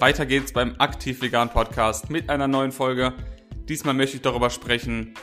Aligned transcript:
weiter 0.00 0.26
geht's 0.26 0.52
beim 0.52 0.74
Aktiv 0.78 1.22
Vegan 1.22 1.50
Podcast 1.50 2.10
mit 2.10 2.28
einer 2.28 2.48
neuen 2.48 2.72
Folge. 2.72 3.12
Diesmal 3.68 3.94
möchte 3.94 4.16
ich 4.16 4.22
darüber 4.22 4.50
sprechen, 4.50 5.14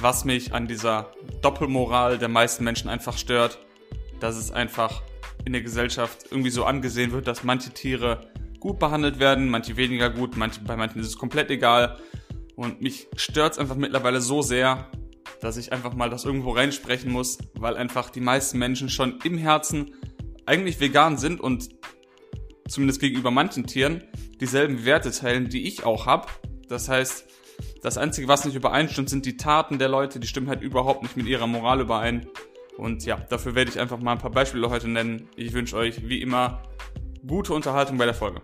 was 0.00 0.24
mich 0.24 0.52
an 0.52 0.66
dieser 0.66 1.12
Doppelmoral 1.42 2.18
der 2.18 2.28
meisten 2.28 2.64
Menschen 2.64 2.88
einfach 2.88 3.16
stört. 3.16 3.58
Dass 4.20 4.36
es 4.36 4.50
einfach 4.50 5.02
in 5.44 5.52
der 5.52 5.62
Gesellschaft 5.62 6.26
irgendwie 6.30 6.50
so 6.50 6.64
angesehen 6.64 7.12
wird, 7.12 7.26
dass 7.26 7.44
manche 7.44 7.70
Tiere 7.70 8.30
gut 8.58 8.78
behandelt 8.78 9.18
werden, 9.18 9.48
manche 9.48 9.76
weniger 9.76 10.10
gut, 10.10 10.36
manche, 10.36 10.60
bei 10.60 10.76
manchen 10.76 11.00
ist 11.00 11.06
es 11.06 11.18
komplett 11.18 11.50
egal. 11.50 11.98
Und 12.56 12.80
mich 12.80 13.08
stört's 13.16 13.58
einfach 13.58 13.76
mittlerweile 13.76 14.20
so 14.20 14.42
sehr, 14.42 14.90
dass 15.40 15.56
ich 15.56 15.72
einfach 15.72 15.94
mal 15.94 16.10
das 16.10 16.24
irgendwo 16.24 16.50
reinsprechen 16.50 17.12
muss, 17.12 17.38
weil 17.54 17.76
einfach 17.76 18.10
die 18.10 18.20
meisten 18.20 18.58
Menschen 18.58 18.88
schon 18.88 19.18
im 19.24 19.38
Herzen 19.38 19.94
eigentlich 20.46 20.80
vegan 20.80 21.16
sind 21.16 21.40
und 21.40 21.68
zumindest 22.68 23.00
gegenüber 23.00 23.30
manchen 23.30 23.66
Tieren 23.66 24.02
dieselben 24.40 24.84
Werte 24.84 25.10
teilen, 25.10 25.48
die 25.48 25.66
ich 25.66 25.84
auch 25.84 26.06
habe. 26.06 26.28
Das 26.68 26.88
heißt, 26.88 27.24
das 27.82 27.98
Einzige, 27.98 28.28
was 28.28 28.44
nicht 28.44 28.54
übereinstimmt, 28.54 29.08
sind 29.08 29.26
die 29.26 29.36
Taten 29.36 29.78
der 29.78 29.88
Leute, 29.88 30.20
die 30.20 30.26
stimmen 30.26 30.48
halt 30.48 30.62
überhaupt 30.62 31.02
nicht 31.02 31.16
mit 31.16 31.26
ihrer 31.26 31.46
Moral 31.46 31.80
überein. 31.80 32.26
Und 32.76 33.06
ja, 33.06 33.16
dafür 33.16 33.54
werde 33.54 33.70
ich 33.70 33.80
einfach 33.80 33.98
mal 33.98 34.12
ein 34.12 34.18
paar 34.18 34.30
Beispiele 34.30 34.68
heute 34.68 34.88
nennen. 34.88 35.28
Ich 35.36 35.52
wünsche 35.52 35.76
euch 35.76 36.08
wie 36.08 36.20
immer 36.20 36.62
gute 37.26 37.54
Unterhaltung 37.54 37.96
bei 37.96 38.04
der 38.04 38.14
Folge. 38.14 38.40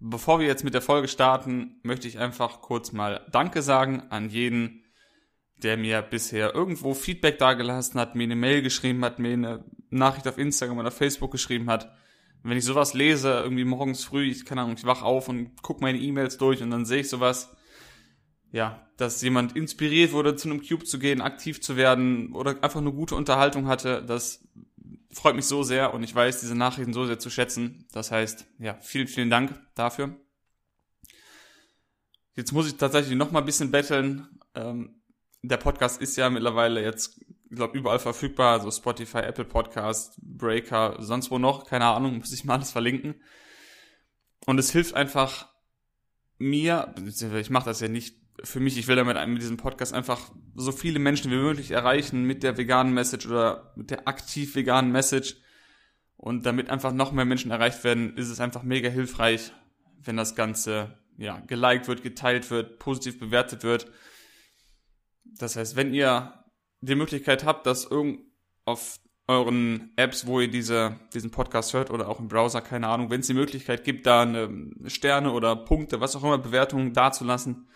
Bevor 0.00 0.38
wir 0.38 0.46
jetzt 0.46 0.64
mit 0.64 0.74
der 0.74 0.82
Folge 0.82 1.08
starten, 1.08 1.80
möchte 1.82 2.06
ich 2.06 2.18
einfach 2.18 2.60
kurz 2.60 2.92
mal 2.92 3.26
Danke 3.32 3.62
sagen 3.62 4.04
an 4.10 4.28
jeden, 4.28 4.83
der 5.64 5.76
mir 5.76 6.02
bisher 6.02 6.54
irgendwo 6.54 6.94
Feedback 6.94 7.38
dagelassen 7.38 7.98
hat, 7.98 8.14
mir 8.14 8.24
eine 8.24 8.36
Mail 8.36 8.62
geschrieben 8.62 9.04
hat, 9.04 9.18
mir 9.18 9.32
eine 9.32 9.64
Nachricht 9.90 10.28
auf 10.28 10.38
Instagram 10.38 10.78
oder 10.78 10.90
Facebook 10.90 11.32
geschrieben 11.32 11.70
hat. 11.70 11.92
wenn 12.42 12.58
ich 12.58 12.64
sowas 12.64 12.92
lese, 12.92 13.30
irgendwie 13.42 13.64
morgens 13.64 14.04
früh, 14.04 14.28
ich 14.28 14.44
keine 14.44 14.60
Ahnung, 14.60 14.76
ich 14.76 14.84
wach 14.84 15.02
auf 15.02 15.30
und 15.30 15.62
gucke 15.62 15.80
meine 15.80 15.98
E-Mails 15.98 16.36
durch 16.36 16.62
und 16.62 16.70
dann 16.70 16.84
sehe 16.84 17.00
ich 17.00 17.08
sowas, 17.08 17.56
ja, 18.52 18.86
dass 18.98 19.22
jemand 19.22 19.56
inspiriert 19.56 20.12
wurde, 20.12 20.36
zu 20.36 20.50
einem 20.50 20.62
Cube 20.62 20.84
zu 20.84 20.98
gehen, 20.98 21.22
aktiv 21.22 21.62
zu 21.62 21.76
werden 21.76 22.34
oder 22.34 22.62
einfach 22.62 22.80
eine 22.80 22.92
gute 22.92 23.14
Unterhaltung 23.14 23.66
hatte, 23.66 24.04
das 24.06 24.46
freut 25.10 25.36
mich 25.36 25.46
so 25.46 25.62
sehr 25.62 25.94
und 25.94 26.02
ich 26.02 26.14
weiß 26.14 26.40
diese 26.40 26.54
Nachrichten 26.54 26.92
so 26.92 27.06
sehr 27.06 27.18
zu 27.18 27.30
schätzen. 27.30 27.86
Das 27.92 28.10
heißt, 28.10 28.46
ja, 28.58 28.78
vielen, 28.82 29.08
vielen 29.08 29.30
Dank 29.30 29.58
dafür. 29.74 30.14
Jetzt 32.36 32.52
muss 32.52 32.66
ich 32.66 32.76
tatsächlich 32.76 33.16
noch 33.16 33.30
mal 33.30 33.38
ein 33.38 33.46
bisschen 33.46 33.70
betteln. 33.70 34.28
Ähm, 34.54 35.00
der 35.48 35.58
Podcast 35.58 36.00
ist 36.00 36.16
ja 36.16 36.30
mittlerweile 36.30 36.82
jetzt, 36.82 37.20
ich 37.50 37.56
glaube, 37.56 37.76
überall 37.76 37.98
verfügbar, 37.98 38.54
also 38.54 38.70
Spotify, 38.70 39.18
Apple 39.18 39.44
Podcast, 39.44 40.18
Breaker, 40.22 40.96
sonst 41.00 41.30
wo 41.30 41.38
noch, 41.38 41.66
keine 41.66 41.86
Ahnung, 41.86 42.18
muss 42.18 42.32
ich 42.32 42.44
mal 42.44 42.54
alles 42.54 42.72
verlinken. 42.72 43.14
Und 44.46 44.58
es 44.58 44.72
hilft 44.72 44.94
einfach 44.94 45.48
mir, 46.38 46.94
ich 47.06 47.50
mache 47.50 47.66
das 47.66 47.80
ja 47.80 47.88
nicht 47.88 48.16
für 48.42 48.58
mich, 48.58 48.76
ich 48.76 48.88
will 48.88 48.96
damit 48.96 49.16
mit 49.28 49.40
diesem 49.40 49.56
Podcast 49.56 49.94
einfach 49.94 50.32
so 50.54 50.72
viele 50.72 50.98
Menschen 50.98 51.30
wie 51.30 51.36
möglich 51.36 51.70
erreichen 51.70 52.24
mit 52.24 52.42
der 52.42 52.56
veganen 52.56 52.92
Message 52.92 53.26
oder 53.26 53.72
mit 53.76 53.90
der 53.90 54.08
aktiv 54.08 54.56
veganen 54.56 54.90
Message. 54.90 55.36
Und 56.16 56.46
damit 56.46 56.70
einfach 56.70 56.92
noch 56.92 57.12
mehr 57.12 57.26
Menschen 57.26 57.50
erreicht 57.50 57.84
werden, 57.84 58.16
ist 58.16 58.30
es 58.30 58.40
einfach 58.40 58.62
mega 58.62 58.88
hilfreich, 58.88 59.52
wenn 60.02 60.16
das 60.16 60.34
Ganze 60.34 60.98
ja 61.18 61.40
geliked 61.40 61.86
wird, 61.86 62.02
geteilt 62.02 62.50
wird, 62.50 62.78
positiv 62.78 63.20
bewertet 63.20 63.62
wird 63.62 63.90
das 65.38 65.56
heißt, 65.56 65.76
wenn 65.76 65.94
ihr 65.94 66.44
die 66.80 66.94
Möglichkeit 66.94 67.44
habt, 67.44 67.66
dass 67.66 67.84
irgend 67.84 68.20
auf 68.64 68.98
euren 69.26 69.92
Apps, 69.96 70.26
wo 70.26 70.40
ihr 70.40 70.50
diese, 70.50 70.98
diesen 71.14 71.30
Podcast 71.30 71.72
hört 71.72 71.90
oder 71.90 72.08
auch 72.08 72.20
im 72.20 72.28
Browser, 72.28 72.60
keine 72.60 72.88
Ahnung, 72.88 73.10
wenn 73.10 73.20
es 73.20 73.26
die 73.26 73.34
Möglichkeit 73.34 73.84
gibt, 73.84 74.06
da 74.06 74.22
eine 74.22 74.70
Sterne 74.86 75.32
oder 75.32 75.56
Punkte, 75.56 76.00
was 76.00 76.14
auch 76.14 76.22
immer, 76.22 76.38
Bewertungen 76.38 76.92
dazulassen 76.92 77.68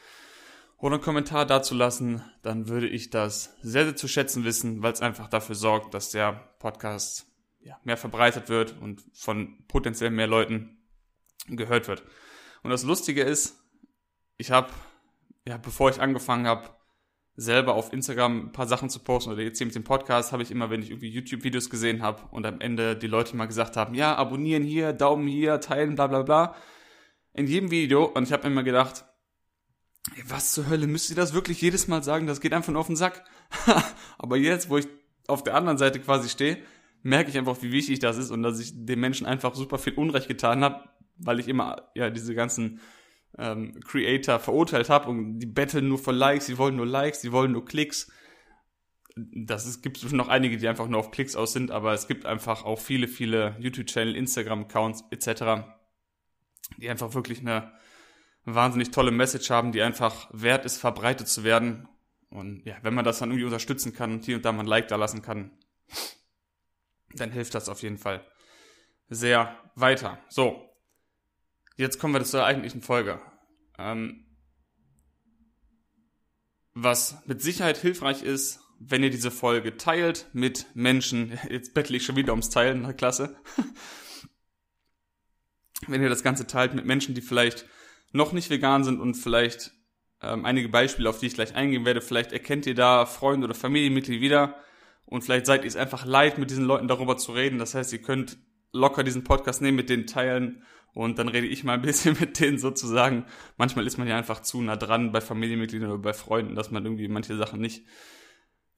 oder 0.76 0.96
einen 0.96 1.02
Kommentar 1.02 1.46
dazulassen, 1.46 2.22
dann 2.42 2.68
würde 2.68 2.86
ich 2.88 3.10
das 3.10 3.56
sehr, 3.62 3.84
sehr 3.84 3.96
zu 3.96 4.08
schätzen 4.08 4.44
wissen, 4.44 4.82
weil 4.82 4.92
es 4.92 5.00
einfach 5.00 5.28
dafür 5.28 5.54
sorgt, 5.54 5.94
dass 5.94 6.10
der 6.10 6.32
Podcast 6.58 7.26
ja, 7.60 7.80
mehr 7.82 7.96
verbreitet 7.96 8.48
wird 8.48 8.76
und 8.80 9.02
von 9.14 9.64
potenziell 9.68 10.10
mehr 10.10 10.26
Leuten 10.26 10.78
gehört 11.48 11.88
wird. 11.88 12.02
Und 12.62 12.70
das 12.70 12.84
Lustige 12.84 13.22
ist, 13.22 13.58
ich 14.36 14.50
habe, 14.50 14.68
ja, 15.46 15.56
bevor 15.56 15.90
ich 15.90 16.00
angefangen 16.00 16.46
habe, 16.46 16.70
selber 17.38 17.74
auf 17.74 17.92
Instagram 17.92 18.46
ein 18.46 18.52
paar 18.52 18.66
Sachen 18.66 18.90
zu 18.90 18.98
posten 18.98 19.30
oder 19.30 19.42
jetzt 19.42 19.58
hier 19.58 19.66
mit 19.66 19.76
dem 19.76 19.84
Podcast 19.84 20.32
habe 20.32 20.42
ich 20.42 20.50
immer, 20.50 20.70
wenn 20.70 20.82
ich 20.82 20.90
irgendwie 20.90 21.08
YouTube-Videos 21.08 21.70
gesehen 21.70 22.02
habe 22.02 22.24
und 22.32 22.44
am 22.44 22.60
Ende 22.60 22.96
die 22.96 23.06
Leute 23.06 23.36
mal 23.36 23.46
gesagt 23.46 23.76
haben, 23.76 23.94
ja, 23.94 24.16
abonnieren 24.16 24.64
hier, 24.64 24.92
Daumen 24.92 25.28
hier, 25.28 25.60
teilen, 25.60 25.94
bla 25.94 26.08
bla 26.08 26.22
bla. 26.22 26.56
In 27.34 27.46
jedem 27.46 27.70
Video 27.70 28.06
und 28.06 28.24
ich 28.24 28.32
habe 28.32 28.48
immer 28.48 28.64
gedacht, 28.64 29.04
ey, 30.16 30.24
was 30.26 30.50
zur 30.50 30.68
Hölle, 30.68 30.88
müsst 30.88 31.10
ihr 31.10 31.16
das 31.16 31.32
wirklich 31.32 31.62
jedes 31.62 31.86
Mal 31.86 32.02
sagen? 32.02 32.26
Das 32.26 32.40
geht 32.40 32.52
einfach 32.52 32.72
nur 32.72 32.80
auf 32.80 32.88
den 32.88 32.96
Sack. 32.96 33.22
Aber 34.18 34.36
jetzt, 34.36 34.68
wo 34.68 34.78
ich 34.78 34.88
auf 35.28 35.44
der 35.44 35.54
anderen 35.54 35.78
Seite 35.78 36.00
quasi 36.00 36.28
stehe, 36.28 36.58
merke 37.04 37.30
ich 37.30 37.38
einfach, 37.38 37.62
wie 37.62 37.70
wichtig 37.70 38.00
das 38.00 38.18
ist 38.18 38.32
und 38.32 38.42
dass 38.42 38.58
ich 38.58 38.72
den 38.74 38.98
Menschen 38.98 39.28
einfach 39.28 39.54
super 39.54 39.78
viel 39.78 39.94
Unrecht 39.94 40.26
getan 40.26 40.64
habe, 40.64 40.88
weil 41.18 41.38
ich 41.38 41.46
immer 41.46 41.88
ja 41.94 42.10
diese 42.10 42.34
ganzen 42.34 42.80
ähm, 43.36 43.78
Creator 43.80 44.38
verurteilt 44.38 44.88
habe 44.88 45.08
und 45.08 45.38
die 45.38 45.46
betteln 45.46 45.88
nur 45.88 45.98
für 45.98 46.12
Likes, 46.12 46.46
sie 46.46 46.58
wollen 46.58 46.76
nur 46.76 46.86
Likes, 46.86 47.20
sie 47.20 47.32
wollen 47.32 47.52
nur 47.52 47.64
Klicks. 47.64 48.10
Das 49.16 49.66
ist, 49.66 49.82
gibt 49.82 50.02
es 50.02 50.12
noch 50.12 50.28
einige, 50.28 50.56
die 50.56 50.68
einfach 50.68 50.86
nur 50.86 51.00
auf 51.00 51.10
Klicks 51.10 51.34
aus 51.36 51.52
sind, 51.52 51.70
aber 51.70 51.92
es 51.92 52.06
gibt 52.06 52.24
einfach 52.24 52.64
auch 52.64 52.78
viele, 52.78 53.08
viele 53.08 53.56
YouTube-Channel, 53.58 54.14
Instagram-Accounts 54.14 55.04
etc., 55.10 55.64
die 56.76 56.88
einfach 56.88 57.14
wirklich 57.14 57.40
eine 57.40 57.72
wahnsinnig 58.44 58.90
tolle 58.90 59.10
Message 59.10 59.50
haben, 59.50 59.72
die 59.72 59.82
einfach 59.82 60.28
wert 60.32 60.64
ist, 60.64 60.78
verbreitet 60.78 61.28
zu 61.28 61.44
werden. 61.44 61.88
Und 62.30 62.64
ja, 62.64 62.76
wenn 62.82 62.94
man 62.94 63.04
das 63.04 63.18
dann 63.18 63.30
irgendwie 63.30 63.44
unterstützen 63.44 63.92
kann 63.92 64.12
und 64.12 64.24
hier 64.24 64.36
und 64.36 64.44
da 64.44 64.52
mal 64.52 64.60
ein 64.60 64.66
Like 64.66 64.88
da 64.88 64.96
lassen 64.96 65.22
kann, 65.22 65.50
dann 67.14 67.32
hilft 67.32 67.54
das 67.54 67.68
auf 67.68 67.82
jeden 67.82 67.98
Fall 67.98 68.24
sehr 69.08 69.56
weiter. 69.74 70.18
So, 70.28 70.67
Jetzt 71.78 72.00
kommen 72.00 72.12
wir 72.12 72.24
zur 72.24 72.44
eigentlichen 72.44 72.82
Folge. 72.82 73.20
Ähm, 73.78 74.26
was 76.74 77.24
mit 77.26 77.40
Sicherheit 77.40 77.78
hilfreich 77.78 78.24
ist, 78.24 78.58
wenn 78.80 79.04
ihr 79.04 79.10
diese 79.10 79.30
Folge 79.30 79.76
teilt 79.76 80.26
mit 80.32 80.66
Menschen, 80.74 81.38
jetzt 81.48 81.74
bettle 81.74 81.96
ich 81.96 82.04
schon 82.04 82.16
wieder 82.16 82.32
ums 82.32 82.50
Teilen, 82.50 82.82
na 82.82 82.92
klasse. 82.92 83.36
wenn 85.86 86.02
ihr 86.02 86.08
das 86.08 86.24
Ganze 86.24 86.48
teilt 86.48 86.74
mit 86.74 86.84
Menschen, 86.84 87.14
die 87.14 87.22
vielleicht 87.22 87.64
noch 88.10 88.32
nicht 88.32 88.50
vegan 88.50 88.82
sind 88.82 88.98
und 88.98 89.14
vielleicht 89.14 89.70
ähm, 90.20 90.44
einige 90.44 90.68
Beispiele, 90.68 91.08
auf 91.08 91.20
die 91.20 91.26
ich 91.26 91.34
gleich 91.34 91.54
eingehen 91.54 91.84
werde, 91.84 92.00
vielleicht 92.00 92.32
erkennt 92.32 92.66
ihr 92.66 92.74
da 92.74 93.06
Freunde 93.06 93.44
oder 93.44 93.54
Familienmitglieder 93.54 94.20
wieder 94.20 94.56
und 95.04 95.22
vielleicht 95.22 95.46
seid 95.46 95.62
ihr 95.62 95.68
es 95.68 95.76
einfach 95.76 96.04
leid, 96.04 96.38
mit 96.38 96.50
diesen 96.50 96.64
Leuten 96.64 96.88
darüber 96.88 97.18
zu 97.18 97.30
reden. 97.30 97.60
Das 97.60 97.76
heißt, 97.76 97.92
ihr 97.92 98.02
könnt 98.02 98.36
locker 98.72 99.04
diesen 99.04 99.22
Podcast 99.22 99.62
nehmen, 99.62 99.76
mit 99.76 99.90
denen 99.90 100.08
teilen 100.08 100.64
und 100.94 101.18
dann 101.18 101.28
rede 101.28 101.46
ich 101.46 101.64
mal 101.64 101.74
ein 101.74 101.82
bisschen 101.82 102.16
mit 102.20 102.40
denen 102.40 102.58
sozusagen. 102.58 103.26
Manchmal 103.56 103.86
ist 103.86 103.98
man 103.98 104.08
ja 104.08 104.16
einfach 104.16 104.40
zu 104.40 104.60
nah 104.62 104.76
dran 104.76 105.12
bei 105.12 105.20
Familienmitgliedern 105.20 105.90
oder 105.90 106.02
bei 106.02 106.12
Freunden, 106.12 106.54
dass 106.54 106.70
man 106.70 106.84
irgendwie 106.84 107.08
manche 107.08 107.36
Sachen 107.36 107.60
nicht 107.60 107.86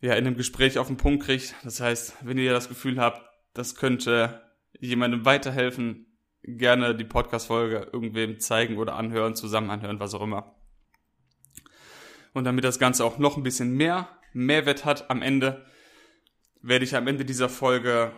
ja 0.01 0.15
in 0.15 0.27
einem 0.27 0.37
Gespräch 0.37 0.79
auf 0.79 0.87
den 0.87 0.97
Punkt 0.97 1.25
kriegt. 1.25 1.55
Das 1.63 1.81
heißt, 1.81 2.17
wenn 2.23 2.39
ihr 2.39 2.53
das 2.53 2.69
Gefühl 2.69 3.01
habt, 3.01 3.23
das 3.55 3.75
könnte 3.75 4.43
jemandem 4.79 5.25
weiterhelfen, 5.25 6.07
gerne 6.43 6.95
die 6.95 7.05
Podcast-Folge 7.05 7.89
irgendwem 7.93 8.41
zeigen 8.41 8.79
oder 8.79 8.97
anhören, 8.97 9.35
zusammen 9.35 9.71
anhören, 9.71 10.01
was 10.01 10.15
auch 10.15 10.23
immer. 10.23 10.57
Und 12.33 12.45
damit 12.45 12.65
das 12.65 12.79
Ganze 12.79 13.05
auch 13.05 13.19
noch 13.19 13.37
ein 13.37 13.43
bisschen 13.43 13.77
mehr 13.77 14.09
Mehrwert 14.33 14.85
hat 14.85 15.11
am 15.11 15.23
Ende, 15.23 15.67
werde 16.63 16.85
ich 16.85 16.95
am 16.95 17.07
Ende 17.07 17.25
dieser 17.25 17.49
Folge 17.49 18.13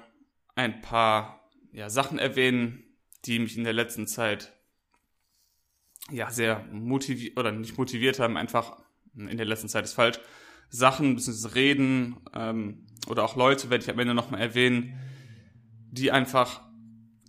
ein 0.54 0.82
paar 0.82 1.48
ja, 1.72 1.88
Sachen 1.88 2.18
erwähnen, 2.18 2.84
die 3.24 3.38
mich 3.38 3.56
in 3.56 3.64
der 3.64 3.72
letzten 3.72 4.06
Zeit 4.06 4.52
ja 6.10 6.30
sehr 6.30 6.64
motiviert 6.72 7.38
oder 7.38 7.52
nicht 7.52 7.78
motiviert 7.78 8.18
haben, 8.18 8.36
einfach 8.36 8.82
in 9.14 9.36
der 9.36 9.46
letzten 9.46 9.68
Zeit 9.68 9.84
ist 9.84 9.94
falsch, 9.94 10.18
Sachen, 10.68 11.14
bzw. 11.14 11.48
Reden 11.48 12.16
ähm, 12.34 12.86
oder 13.06 13.24
auch 13.24 13.36
Leute, 13.36 13.70
werde 13.70 13.84
ich 13.84 13.90
am 13.90 13.98
Ende 13.98 14.14
nochmal 14.14 14.40
erwähnen, 14.40 14.98
die 15.90 16.10
einfach 16.10 16.62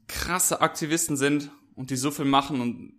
krasse 0.08 0.62
Aktivisten 0.62 1.18
sind 1.18 1.52
und 1.76 1.90
die 1.90 1.96
so 1.96 2.12
viel 2.12 2.26
machen 2.26 2.62
und 2.62 2.94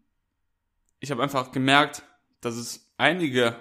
ich 1.01 1.11
habe 1.11 1.23
einfach 1.23 1.53
gemerkt, 1.53 2.03
dass 2.41 2.57
es 2.57 2.93
einige 2.99 3.57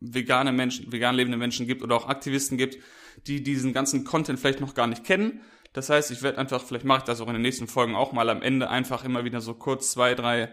vegane 0.00 0.52
Menschen, 0.52 0.92
vegan 0.92 1.14
lebende 1.14 1.38
Menschen 1.38 1.66
gibt 1.66 1.82
oder 1.82 1.96
auch 1.96 2.08
Aktivisten 2.08 2.56
gibt, 2.56 2.78
die 3.26 3.42
diesen 3.42 3.72
ganzen 3.72 4.04
Content 4.04 4.38
vielleicht 4.38 4.60
noch 4.60 4.74
gar 4.74 4.86
nicht 4.86 5.04
kennen, 5.04 5.40
das 5.72 5.90
heißt, 5.90 6.10
ich 6.10 6.22
werde 6.22 6.38
einfach, 6.38 6.62
vielleicht 6.62 6.84
mache 6.84 6.98
ich 6.98 7.04
das 7.04 7.20
auch 7.20 7.28
in 7.28 7.34
den 7.34 7.42
nächsten 7.42 7.68
Folgen 7.68 7.94
auch 7.94 8.12
mal 8.12 8.30
am 8.30 8.42
Ende 8.42 8.70
einfach 8.70 9.04
immer 9.04 9.24
wieder 9.24 9.40
so 9.40 9.54
kurz 9.54 9.92
zwei, 9.92 10.14
drei, 10.14 10.52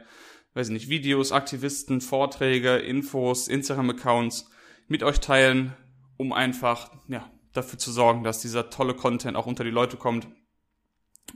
weiß 0.53 0.67
ich 0.67 0.73
nicht, 0.73 0.89
Videos, 0.89 1.31
Aktivisten, 1.31 2.01
Vorträge, 2.01 2.77
Infos, 2.77 3.47
Instagram-Accounts 3.47 4.49
mit 4.87 5.03
euch 5.03 5.19
teilen, 5.19 5.73
um 6.17 6.33
einfach, 6.33 6.91
ja, 7.07 7.29
dafür 7.53 7.79
zu 7.79 7.91
sorgen, 7.91 8.23
dass 8.23 8.41
dieser 8.41 8.69
tolle 8.69 8.93
Content 8.93 9.37
auch 9.37 9.45
unter 9.45 9.63
die 9.63 9.69
Leute 9.69 9.97
kommt. 9.97 10.27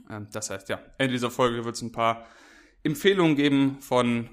Ähm, 0.08 0.28
das 0.32 0.50
heißt, 0.50 0.68
ja, 0.68 0.80
Ende 0.98 1.12
dieser 1.12 1.30
Folge 1.30 1.64
wird 1.64 1.76
es 1.76 1.82
ein 1.82 1.92
paar 1.92 2.26
Empfehlungen 2.82 3.36
geben 3.36 3.80
von 3.80 4.28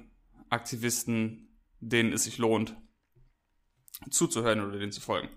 Aktivisten, 0.49 1.57
denen 1.79 2.13
es 2.13 2.23
sich 2.23 2.37
lohnt, 2.37 2.75
zuzuhören 4.09 4.61
oder 4.61 4.77
denen 4.77 4.91
zu 4.91 5.01
folgen. 5.01 5.29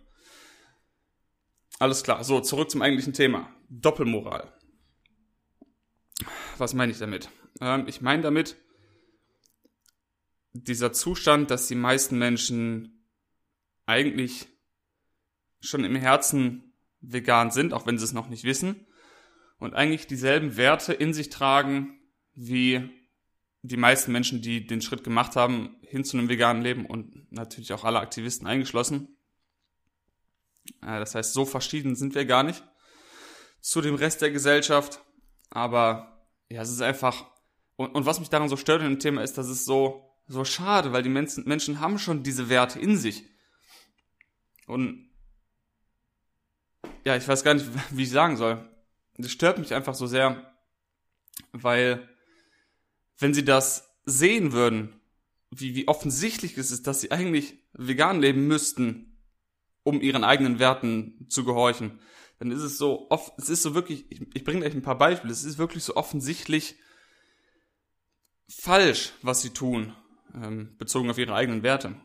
Alles 1.81 2.03
klar. 2.03 2.23
So, 2.25 2.41
zurück 2.41 2.71
zum 2.71 2.83
eigentlichen 2.83 3.15
Thema. 3.15 3.49
Doppelmoral. 3.71 4.53
Was 6.59 6.75
meine 6.75 6.93
ich 6.93 6.99
damit? 6.99 7.31
Ähm, 7.61 7.87
ich 7.89 8.03
meine 8.03 8.23
damit 8.23 8.57
dieser 10.53 10.93
Zustand, 10.93 11.51
dass 11.51 11.69
die 11.69 11.75
meisten 11.75 12.19
Menschen 12.19 13.07
eigentlich 13.87 14.47
schon 15.61 15.85
im 15.85 15.97
Herzen 15.97 16.75
vegan 17.01 17.51
sind, 17.51 17.73
auch 17.73 17.87
wenn 17.87 17.97
sie 17.97 18.05
es 18.05 18.13
noch 18.13 18.29
nicht 18.29 18.45
wissen, 18.45 18.87
und 19.59 19.73
eigentlich 19.73 20.07
dieselben 20.07 20.59
Werte 20.59 20.93
in 20.93 21.15
sich 21.15 21.31
tragen 21.31 21.99
wie 22.35 22.91
die 23.63 23.79
meisten 23.79 24.13
Menschen, 24.13 24.43
die 24.43 24.67
den 24.67 24.83
Schritt 24.83 25.03
gemacht 25.03 25.35
haben 25.35 25.77
hin 25.83 26.05
zu 26.05 26.19
einem 26.19 26.29
veganen 26.29 26.63
Leben 26.63 26.85
und 26.85 27.33
natürlich 27.33 27.73
auch 27.73 27.85
alle 27.85 28.01
Aktivisten 28.01 28.47
eingeschlossen. 28.47 29.17
Das 30.81 31.15
heißt, 31.15 31.33
so 31.33 31.45
verschieden 31.45 31.97
sind 31.97 32.15
wir 32.15 32.25
gar 32.25 32.43
nicht 32.43 32.63
zu 33.61 33.81
dem 33.81 33.95
Rest 33.95 34.23
der 34.23 34.31
Gesellschaft. 34.31 35.01
Aber 35.51 36.27
ja, 36.49 36.63
es 36.63 36.71
ist 36.71 36.83
einfach. 36.83 37.27
Und, 37.77 37.95
und 37.95 38.07
was 38.07 38.21
mich 38.21 38.31
daran 38.31 38.49
so 38.49 38.57
stört 38.57 38.83
in 38.83 38.89
dem 38.89 38.99
Thema 38.99 39.23
ist, 39.23 39.39
dass 39.39 39.49
es 39.49 39.65
so, 39.65 40.11
so 40.27 40.45
schade, 40.45 40.93
weil 40.93 41.03
die 41.03 41.09
Menschen, 41.09 41.45
Menschen 41.47 41.81
haben 41.81 41.99
schon 41.99 42.23
diese 42.23 42.49
Werte 42.49 42.79
in 42.79 42.97
sich. 42.97 43.25
Und 44.67 45.11
ja, 47.05 47.17
ich 47.17 47.27
weiß 47.27 47.43
gar 47.43 47.55
nicht, 47.55 47.67
wie 47.91 48.03
ich 48.03 48.11
sagen 48.11 48.37
soll. 48.37 48.67
Das 49.17 49.31
stört 49.31 49.59
mich 49.59 49.75
einfach 49.75 49.95
so 49.95 50.07
sehr, 50.07 50.55
weil 51.53 52.09
wenn 53.19 53.35
sie 53.35 53.45
das 53.45 53.99
sehen 54.05 54.53
würden, 54.53 55.01
wie, 55.51 55.75
wie 55.75 55.89
offensichtlich 55.89 56.57
es 56.57 56.71
ist, 56.71 56.87
dass 56.87 57.01
sie 57.01 57.11
eigentlich 57.11 57.59
vegan 57.73 58.21
leben 58.21 58.47
müssten, 58.47 59.10
um 59.83 60.01
ihren 60.01 60.25
eigenen 60.25 60.59
Werten 60.59 61.27
zu 61.29 61.45
gehorchen, 61.45 62.01
dann 62.39 62.51
ist 62.51 62.63
es 62.63 62.79
so 62.79 63.07
oft, 63.11 63.39
es 63.39 63.49
ist 63.49 63.63
so 63.63 63.75
wirklich, 63.75 64.11
ich, 64.11 64.23
ich 64.35 64.45
bringe 64.45 64.65
euch 64.65 64.75
ein 64.75 64.83
paar 64.83 64.99
Beispiele, 64.99 65.33
es 65.33 65.45
ist 65.45 65.59
wirklich 65.59 65.85
so 65.85 65.97
offensichtlich 65.97 66.77
falsch, 68.49 69.13
was 69.23 69.43
sie 69.43 69.51
tun, 69.51 69.95
ähm, 70.35 70.77
bezogen 70.79 71.11
auf 71.11 71.19
ihre 71.19 71.35
eigenen 71.35 71.63
Werte. 71.63 71.97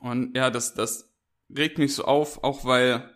Und 0.00 0.36
ja, 0.36 0.50
das, 0.50 0.74
das 0.74 1.12
regt 1.54 1.78
mich 1.78 1.94
so 1.94 2.04
auf, 2.04 2.42
auch 2.44 2.64
weil, 2.64 3.14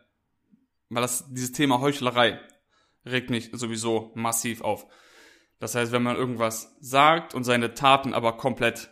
weil 0.88 1.02
das, 1.02 1.24
dieses 1.28 1.52
Thema 1.52 1.80
Heuchlerei 1.80 2.40
regt 3.04 3.30
mich 3.30 3.50
sowieso 3.52 4.12
massiv 4.14 4.60
auf. 4.60 4.86
Das 5.58 5.74
heißt, 5.74 5.92
wenn 5.92 6.02
man 6.02 6.16
irgendwas 6.16 6.76
sagt 6.80 7.34
und 7.34 7.44
seine 7.44 7.74
Taten 7.74 8.14
aber 8.14 8.36
komplett 8.36 8.90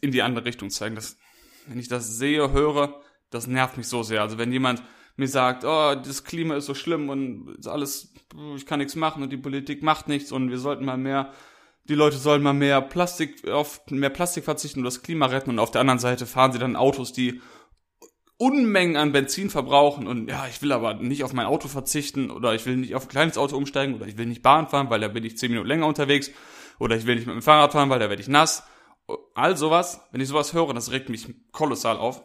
in 0.00 0.12
die 0.12 0.22
andere 0.22 0.44
Richtung 0.44 0.70
zeigen, 0.70 0.94
das, 0.94 1.18
wenn 1.66 1.78
ich 1.78 1.88
das 1.88 2.18
sehe, 2.18 2.52
höre, 2.52 3.02
das 3.30 3.46
nervt 3.46 3.76
mich 3.76 3.88
so 3.88 4.02
sehr. 4.02 4.22
Also 4.22 4.38
wenn 4.38 4.52
jemand 4.52 4.82
mir 5.16 5.28
sagt, 5.28 5.64
oh, 5.64 5.94
das 5.94 6.24
Klima 6.24 6.56
ist 6.56 6.66
so 6.66 6.74
schlimm 6.74 7.08
und 7.08 7.66
alles, 7.66 8.14
ich 8.56 8.66
kann 8.66 8.78
nichts 8.78 8.96
machen 8.96 9.22
und 9.22 9.30
die 9.30 9.36
Politik 9.36 9.82
macht 9.82 10.08
nichts 10.08 10.32
und 10.32 10.50
wir 10.50 10.58
sollten 10.58 10.84
mal 10.84 10.96
mehr, 10.96 11.32
die 11.84 11.94
Leute 11.94 12.16
sollen 12.16 12.42
mal 12.42 12.54
mehr 12.54 12.80
Plastik, 12.80 13.48
auf 13.48 13.82
mehr 13.90 14.10
Plastik 14.10 14.44
verzichten 14.44 14.80
und 14.80 14.84
das 14.84 15.02
Klima 15.02 15.26
retten 15.26 15.50
und 15.50 15.58
auf 15.58 15.70
der 15.70 15.80
anderen 15.80 15.98
Seite 15.98 16.26
fahren 16.26 16.52
sie 16.52 16.58
dann 16.58 16.76
Autos, 16.76 17.12
die 17.12 17.40
Unmengen 18.38 18.96
an 18.96 19.12
Benzin 19.12 19.50
verbrauchen 19.50 20.06
und 20.06 20.30
ja, 20.30 20.46
ich 20.48 20.62
will 20.62 20.72
aber 20.72 20.94
nicht 20.94 21.24
auf 21.24 21.34
mein 21.34 21.44
Auto 21.44 21.68
verzichten 21.68 22.30
oder 22.30 22.54
ich 22.54 22.64
will 22.64 22.78
nicht 22.78 22.94
auf 22.94 23.04
ein 23.04 23.10
kleines 23.10 23.36
Auto 23.36 23.56
umsteigen 23.56 23.94
oder 23.94 24.06
ich 24.06 24.16
will 24.16 24.24
nicht 24.26 24.42
Bahn 24.42 24.66
fahren, 24.66 24.88
weil 24.88 25.00
da 25.00 25.08
bin 25.08 25.24
ich 25.24 25.36
zehn 25.36 25.50
Minuten 25.50 25.68
länger 25.68 25.86
unterwegs 25.86 26.30
oder 26.78 26.96
ich 26.96 27.04
will 27.04 27.16
nicht 27.16 27.26
mit 27.26 27.34
dem 27.34 27.42
Fahrrad 27.42 27.72
fahren, 27.72 27.90
weil 27.90 27.98
da 27.98 28.08
werde 28.08 28.22
ich 28.22 28.28
nass. 28.28 28.62
All 29.34 29.58
sowas, 29.58 30.00
wenn 30.12 30.22
ich 30.22 30.28
sowas 30.28 30.54
höre, 30.54 30.72
das 30.72 30.90
regt 30.90 31.10
mich 31.10 31.28
kolossal 31.52 31.98
auf. 31.98 32.22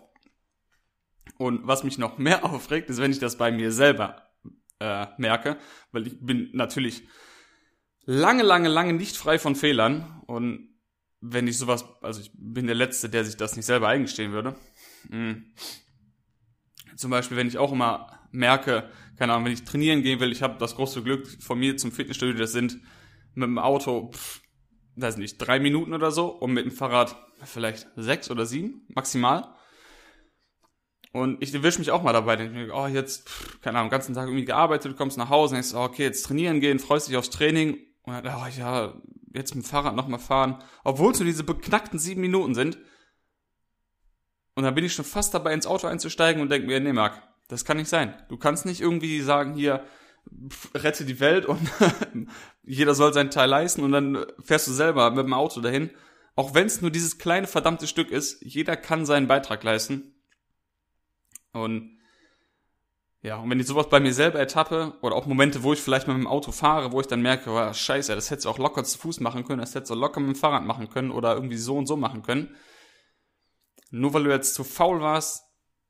Und 1.38 1.68
was 1.68 1.84
mich 1.84 1.98
noch 1.98 2.18
mehr 2.18 2.44
aufregt, 2.52 2.90
ist, 2.90 3.00
wenn 3.00 3.12
ich 3.12 3.20
das 3.20 3.38
bei 3.38 3.52
mir 3.52 3.72
selber 3.72 4.30
äh, 4.80 5.08
merke, 5.18 5.58
weil 5.92 6.08
ich 6.08 6.20
bin 6.20 6.50
natürlich 6.54 7.04
lange, 8.06 8.44
lange, 8.44 8.70
lange 8.70 8.94
nicht 8.94 9.18
frei 9.18 9.40
von 9.40 9.56
Fehlern 9.56 10.22
und 10.28 10.70
wenn 11.22 11.48
ich 11.48 11.58
sowas, 11.58 11.86
also 12.02 12.22
ich 12.22 12.32
bin 12.36 12.68
der 12.68 12.76
Letzte, 12.76 13.10
der 13.10 13.26
sich 13.26 13.36
das 13.36 13.56
nicht 13.56 13.66
selber 13.66 13.88
eingestehen 13.88 14.32
würde. 14.32 14.56
Mhm. 15.10 15.54
Zum 16.96 17.10
Beispiel, 17.12 17.36
wenn 17.36 17.48
ich 17.48 17.58
auch 17.58 17.72
immer 17.72 18.20
merke, 18.32 18.90
keine 19.18 19.34
Ahnung, 19.34 19.46
wenn 19.46 19.54
ich 19.54 19.64
trainieren 19.64 20.04
gehen 20.04 20.20
will, 20.20 20.32
ich 20.32 20.44
habe 20.44 20.58
das 20.60 20.76
große 20.76 21.02
Glück 21.04 21.28
von 21.42 21.58
mir 21.58 21.78
zum 21.78 21.92
Fitnessstudio, 21.92 22.38
das 22.38 22.52
sind 22.52 22.80
mit 23.34 23.48
dem 23.48 23.58
Auto, 23.58 24.12
pff, 24.12 24.42
weiß 24.96 25.18
nicht, 25.18 25.38
drei 25.38 25.60
Minuten 25.60 25.94
oder 25.94 26.12
so 26.12 26.28
und 26.28 26.54
mit 26.54 26.66
dem 26.66 26.72
Fahrrad 26.72 27.16
vielleicht 27.44 27.88
sechs 27.96 28.30
oder 28.30 28.46
sieben 28.46 28.86
maximal. 28.90 29.55
Und 31.16 31.42
ich 31.42 31.54
erwische 31.54 31.80
mich 31.80 31.92
auch 31.92 32.04
mal 32.04 32.12
dabei, 32.12 32.36
denke 32.36 32.54
mir, 32.54 32.74
oh, 32.76 32.88
jetzt, 32.88 33.30
pff, 33.30 33.62
keine 33.62 33.78
Ahnung, 33.78 33.90
ganzen 33.90 34.14
Tag 34.14 34.28
irgendwie 34.28 34.44
gearbeitet, 34.44 34.92
du 34.92 34.98
kommst 34.98 35.18
nach 35.18 35.30
Hause 35.30 35.56
denkst, 35.56 35.74
oh, 35.74 35.84
okay, 35.84 36.04
jetzt 36.04 36.24
trainieren 36.24 36.60
gehen, 36.60 36.78
freust 36.78 37.08
dich 37.08 37.16
aufs 37.16 37.30
Training 37.30 37.78
und 38.04 38.12
dann, 38.12 38.36
oh 38.36 38.46
ja, 38.60 38.94
jetzt 39.34 39.56
mit 39.56 39.64
dem 39.64 39.70
Fahrrad 39.70 39.96
nochmal 39.96 40.20
fahren, 40.20 40.62
obwohl 40.84 41.14
es 41.14 41.20
nur 41.20 41.26
diese 41.26 41.46
beknackten 41.46 42.00
sieben 42.00 42.20
Minuten 42.20 42.54
sind. 42.54 42.78
Und 44.56 44.66
dann 44.66 44.76
bin 44.76 44.84
ich 44.84 44.92
schon 44.92 45.06
fast 45.06 45.34
dabei, 45.34 45.54
ins 45.54 45.68
Auto 45.68 45.88
einzusteigen 45.88 46.42
und 46.42 46.52
denke 46.52 46.68
mir, 46.68 46.82
nee, 46.82 46.92
Marc, 46.92 47.24
das 47.48 47.64
kann 47.64 47.78
nicht 47.78 47.90
sein. 47.90 48.14
Du 48.28 48.36
kannst 48.36 48.66
nicht 48.66 48.82
irgendwie 48.82 49.22
sagen, 49.22 49.54
hier, 49.54 49.86
rette 50.74 51.06
die 51.06 51.22
Welt 51.22 51.46
und 51.46 51.62
jeder 52.64 52.94
soll 52.94 53.14
seinen 53.14 53.32
Teil 53.32 53.48
leisten 53.48 53.84
und 53.84 53.94
dann 53.94 54.26
fährst 54.44 54.68
du 54.68 54.74
selber 54.74 55.12
mit 55.12 55.26
dem 55.26 55.34
Auto 55.34 55.62
dahin. 55.62 55.92
Auch 56.36 56.54
wenn 56.54 56.68
es 56.68 56.82
nur 56.82 56.92
dieses 56.92 57.20
kleine 57.20 57.48
verdammte 57.48 57.88
Stück 57.88 58.12
ist, 58.12 58.44
jeder 58.44 58.76
kann 58.76 59.06
seinen 59.06 59.30
Beitrag 59.30 59.64
leisten. 59.64 60.12
Und 61.56 61.98
ja, 63.22 63.38
und 63.38 63.50
wenn 63.50 63.60
ich 63.60 63.66
sowas 63.66 63.90
bei 63.90 64.00
mir 64.00 64.14
selber 64.14 64.38
ertappe, 64.38 64.94
oder 65.02 65.16
auch 65.16 65.26
Momente, 65.26 65.64
wo 65.64 65.74
ich 65.74 65.80
vielleicht 65.80 66.08
mit 66.08 66.16
dem 66.16 66.28
Auto 66.28 66.52
fahre, 66.52 66.92
wo 66.92 67.02
ich 67.02 67.08
dann 67.08 67.22
merke, 67.22 67.50
oh, 67.50 67.74
scheiße, 67.74 68.14
das 68.14 68.30
hättest 68.30 68.46
du 68.46 68.50
auch 68.50 68.60
locker 68.60 68.84
zu 68.84 69.00
Fuß 69.00 69.20
machen 69.20 69.46
können, 69.46 69.62
das 69.62 69.74
hättest 69.74 69.90
du 69.90 69.96
locker 69.96 70.20
mit 70.20 70.36
dem 70.36 70.36
Fahrrad 70.36 70.64
machen 70.64 70.90
können 70.90 71.10
oder 71.10 71.34
irgendwie 71.34 71.58
so 71.58 71.76
und 71.78 71.88
so 71.88 71.98
machen 71.98 72.22
können. 72.22 72.56
Nur 73.90 74.14
weil 74.14 74.26
du 74.26 74.30
jetzt 74.30 74.54
zu 74.54 74.64
faul 74.64 75.00
warst, 75.00 75.44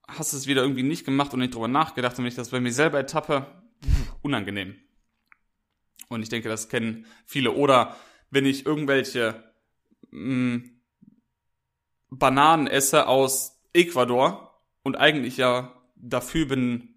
hast 0.08 0.32
du 0.32 0.38
es 0.38 0.48
wieder 0.48 0.62
irgendwie 0.62 0.84
nicht 0.84 1.04
gemacht 1.04 1.34
und 1.34 1.40
nicht 1.40 1.56
drüber 1.56 1.68
nachgedacht. 1.68 2.18
Und 2.18 2.24
wenn 2.24 2.30
ich 2.30 2.36
das 2.36 2.50
bei 2.50 2.60
mir 2.60 2.72
selber 2.72 3.00
ertappe, 3.00 3.48
unangenehm. 4.22 4.76
Und 6.08 6.22
ich 6.22 6.30
denke, 6.30 6.48
das 6.48 6.70
kennen 6.70 7.06
viele. 7.26 7.52
Oder 7.52 7.96
wenn 8.30 8.46
ich 8.46 8.66
irgendwelche 8.66 9.44
mh, 10.12 10.58
mm, 10.58 10.82
Bananen 12.12 12.68
esse 12.68 13.08
aus 13.08 13.60
Ecuador, 13.74 14.55
und 14.86 14.96
eigentlich 14.96 15.36
ja 15.38 15.74
dafür 15.96 16.46
bin, 16.48 16.96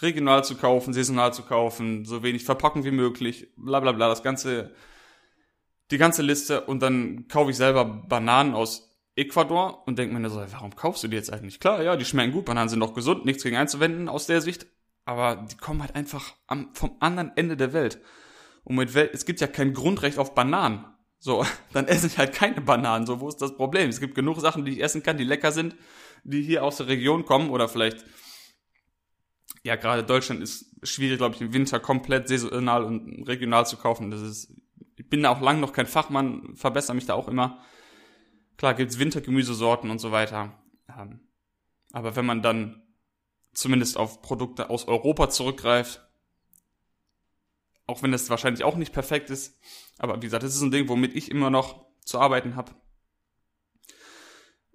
regional 0.00 0.44
zu 0.44 0.56
kaufen, 0.56 0.94
saisonal 0.94 1.32
zu 1.32 1.42
kaufen, 1.42 2.04
so 2.06 2.22
wenig 2.22 2.44
verpacken 2.44 2.84
wie 2.84 2.90
möglich, 2.90 3.48
bla 3.56 3.80
bla 3.80 3.92
bla, 3.92 4.08
das 4.08 4.22
ganze, 4.22 4.74
die 5.90 5.98
ganze 5.98 6.22
Liste 6.22 6.62
und 6.62 6.80
dann 6.80 7.28
kaufe 7.28 7.50
ich 7.50 7.56
selber 7.56 7.84
Bananen 7.84 8.54
aus 8.54 8.98
Ecuador 9.14 9.86
und 9.86 9.98
denke 9.98 10.18
mir 10.18 10.30
so, 10.30 10.42
warum 10.50 10.74
kaufst 10.74 11.04
du 11.04 11.08
die 11.08 11.16
jetzt 11.16 11.32
eigentlich? 11.32 11.60
Klar, 11.60 11.82
ja, 11.82 11.96
die 11.96 12.04
schmecken 12.06 12.32
gut, 12.32 12.46
Bananen 12.46 12.70
sind 12.70 12.80
doch 12.80 12.94
gesund, 12.94 13.26
nichts 13.26 13.42
gegen 13.42 13.56
einzuwenden 13.56 14.08
aus 14.08 14.26
der 14.26 14.40
Sicht, 14.40 14.66
aber 15.04 15.36
die 15.36 15.56
kommen 15.56 15.82
halt 15.82 15.94
einfach 15.94 16.34
am, 16.46 16.74
vom 16.74 16.96
anderen 17.00 17.32
Ende 17.36 17.58
der 17.58 17.74
Welt. 17.74 18.00
Und 18.64 18.76
mit 18.76 18.94
Welt, 18.94 19.10
es 19.12 19.26
gibt 19.26 19.40
ja 19.40 19.46
kein 19.46 19.74
Grundrecht 19.74 20.18
auf 20.18 20.34
Bananen. 20.34 20.86
So, 21.18 21.44
dann 21.72 21.88
esse 21.88 22.06
ich 22.06 22.16
halt 22.16 22.32
keine 22.32 22.62
Bananen. 22.62 23.06
So, 23.06 23.20
wo 23.20 23.28
ist 23.28 23.40
das 23.40 23.54
Problem? 23.54 23.90
Es 23.90 24.00
gibt 24.00 24.14
genug 24.14 24.40
Sachen, 24.40 24.64
die 24.64 24.72
ich 24.72 24.82
essen 24.82 25.02
kann, 25.02 25.18
die 25.18 25.24
lecker 25.24 25.52
sind 25.52 25.76
die 26.26 26.42
hier 26.42 26.64
aus 26.64 26.78
der 26.78 26.88
Region 26.88 27.24
kommen 27.24 27.50
oder 27.50 27.68
vielleicht, 27.68 28.04
ja, 29.62 29.76
gerade 29.76 30.04
Deutschland 30.04 30.42
ist 30.42 30.74
schwierig, 30.82 31.18
glaube 31.18 31.34
ich, 31.34 31.40
im 31.40 31.52
Winter 31.52 31.80
komplett 31.80 32.28
saisonal 32.28 32.84
und 32.84 33.26
regional 33.26 33.66
zu 33.66 33.76
kaufen. 33.76 34.10
Das 34.10 34.20
ist, 34.20 34.52
ich 34.96 35.08
bin 35.08 35.22
da 35.22 35.30
auch 35.30 35.40
lang 35.40 35.60
noch 35.60 35.72
kein 35.72 35.86
Fachmann, 35.86 36.56
verbessere 36.56 36.94
mich 36.94 37.06
da 37.06 37.14
auch 37.14 37.28
immer. 37.28 37.62
Klar 38.56 38.74
gibt's 38.74 38.98
Wintergemüsesorten 38.98 39.90
und 39.90 39.98
so 39.98 40.12
weiter. 40.12 40.62
Ähm, 40.88 41.20
aber 41.92 42.16
wenn 42.16 42.26
man 42.26 42.42
dann 42.42 42.82
zumindest 43.52 43.96
auf 43.96 44.22
Produkte 44.22 44.70
aus 44.70 44.88
Europa 44.88 45.30
zurückgreift, 45.30 46.02
auch 47.86 48.02
wenn 48.02 48.12
das 48.12 48.30
wahrscheinlich 48.30 48.64
auch 48.64 48.76
nicht 48.76 48.92
perfekt 48.92 49.30
ist, 49.30 49.58
aber 49.98 50.16
wie 50.16 50.26
gesagt, 50.26 50.42
das 50.42 50.56
ist 50.56 50.62
ein 50.62 50.72
Ding, 50.72 50.88
womit 50.88 51.14
ich 51.14 51.30
immer 51.30 51.50
noch 51.50 51.86
zu 52.04 52.18
arbeiten 52.18 52.56
habe. 52.56 52.72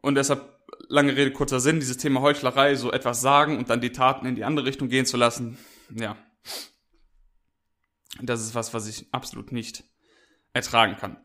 Und 0.02 0.16
deshalb 0.16 0.61
lange 0.92 1.16
Rede, 1.16 1.32
kurzer 1.32 1.60
Sinn, 1.60 1.80
dieses 1.80 1.98
Thema 1.98 2.22
Heuchlerei, 2.22 2.76
so 2.76 2.92
etwas 2.92 3.22
sagen 3.22 3.58
und 3.58 3.70
dann 3.70 3.82
die 3.82 3.92
Taten 3.92 4.26
in 4.26 4.36
die 4.36 4.44
andere 4.44 4.66
Richtung 4.66 4.90
gehen 4.90 5.06
zu 5.06 5.18
lassen, 5.18 5.58
ja. 5.90 6.18
Das 8.22 8.42
ist 8.42 8.54
was, 8.54 8.74
was 8.74 8.88
ich 8.88 9.08
absolut 9.14 9.52
nicht 9.52 9.86
ertragen 10.54 10.98
kann. 10.98 11.18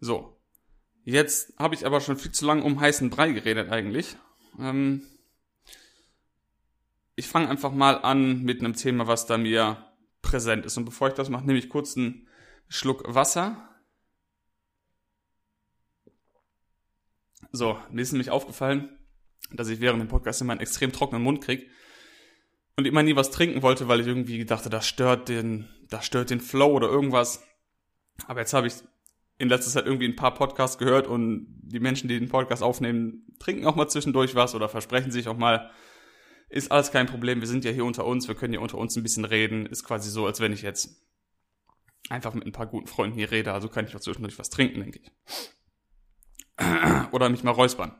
So. 0.00 0.40
Jetzt 1.04 1.52
habe 1.58 1.74
ich 1.74 1.84
aber 1.84 2.00
schon 2.00 2.16
viel 2.16 2.30
zu 2.30 2.46
lange 2.46 2.62
um 2.62 2.80
heißen 2.80 3.10
Brei 3.10 3.32
geredet 3.32 3.70
eigentlich. 3.70 4.16
Ähm, 4.58 5.02
ich 7.16 7.26
fange 7.26 7.48
einfach 7.48 7.72
mal 7.72 7.98
an 7.98 8.42
mit 8.42 8.60
einem 8.60 8.74
Thema, 8.74 9.08
was 9.08 9.26
da 9.26 9.36
mir 9.36 9.84
präsent 10.22 10.64
ist. 10.64 10.76
Und 10.76 10.84
bevor 10.84 11.08
ich 11.08 11.14
das 11.14 11.28
mache, 11.28 11.44
nehme 11.44 11.58
ich 11.58 11.68
kurz 11.68 11.96
einen 11.96 12.28
Schluck 12.68 13.02
Wasser. 13.12 13.68
So, 17.52 17.78
mir 17.90 18.00
ist 18.00 18.12
nämlich 18.12 18.30
aufgefallen, 18.30 18.98
dass 19.52 19.68
ich 19.68 19.80
während 19.80 20.00
dem 20.00 20.08
Podcast 20.08 20.40
immer 20.40 20.52
einen 20.52 20.60
extrem 20.60 20.90
trockenen 20.90 21.22
Mund 21.22 21.42
kriege 21.42 21.66
und 22.76 22.86
immer 22.86 23.02
nie 23.02 23.14
was 23.14 23.30
trinken 23.30 23.62
wollte, 23.62 23.88
weil 23.88 24.00
ich 24.00 24.06
irgendwie 24.06 24.44
dachte, 24.46 24.70
das 24.70 24.88
stört 24.88 25.28
den, 25.28 25.68
das 25.90 26.06
stört 26.06 26.30
den 26.30 26.40
Flow 26.40 26.72
oder 26.72 26.88
irgendwas. 26.88 27.44
Aber 28.26 28.40
jetzt 28.40 28.54
habe 28.54 28.66
ich 28.66 28.74
in 29.38 29.50
letzter 29.50 29.70
Zeit 29.70 29.84
irgendwie 29.86 30.06
ein 30.06 30.16
paar 30.16 30.32
Podcasts 30.32 30.78
gehört 30.78 31.06
und 31.06 31.46
die 31.62 31.80
Menschen, 31.80 32.08
die 32.08 32.18
den 32.18 32.30
Podcast 32.30 32.62
aufnehmen, 32.62 33.26
trinken 33.38 33.66
auch 33.66 33.76
mal 33.76 33.88
zwischendurch 33.88 34.34
was 34.34 34.54
oder 34.54 34.68
versprechen 34.68 35.10
sich 35.10 35.28
auch 35.28 35.36
mal. 35.36 35.70
Ist 36.48 36.70
alles 36.70 36.90
kein 36.90 37.06
Problem. 37.06 37.40
Wir 37.40 37.48
sind 37.48 37.64
ja 37.64 37.70
hier 37.70 37.84
unter 37.84 38.06
uns. 38.06 38.28
Wir 38.28 38.34
können 38.34 38.52
hier 38.52 38.60
unter 38.62 38.78
uns 38.78 38.96
ein 38.96 39.02
bisschen 39.02 39.24
reden. 39.24 39.66
Ist 39.66 39.84
quasi 39.84 40.10
so, 40.10 40.26
als 40.26 40.40
wenn 40.40 40.52
ich 40.52 40.62
jetzt 40.62 41.02
einfach 42.08 42.34
mit 42.34 42.46
ein 42.46 42.52
paar 42.52 42.66
guten 42.66 42.86
Freunden 42.86 43.18
hier 43.18 43.30
rede. 43.30 43.52
Also 43.52 43.68
kann 43.68 43.86
ich 43.86 43.96
auch 43.96 44.00
zwischendurch 44.00 44.38
was 44.38 44.50
trinken, 44.50 44.80
denke 44.80 45.00
ich. 45.02 45.10
Oder 47.12 47.28
mich 47.28 47.42
mal 47.44 47.50
räuspern. 47.52 47.94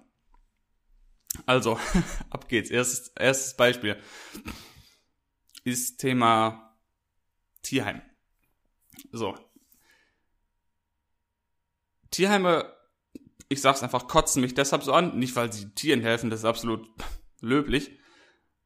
Also, 1.47 1.79
ab 2.31 2.49
geht's. 2.49 2.71
Erstes, 2.71 3.09
erstes 3.17 3.57
Beispiel 3.57 4.01
ist 5.65 5.99
Thema 5.99 6.77
Tierheim. 7.63 8.03
So, 9.13 9.37
Tierheime, 12.13 12.73
ich 13.49 13.61
sag's 13.61 13.83
einfach, 13.83 14.07
kotzen 14.07 14.43
mich 14.43 14.55
deshalb 14.55 14.85
so 14.85 14.93
an, 14.93 15.19
nicht 15.19 15.35
weil 15.35 15.53
sie 15.53 15.71
Tieren 15.75 16.03
helfen, 16.03 16.31
das 16.31 16.41
ist 16.41 16.45
absolut 16.45 16.87
löblich, 17.41 17.99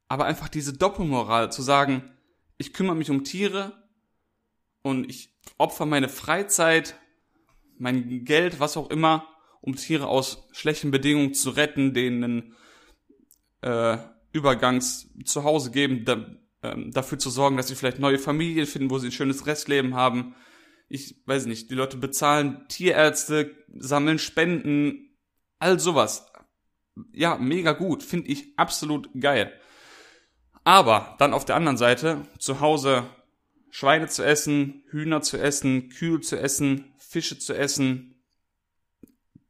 aber 0.09 0.27
einfach 0.27 0.49
diese 0.49 0.75
Doppelmoral 0.75 1.51
zu 1.51 1.63
sagen, 1.63 2.13
ich 2.59 2.75
kümmere 2.75 2.97
mich 2.97 3.11
um 3.11 3.25
Tiere 3.25 3.89
und 4.83 5.09
ich 5.09 5.35
opfer 5.59 5.87
meine 5.87 6.09
Freizeit, 6.09 6.99
mein 7.79 8.25
Geld, 8.25 8.61
was 8.61 8.77
auch 8.77 8.91
immer, 8.91 9.29
um 9.67 9.77
Tiere 9.77 10.07
aus 10.07 10.49
schlechten 10.53 10.91
Bedingungen 10.91 11.35
zu 11.35 11.51
retten, 11.51 11.93
denen 11.93 12.55
äh, 13.61 13.99
Übergangs 14.33 15.11
zu 15.25 15.45
Hause 15.45 15.71
geben, 15.71 16.05
da, 16.05 16.27
äh, 16.63 16.77
dafür 16.91 17.19
zu 17.19 17.31
sorgen, 17.31 17.57
dass 17.57 17.69
sie 17.69 17.75
vielleicht 17.75 17.99
neue 17.99 18.19
Familien 18.19 18.67
finden, 18.67 18.91
wo 18.91 18.99
sie 18.99 19.09
ein 19.09 19.13
schönes 19.13 19.47
Restleben 19.47 19.95
haben, 19.95 20.35
ich 20.89 21.21
weiß 21.27 21.47
nicht, 21.47 21.71
die 21.71 21.75
Leute 21.75 21.97
bezahlen 21.97 22.67
Tierärzte, 22.69 23.57
sammeln 23.77 24.19
Spenden, 24.19 25.17
all 25.59 25.81
sowas. 25.81 26.31
Ja, 27.13 27.37
mega 27.39 27.73
gut, 27.73 28.03
finde 28.03 28.29
ich 28.29 28.57
absolut 28.57 29.11
geil. 29.19 29.53
Aber 30.63 31.17
dann 31.19 31.35
auf 31.35 31.45
der 31.45 31.57
anderen 31.57 31.77
Seite 31.77 32.23
zu 32.39 32.61
Hause 32.61 33.05
Schweine 33.71 34.07
zu 34.07 34.25
essen, 34.25 34.85
Hühner 34.91 35.23
zu 35.23 35.39
essen, 35.39 35.91
Kühe 35.91 36.21
zu 36.21 36.39
essen, 36.39 36.93
Fische 36.97 37.39
zu 37.39 37.53
essen, 37.53 38.16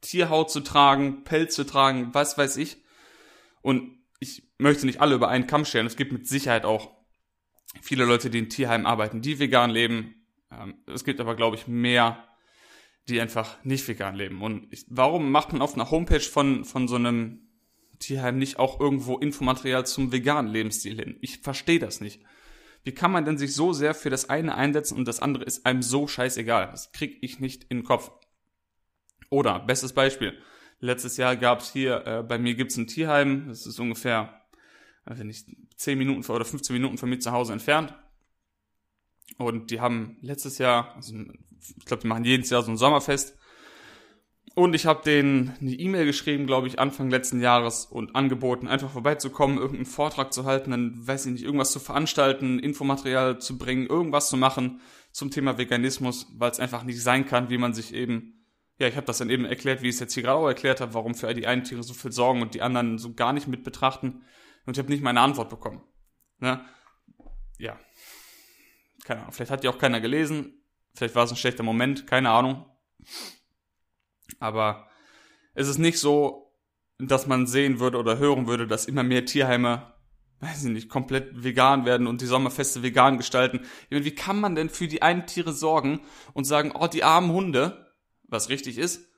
Tierhaut 0.07 0.51
zu 0.51 0.61
tragen, 0.61 1.25
Pelz 1.25 1.55
zu 1.55 1.65
tragen, 1.65 2.15
was 2.15 2.39
weiß 2.39 2.57
ich. 2.59 2.79
Und 3.61 3.99
ich 4.21 4.45
möchte 4.59 4.87
nicht 4.87 5.01
alle 5.01 5.17
über 5.17 5.29
einen 5.29 5.47
Kamm 5.47 5.65
scheren. 5.65 5.87
Es 5.87 5.97
gibt 5.97 6.13
mit 6.13 6.29
Sicherheit 6.29 6.65
auch 6.65 6.93
viele 7.83 8.05
Leute, 8.05 8.31
die 8.31 8.39
in 8.39 8.49
Tierheimen 8.49 8.87
arbeiten, 8.87 9.21
die 9.21 9.39
vegan 9.39 9.71
leben. 9.71 10.27
Ähm, 10.51 10.83
es 10.87 11.05
gibt 11.05 11.21
aber, 11.21 11.35
glaube 11.35 11.57
ich, 11.57 11.67
mehr, 11.67 12.25
die 13.09 13.21
einfach 13.21 13.63
nicht 13.65 13.87
vegan 13.89 14.15
leben. 14.15 14.43
Und 14.43 14.73
ich, 14.73 14.87
warum 14.89 15.31
macht 15.31 15.53
man 15.53 15.61
auf 15.61 15.75
einer 15.75 15.91
Homepage 15.91 16.21
von, 16.21 16.65
von 16.65 16.87
so 16.87 16.95
einem 16.95 17.49
Tierheim 17.99 18.39
nicht 18.39 18.59
auch 18.59 18.79
irgendwo 18.79 19.19
Infomaterial 19.19 19.87
zum 19.87 20.13
veganen 20.13 20.51
Lebensstil 20.51 20.97
hin? 20.97 21.19
Ich 21.21 21.39
verstehe 21.39 21.81
das 21.81 22.01
nicht. 22.01 22.23
Wie 22.85 22.93
kann 22.93 23.11
man 23.11 23.25
denn 23.25 23.39
sich 23.39 23.53
so 23.53 23.73
sehr 23.73 23.95
für 23.95 24.11
das 24.11 24.31
eine 24.31 24.55
einsetzen 24.55 24.97
und 24.97 25.09
das 25.09 25.19
andere 25.19 25.43
ist 25.43 25.67
einem 25.67 25.83
so 25.83 26.07
scheißegal? 26.07 26.69
Das 26.71 26.93
krieg 26.93 27.19
ich 27.21 27.41
nicht 27.41 27.65
in 27.65 27.79
den 27.79 27.85
Kopf. 27.85 28.13
Oder, 29.31 29.61
bestes 29.61 29.93
Beispiel. 29.93 30.39
Letztes 30.81 31.17
Jahr 31.17 31.37
gab's 31.37 31.73
hier, 31.73 32.07
äh, 32.07 32.23
bei 32.23 32.39
mir 32.39 32.55
gibt's 32.55 32.77
ein 32.77 32.87
Tierheim, 32.87 33.49
das 33.49 33.67
ist 33.67 33.81
ungefähr, 33.81 34.43
weiß 35.07 35.21
ich 35.21 35.25
nicht, 35.25 35.49
10 35.77 35.99
Minuten 35.99 36.31
oder 36.31 36.45
15 36.45 36.75
Minuten 36.75 36.99
von 36.99 37.09
mir 37.09 37.19
zu 37.19 37.33
Hause 37.33 37.53
entfernt. 37.53 37.95
Und 39.39 39.71
die 39.71 39.81
haben 39.81 40.19
letztes 40.21 40.59
Jahr, 40.59 40.95
also 40.95 41.15
ich 41.79 41.85
glaube, 41.85 42.03
die 42.03 42.09
machen 42.09 42.25
jedes 42.25 42.51
Jahr 42.51 42.63
so 42.63 42.71
ein 42.71 42.77
Sommerfest. 42.77 43.37
Und 44.55 44.75
ich 44.75 44.87
habe 44.87 45.03
denen 45.03 45.55
eine 45.61 45.73
E-Mail 45.73 46.07
geschrieben, 46.07 46.47
glaube 46.47 46.67
ich, 46.67 46.79
Anfang 46.79 47.11
letzten 47.11 47.43
Jahres 47.43 47.85
und 47.85 48.17
angeboten, 48.17 48.69
einfach 48.69 48.91
vorbeizukommen, 48.91 49.59
irgendeinen 49.59 49.85
Vortrag 49.85 50.33
zu 50.33 50.45
halten, 50.45 50.71
dann 50.71 51.07
weiß 51.07 51.27
ich 51.27 51.33
nicht, 51.33 51.45
irgendwas 51.45 51.73
zu 51.73 51.79
veranstalten, 51.79 52.59
Infomaterial 52.59 53.39
zu 53.39 53.59
bringen, 53.59 53.87
irgendwas 53.87 54.31
zu 54.31 54.39
machen 54.39 54.81
zum 55.13 55.31
Thema 55.31 55.59
Veganismus, 55.59 56.27
weil 56.39 56.51
es 56.51 56.61
einfach 56.61 56.85
nicht 56.85 57.03
sein 57.03 57.27
kann, 57.27 57.51
wie 57.51 57.59
man 57.59 57.75
sich 57.75 57.93
eben, 57.93 58.36
ja, 58.79 58.89
ich 58.89 58.97
habe 58.97 59.07
das 59.07 59.19
dann 59.19 59.31
eben 59.31 59.45
erklärt, 59.45 59.83
wie 59.83 59.89
ich 59.89 59.95
es 59.95 60.01
jetzt 60.01 60.15
hier 60.15 60.23
gerade 60.23 60.39
auch 60.39 60.47
erklärt 60.47 60.81
habe, 60.81 60.95
warum 60.95 61.15
für 61.15 61.33
die 61.33 61.47
einen 61.47 61.65
Tiere 61.65 61.83
so 61.83 61.95
viel 61.95 62.13
sorgen 62.13 62.43
und 62.43 62.55
die 62.55 62.63
anderen 62.63 62.99
so 62.99 63.15
gar 63.15 63.33
nicht 63.33 63.47
mit 63.47 63.65
betrachten. 63.65 64.25
Und 64.67 64.77
ich 64.77 64.79
habe 64.79 64.91
nicht 64.91 65.03
meine 65.03 65.21
Antwort 65.21 65.49
bekommen. 65.49 65.83
Ne? 66.39 66.65
Ja, 67.59 67.79
keine 69.05 69.21
Ahnung, 69.21 69.33
vielleicht 69.33 69.51
hat 69.51 69.63
die 69.63 69.69
auch 69.69 69.79
keiner 69.79 70.01
gelesen, 70.01 70.63
vielleicht 70.95 71.15
war 71.15 71.25
es 71.25 71.31
ein 71.31 71.37
schlechter 71.37 71.63
Moment, 71.63 72.07
keine 72.07 72.31
Ahnung. 72.31 72.67
Aber 74.41 74.89
es 75.55 75.69
ist 75.69 75.79
nicht 75.79 75.99
so, 75.99 76.53
dass 76.99 77.27
man 77.27 77.47
sehen 77.47 77.81
würde 77.81 77.99
oder 77.99 78.19
hören 78.19 78.47
würde, 78.47 78.67
dass 78.67 78.87
immer 78.87 79.03
mehr 79.03 79.25
Tierheime, 79.25 79.95
weiß 80.41 80.65
ich 80.65 80.71
nicht, 80.71 80.89
komplett 80.89 81.45
vegan 81.45 81.87
werden 81.87 82.07
und 82.07 82.21
die 82.21 82.27
Sommerfeste 82.27 82.83
vegan 82.83 83.17
gestalten. 83.17 83.61
Wie 83.89 84.15
kann 84.15 84.41
man 84.41 84.55
denn 84.55 84.69
für 84.69 84.89
die 84.89 85.03
einen 85.03 85.27
Tiere 85.27 85.53
sorgen 85.53 86.01
und 86.35 86.45
sagen, 86.45 86.73
oh, 86.75 86.89
die 86.89 87.05
armen 87.05 87.33
Hunde, 87.33 87.86
was 88.29 88.49
richtig 88.49 88.79
ist, 88.79 89.09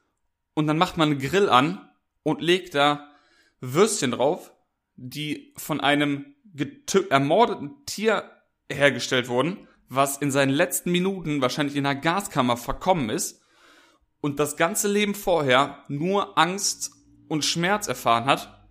und 0.54 0.66
dann 0.66 0.78
macht 0.78 0.96
man 0.96 1.10
einen 1.10 1.20
Grill 1.20 1.48
an 1.48 1.88
und 2.22 2.42
legt 2.42 2.74
da 2.74 3.10
Würstchen 3.60 4.10
drauf, 4.10 4.52
die 4.96 5.54
von 5.56 5.80
einem 5.80 6.34
ermordeten 7.10 7.84
Tier 7.86 8.30
hergestellt 8.70 9.28
wurden 9.28 9.68
was 9.88 10.18
in 10.18 10.30
seinen 10.30 10.50
letzten 10.50 10.92
Minuten 10.92 11.40
wahrscheinlich 11.40 11.76
in 11.76 11.86
einer 11.86 11.98
Gaskammer 11.98 12.56
verkommen 12.56 13.10
ist 13.10 13.42
und 14.20 14.38
das 14.38 14.56
ganze 14.56 14.88
Leben 14.88 15.14
vorher 15.14 15.84
nur 15.88 16.38
Angst 16.38 16.92
und 17.28 17.44
Schmerz 17.44 17.88
erfahren 17.88 18.26
hat. 18.26 18.66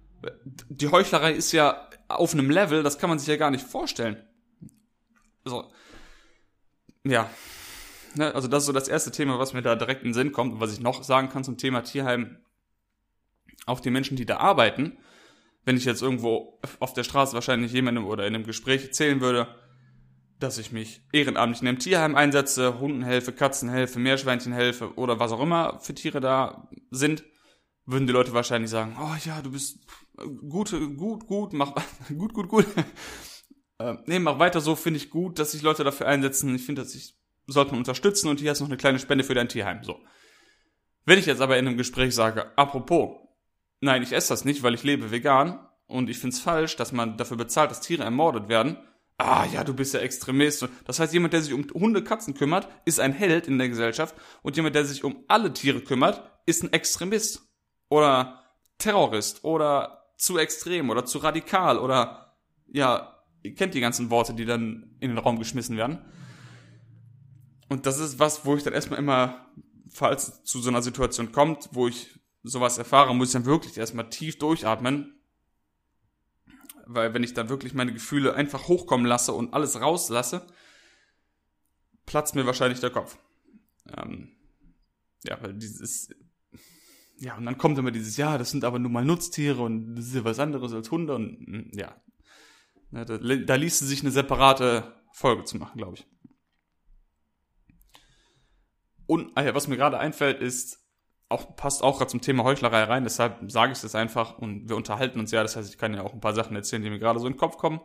Die 0.69 0.89
Heuchlerei 0.89 1.33
ist 1.33 1.51
ja 1.51 1.89
auf 2.07 2.33
einem 2.33 2.49
Level, 2.49 2.83
das 2.83 2.97
kann 2.97 3.09
man 3.09 3.19
sich 3.19 3.27
ja 3.27 3.37
gar 3.37 3.51
nicht 3.51 3.65
vorstellen. 3.65 4.23
Also, 5.43 5.71
ja. 7.03 7.29
Ne, 8.17 8.33
also 8.33 8.47
das 8.47 8.63
ist 8.63 8.67
so 8.67 8.73
das 8.73 8.87
erste 8.87 9.11
Thema, 9.11 9.39
was 9.39 9.53
mir 9.53 9.61
da 9.61 9.75
direkt 9.75 10.01
in 10.01 10.09
den 10.09 10.13
Sinn 10.13 10.31
kommt 10.31 10.53
und 10.53 10.59
was 10.59 10.73
ich 10.73 10.79
noch 10.79 11.03
sagen 11.03 11.29
kann 11.29 11.43
zum 11.43 11.57
Thema 11.57 11.81
Tierheim. 11.81 12.37
Auch 13.65 13.79
die 13.79 13.89
Menschen, 13.89 14.15
die 14.15 14.25
da 14.25 14.37
arbeiten, 14.37 14.97
wenn 15.65 15.77
ich 15.77 15.85
jetzt 15.85 16.01
irgendwo 16.01 16.59
auf 16.79 16.93
der 16.93 17.03
Straße 17.03 17.33
wahrscheinlich 17.33 17.73
jemandem 17.73 18.05
oder 18.05 18.25
in 18.25 18.33
einem 18.33 18.45
Gespräch 18.45 18.85
erzählen 18.85 19.19
würde, 19.19 19.47
dass 20.39 20.57
ich 20.57 20.71
mich 20.71 21.01
ehrenamtlich 21.11 21.61
in 21.61 21.67
einem 21.67 21.79
Tierheim 21.79 22.15
einsetze, 22.15 22.79
Hunden 22.79 23.03
helfe, 23.03 23.33
Katzen 23.33 23.69
helfe, 23.69 23.99
Meerschweinchen 23.99 24.53
helfe 24.53 24.93
oder 24.95 25.19
was 25.19 25.31
auch 25.31 25.41
immer 25.41 25.79
für 25.79 25.95
Tiere 25.95 26.21
da 26.21 26.69
sind, 26.91 27.23
würden 27.85 28.05
die 28.05 28.13
Leute 28.13 28.33
wahrscheinlich 28.33 28.69
sagen, 28.69 28.95
oh 28.99 29.15
ja, 29.25 29.41
du 29.41 29.51
bist 29.51 29.79
gut, 30.49 30.71
gut, 30.97 31.25
gut, 31.25 31.53
mach, 31.53 31.73
gut, 32.17 32.33
gut, 32.33 32.47
gut. 32.49 32.65
äh, 33.79 33.95
nee, 34.05 34.19
mach 34.19 34.39
weiter 34.39 34.61
so, 34.61 34.75
finde 34.75 34.97
ich 34.97 35.09
gut, 35.09 35.39
dass 35.39 35.53
sich 35.53 35.61
Leute 35.61 35.83
dafür 35.83 36.07
einsetzen. 36.07 36.53
Ich 36.53 36.65
finde, 36.65 36.83
dass 36.83 36.93
ich, 36.93 37.15
sollte 37.47 37.71
man 37.71 37.79
unterstützen 37.79 38.29
und 38.29 38.39
hier 38.39 38.51
hast 38.51 38.59
noch 38.59 38.67
eine 38.67 38.77
kleine 38.77 38.99
Spende 38.99 39.23
für 39.23 39.33
dein 39.33 39.49
Tierheim, 39.49 39.83
so. 39.83 39.99
Wenn 41.05 41.19
ich 41.19 41.25
jetzt 41.25 41.41
aber 41.41 41.57
in 41.57 41.67
einem 41.67 41.77
Gespräch 41.77 42.13
sage, 42.13 42.51
apropos, 42.57 43.17
nein, 43.79 44.03
ich 44.03 44.11
esse 44.11 44.29
das 44.29 44.45
nicht, 44.45 44.61
weil 44.63 44.73
ich 44.73 44.83
lebe 44.83 45.09
vegan 45.11 45.65
und 45.87 46.09
ich 46.09 46.19
finde 46.19 46.35
es 46.35 46.41
falsch, 46.41 46.75
dass 46.75 46.91
man 46.91 47.17
dafür 47.17 47.37
bezahlt, 47.37 47.71
dass 47.71 47.79
Tiere 47.79 48.03
ermordet 48.03 48.49
werden, 48.49 48.77
ah 49.17 49.45
ja, 49.45 49.63
du 49.63 49.73
bist 49.73 49.93
ja 49.93 50.01
Extremist. 50.01 50.67
Das 50.85 50.99
heißt, 50.99 51.13
jemand, 51.13 51.33
der 51.33 51.41
sich 51.41 51.53
um 51.53 51.65
Hunde, 51.73 52.03
Katzen 52.03 52.33
kümmert, 52.33 52.67
ist 52.85 52.99
ein 52.99 53.13
Held 53.13 53.47
in 53.47 53.57
der 53.57 53.69
Gesellschaft 53.69 54.15
und 54.43 54.55
jemand, 54.55 54.75
der 54.75 54.85
sich 54.85 55.03
um 55.03 55.23
alle 55.27 55.53
Tiere 55.53 55.81
kümmert, 55.81 56.29
ist 56.45 56.63
ein 56.63 56.73
Extremist 56.73 57.47
oder 57.89 58.43
Terrorist 58.77 59.43
oder 59.43 60.11
zu 60.17 60.37
extrem 60.37 60.89
oder 60.89 61.05
zu 61.05 61.19
radikal 61.19 61.79
oder 61.79 62.35
ja, 62.67 63.23
ihr 63.43 63.55
kennt 63.55 63.73
die 63.73 63.79
ganzen 63.79 64.09
Worte, 64.09 64.33
die 64.33 64.45
dann 64.45 64.97
in 64.99 65.09
den 65.09 65.17
Raum 65.17 65.39
geschmissen 65.39 65.77
werden. 65.77 66.03
Und 67.69 67.85
das 67.85 67.99
ist 67.99 68.19
was, 68.19 68.45
wo 68.45 68.55
ich 68.55 68.63
dann 68.63 68.73
erstmal 68.73 68.99
immer, 68.99 69.47
falls 69.89 70.43
zu 70.43 70.61
so 70.61 70.69
einer 70.69 70.81
Situation 70.81 71.31
kommt, 71.31 71.69
wo 71.71 71.87
ich 71.87 72.19
sowas 72.43 72.77
erfahre, 72.77 73.13
muss 73.13 73.29
ich 73.29 73.33
dann 73.33 73.45
wirklich 73.45 73.77
erstmal 73.77 74.09
tief 74.09 74.37
durchatmen 74.37 75.17
weil 76.87 77.13
wenn 77.13 77.23
ich 77.23 77.33
dann 77.33 77.49
wirklich 77.49 77.73
meine 77.73 77.93
Gefühle 77.93 78.33
einfach 78.33 78.67
hochkommen 78.67 79.05
lasse 79.05 79.33
und 79.33 79.53
alles 79.53 79.79
rauslasse, 79.79 80.47
platzt 82.05 82.35
mir 82.35 82.45
wahrscheinlich 82.45 82.79
der 82.79 82.89
Kopf. 82.89 83.17
Ähm, 83.97 84.29
ja, 85.23 85.41
weil 85.41 85.53
dieses, 85.53 86.09
ja, 87.17 87.35
und 87.37 87.45
dann 87.45 87.57
kommt 87.57 87.77
immer 87.77 87.91
dieses, 87.91 88.17
ja, 88.17 88.37
das 88.37 88.51
sind 88.51 88.63
aber 88.63 88.79
nur 88.79 88.91
mal 88.91 89.05
Nutztiere 89.05 89.61
und 89.61 89.95
das 89.95 90.07
ist 90.07 90.15
ja 90.15 90.23
was 90.23 90.39
anderes 90.39 90.73
als 90.73 90.89
Hunde 90.89 91.15
und 91.15 91.47
mm, 91.47 91.77
ja. 91.77 91.95
Ja, 92.91 93.03
da, 93.03 93.17
da 93.17 93.55
ließe 93.55 93.85
sich 93.85 94.01
eine 94.01 94.11
separate 94.11 94.95
Folge 95.11 95.43
zu 95.43 95.57
machen, 95.57 95.77
glaube 95.77 95.97
ich. 95.97 96.07
Und 99.07 99.31
ah 99.35 99.43
ja, 99.43 99.55
was 99.55 99.67
mir 99.67 99.77
gerade 99.77 99.97
einfällt, 99.97 100.39
ist, 100.39 100.87
auch, 101.29 101.55
passt 101.55 101.83
auch 101.83 101.97
gerade 101.97 102.11
zum 102.11 102.21
Thema 102.21 102.43
Heuchlerei 102.43 102.83
rein, 102.83 103.03
deshalb 103.03 103.51
sage 103.51 103.73
ich 103.73 103.83
es 103.83 103.95
einfach 103.95 104.37
und 104.37 104.69
wir 104.69 104.75
unterhalten 104.75 105.19
uns 105.19 105.31
ja, 105.31 105.43
das 105.43 105.55
heißt, 105.55 105.69
ich 105.69 105.77
kann 105.77 105.93
ja 105.93 106.03
auch 106.03 106.13
ein 106.13 106.21
paar 106.21 106.33
Sachen 106.33 106.55
erzählen, 106.55 106.83
die 106.83 106.89
mir 106.89 106.99
gerade 106.99 107.19
so 107.19 107.27
in 107.27 107.33
den 107.33 107.39
Kopf 107.39 107.57
kommen. 107.57 107.81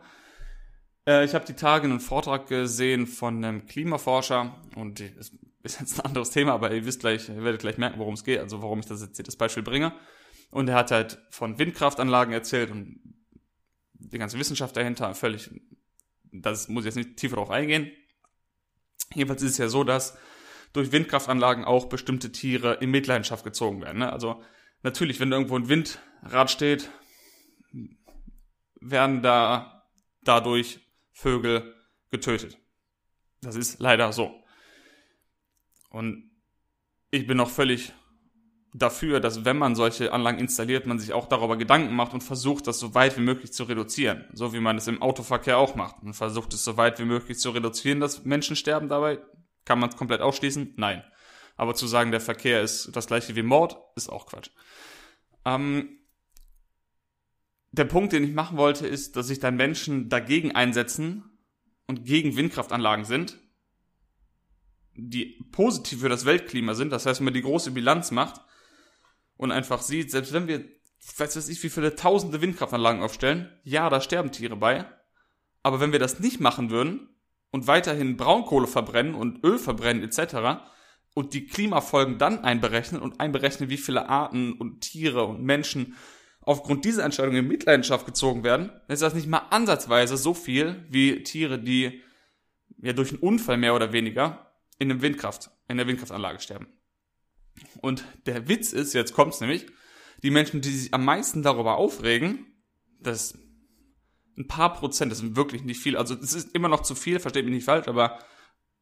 Äh, 1.06 1.24
ich 1.24 1.34
habe 1.34 1.44
die 1.44 1.54
Tage 1.54 1.84
einen 1.84 2.00
Vortrag 2.00 2.46
gesehen 2.46 3.06
von 3.06 3.44
einem 3.44 3.66
Klimaforscher 3.66 4.60
und 4.76 5.00
das 5.00 5.32
ist 5.62 5.80
jetzt 5.80 5.98
ein 5.98 6.06
anderes 6.06 6.30
Thema, 6.30 6.52
aber 6.52 6.72
ihr 6.72 6.84
wisst 6.84 7.00
gleich, 7.00 7.28
ihr 7.28 7.42
werdet 7.42 7.60
gleich 7.60 7.78
merken, 7.78 7.98
worum 7.98 8.14
es 8.14 8.24
geht, 8.24 8.38
also 8.38 8.62
warum 8.62 8.80
ich 8.80 8.86
das 8.86 9.00
jetzt 9.00 9.16
hier 9.16 9.24
das 9.24 9.36
Beispiel 9.36 9.62
bringe. 9.62 9.92
Und 10.50 10.68
er 10.68 10.76
hat 10.76 10.90
halt 10.90 11.18
von 11.30 11.58
Windkraftanlagen 11.58 12.32
erzählt 12.32 12.70
und 12.70 13.00
die 13.94 14.18
ganze 14.18 14.38
Wissenschaft 14.38 14.76
dahinter 14.76 15.14
völlig, 15.14 15.50
das 16.30 16.68
muss 16.68 16.82
ich 16.82 16.94
jetzt 16.94 16.96
nicht 16.96 17.16
tiefer 17.16 17.36
drauf 17.36 17.50
eingehen. 17.50 17.90
Jedenfalls 19.14 19.42
ist 19.42 19.52
es 19.52 19.58
ja 19.58 19.68
so, 19.68 19.84
dass 19.84 20.16
durch 20.72 20.92
Windkraftanlagen 20.92 21.64
auch 21.64 21.86
bestimmte 21.86 22.32
Tiere 22.32 22.74
in 22.74 22.90
Mitleidenschaft 22.90 23.44
gezogen 23.44 23.82
werden. 23.82 23.98
Ne? 23.98 24.12
Also 24.12 24.42
natürlich, 24.82 25.20
wenn 25.20 25.32
irgendwo 25.32 25.56
ein 25.56 25.68
Windrad 25.68 26.50
steht, 26.50 26.90
werden 28.80 29.22
da 29.22 29.84
dadurch 30.22 30.80
Vögel 31.12 31.74
getötet. 32.10 32.58
Das 33.42 33.56
ist 33.56 33.80
leider 33.80 34.12
so. 34.12 34.42
Und 35.90 36.30
ich 37.10 37.26
bin 37.26 37.36
noch 37.36 37.50
völlig 37.50 37.92
dafür, 38.72 39.20
dass 39.20 39.44
wenn 39.44 39.58
man 39.58 39.74
solche 39.74 40.12
Anlagen 40.12 40.38
installiert, 40.38 40.86
man 40.86 40.98
sich 40.98 41.12
auch 41.12 41.28
darüber 41.28 41.56
Gedanken 41.56 41.94
macht 41.94 42.14
und 42.14 42.22
versucht, 42.22 42.66
das 42.66 42.78
so 42.78 42.94
weit 42.94 43.18
wie 43.18 43.22
möglich 43.22 43.52
zu 43.52 43.64
reduzieren. 43.64 44.24
So 44.32 44.54
wie 44.54 44.60
man 44.60 44.78
es 44.78 44.88
im 44.88 45.02
Autoverkehr 45.02 45.58
auch 45.58 45.74
macht. 45.74 46.02
Man 46.02 46.14
versucht 46.14 46.54
es 46.54 46.64
so 46.64 46.76
weit 46.78 46.98
wie 46.98 47.04
möglich 47.04 47.38
zu 47.38 47.50
reduzieren, 47.50 48.00
dass 48.00 48.24
Menschen 48.24 48.56
sterben 48.56 48.88
dabei. 48.88 49.18
Kann 49.64 49.78
man 49.78 49.90
es 49.90 49.96
komplett 49.96 50.20
ausschließen? 50.20 50.74
Nein. 50.76 51.04
Aber 51.56 51.74
zu 51.74 51.86
sagen, 51.86 52.10
der 52.10 52.20
Verkehr 52.20 52.62
ist 52.62 52.90
das 52.96 53.06
gleiche 53.06 53.36
wie 53.36 53.42
Mord, 53.42 53.76
ist 53.96 54.08
auch 54.08 54.26
Quatsch. 54.26 54.50
Ähm, 55.44 55.98
der 57.70 57.84
Punkt, 57.84 58.12
den 58.12 58.24
ich 58.24 58.32
machen 58.32 58.58
wollte, 58.58 58.86
ist, 58.86 59.16
dass 59.16 59.28
sich 59.28 59.38
dann 59.38 59.56
Menschen 59.56 60.08
dagegen 60.08 60.52
einsetzen 60.54 61.38
und 61.86 62.04
gegen 62.04 62.36
Windkraftanlagen 62.36 63.04
sind, 63.04 63.38
die 64.94 65.42
positiv 65.52 66.00
für 66.00 66.08
das 66.08 66.24
Weltklima 66.24 66.74
sind. 66.74 66.90
Das 66.90 67.06
heißt, 67.06 67.20
wenn 67.20 67.26
man 67.26 67.34
die 67.34 67.42
große 67.42 67.70
Bilanz 67.70 68.10
macht 68.10 68.42
und 69.36 69.52
einfach 69.52 69.80
sieht, 69.80 70.10
selbst 70.10 70.32
wenn 70.32 70.48
wir, 70.48 70.64
weiß 71.16 71.48
ich, 71.48 71.62
wie 71.62 71.70
viele 71.70 71.94
tausende 71.94 72.40
Windkraftanlagen 72.40 73.02
aufstellen, 73.02 73.50
ja, 73.64 73.88
da 73.88 74.00
sterben 74.00 74.32
Tiere 74.32 74.56
bei. 74.56 74.84
Aber 75.62 75.80
wenn 75.80 75.92
wir 75.92 75.98
das 75.98 76.20
nicht 76.20 76.40
machen 76.40 76.70
würden 76.70 77.08
und 77.52 77.68
weiterhin 77.68 78.16
Braunkohle 78.16 78.66
verbrennen 78.66 79.14
und 79.14 79.44
Öl 79.44 79.58
verbrennen 79.58 80.02
etc. 80.02 80.64
und 81.14 81.34
die 81.34 81.46
Klimafolgen 81.46 82.18
dann 82.18 82.42
einberechnen 82.42 83.00
und 83.00 83.20
einberechnen, 83.20 83.70
wie 83.70 83.76
viele 83.76 84.08
Arten 84.08 84.54
und 84.54 84.80
Tiere 84.80 85.24
und 85.24 85.42
Menschen 85.42 85.94
aufgrund 86.40 86.84
dieser 86.84 87.04
Entscheidung 87.04 87.36
in 87.36 87.46
Mitleidenschaft 87.46 88.04
gezogen 88.04 88.42
werden, 88.42 88.68
dann 88.68 88.94
ist 88.94 89.02
das 89.02 89.14
nicht 89.14 89.28
mal 89.28 89.46
ansatzweise 89.50 90.16
so 90.16 90.34
viel 90.34 90.84
wie 90.88 91.22
Tiere, 91.22 91.60
die 91.60 92.02
ja 92.78 92.92
durch 92.92 93.10
einen 93.10 93.20
Unfall 93.20 93.58
mehr 93.58 93.76
oder 93.76 93.92
weniger 93.92 94.52
in 94.78 94.90
einem 94.90 95.02
Windkraft, 95.02 95.50
in 95.68 95.76
der 95.76 95.86
Windkraftanlage 95.86 96.40
sterben. 96.40 96.66
Und 97.80 98.04
der 98.26 98.48
Witz 98.48 98.72
ist, 98.72 98.92
jetzt 98.92 99.12
kommt's 99.12 99.40
nämlich, 99.40 99.66
die 100.22 100.30
Menschen, 100.30 100.60
die 100.62 100.70
sich 100.70 100.94
am 100.94 101.04
meisten 101.04 101.42
darüber 101.42 101.76
aufregen, 101.76 102.46
das 102.98 103.38
ein 104.36 104.48
paar 104.48 104.72
Prozent, 104.74 105.12
das 105.12 105.18
sind 105.18 105.36
wirklich 105.36 105.64
nicht 105.64 105.80
viel, 105.80 105.96
also 105.96 106.14
es 106.14 106.32
ist 106.32 106.54
immer 106.54 106.68
noch 106.68 106.80
zu 106.80 106.94
viel, 106.94 107.20
versteht 107.20 107.44
mich 107.44 107.54
nicht 107.54 107.64
falsch, 107.64 107.88
aber 107.88 108.18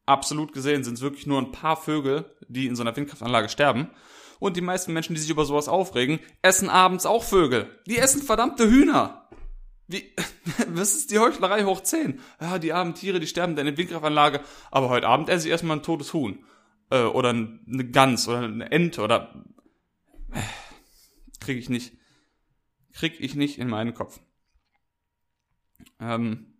absolut 0.05 0.53
gesehen 0.53 0.83
sind 0.83 0.95
es 0.95 1.01
wirklich 1.01 1.27
nur 1.27 1.39
ein 1.39 1.51
paar 1.51 1.77
Vögel, 1.77 2.35
die 2.47 2.67
in 2.67 2.75
so 2.75 2.83
einer 2.83 2.95
Windkraftanlage 2.95 3.49
sterben. 3.49 3.89
Und 4.39 4.57
die 4.57 4.61
meisten 4.61 4.93
Menschen, 4.93 5.13
die 5.13 5.21
sich 5.21 5.29
über 5.29 5.45
sowas 5.45 5.67
aufregen, 5.67 6.19
essen 6.41 6.69
abends 6.69 7.05
auch 7.05 7.23
Vögel. 7.23 7.79
Die 7.85 7.99
essen 7.99 8.23
verdammte 8.23 8.69
Hühner. 8.69 9.29
Wie, 9.87 10.15
was 10.69 10.95
ist 10.95 11.11
die 11.11 11.19
Heuchlerei 11.19 11.63
hoch 11.63 11.81
10? 11.81 12.19
Ja, 12.39 12.57
die 12.57 12.73
armen 12.73 12.95
Tiere, 12.95 13.19
die 13.19 13.27
sterben 13.27 13.55
in 13.57 13.65
der 13.65 13.77
Windkraftanlage, 13.77 14.41
aber 14.71 14.89
heute 14.89 15.07
Abend 15.07 15.29
esse 15.29 15.47
ich 15.47 15.51
erstmal 15.51 15.77
ein 15.77 15.83
totes 15.83 16.13
Huhn. 16.13 16.43
Äh, 16.89 17.03
oder 17.03 17.29
eine 17.29 17.89
Gans 17.91 18.27
oder 18.27 18.39
eine 18.39 18.71
Ente 18.71 19.01
oder 19.01 19.45
äh, 20.33 20.39
krieg 21.39 21.57
ich 21.57 21.69
nicht 21.69 21.93
krieg 22.93 23.15
ich 23.19 23.35
nicht 23.35 23.57
in 23.57 23.67
meinen 23.67 23.93
Kopf. 23.93 24.19
Ähm, 25.99 26.53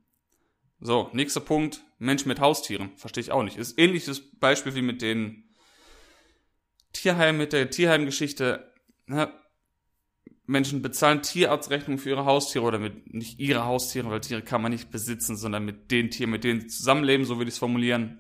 so, 0.80 1.10
nächster 1.14 1.42
Punkt, 1.42 1.84
Mensch 2.00 2.26
mit 2.26 2.40
Haustieren. 2.40 2.92
Verstehe 2.96 3.22
ich 3.22 3.32
auch 3.32 3.44
nicht. 3.44 3.58
Ist 3.58 3.78
ähnliches 3.78 4.32
Beispiel 4.40 4.76
wie 4.76 4.82
mit 4.82 5.02
den 5.02 5.50
Tierheim, 6.94 7.38
mit 7.38 7.54
der 7.54 7.70
Tierheimgeschichte. 7.70 8.74
Ne? 9.06 9.32
Menschen 10.48 10.82
bezahlen 10.82 11.22
Tierarztrechnungen 11.22 12.00
für 12.00 12.10
ihre 12.10 12.26
Haustiere 12.26 12.66
oder 12.66 12.80
mit 12.80 13.14
nicht 13.14 13.40
ihre 13.40 13.66
Haustiere, 13.66 14.10
weil 14.10 14.22
Tiere 14.22 14.42
kann 14.42 14.62
man 14.62 14.72
nicht 14.72 14.92
besitzen, 14.92 15.38
sondern 15.38 15.64
mit 15.66 15.92
den 15.92 16.10
Tieren, 16.10 16.32
mit 16.32 16.44
denen 16.44 16.62
sie 16.62 16.68
zusammenleben, 16.68 17.26
so 17.26 17.38
würde 17.38 17.50
ich 17.50 17.56
es 17.56 17.60
formulieren. 17.60 18.20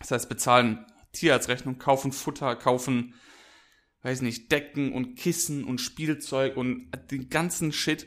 Das 0.00 0.10
heißt, 0.10 0.28
bezahlen 0.28 0.84
Tierarztrechnung, 1.12 1.78
kaufen 1.78 2.12
Futter, 2.12 2.56
kaufen, 2.56 3.14
weiß 4.02 4.20
nicht, 4.20 4.50
Decken 4.52 4.92
und 4.92 5.14
Kissen 5.16 5.64
und 5.64 5.80
Spielzeug 5.80 6.56
und 6.56 6.90
den 7.10 7.30
ganzen 7.30 7.72
Shit, 7.72 8.06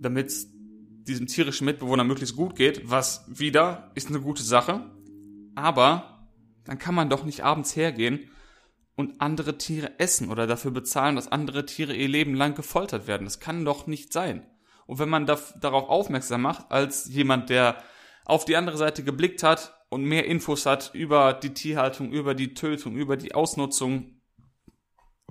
damit 0.00 0.26
es 0.26 0.49
diesem 1.10 1.26
tierischen 1.26 1.64
Mitbewohner 1.64 2.04
möglichst 2.04 2.36
gut 2.36 2.56
geht, 2.56 2.88
was 2.88 3.24
wieder 3.28 3.90
ist 3.94 4.08
eine 4.08 4.20
gute 4.20 4.42
Sache. 4.42 4.90
Aber 5.54 6.28
dann 6.64 6.78
kann 6.78 6.94
man 6.94 7.10
doch 7.10 7.24
nicht 7.24 7.44
abends 7.44 7.76
hergehen 7.76 8.30
und 8.96 9.20
andere 9.20 9.58
Tiere 9.58 9.98
essen 9.98 10.30
oder 10.30 10.46
dafür 10.46 10.70
bezahlen, 10.70 11.16
dass 11.16 11.32
andere 11.32 11.66
Tiere 11.66 11.94
ihr 11.94 12.08
Leben 12.08 12.34
lang 12.34 12.54
gefoltert 12.54 13.06
werden. 13.06 13.24
Das 13.24 13.40
kann 13.40 13.64
doch 13.64 13.86
nicht 13.86 14.12
sein. 14.12 14.46
Und 14.86 14.98
wenn 14.98 15.08
man 15.08 15.26
da, 15.26 15.38
darauf 15.60 15.88
aufmerksam 15.88 16.42
macht, 16.42 16.70
als 16.70 17.06
jemand, 17.06 17.48
der 17.50 17.82
auf 18.24 18.44
die 18.44 18.56
andere 18.56 18.76
Seite 18.76 19.02
geblickt 19.02 19.42
hat 19.42 19.74
und 19.88 20.04
mehr 20.04 20.26
Infos 20.26 20.66
hat 20.66 20.90
über 20.94 21.32
die 21.32 21.54
Tierhaltung, 21.54 22.12
über 22.12 22.34
die 22.34 22.54
Tötung, 22.54 22.96
über 22.96 23.16
die 23.16 23.34
Ausnutzung, 23.34 24.20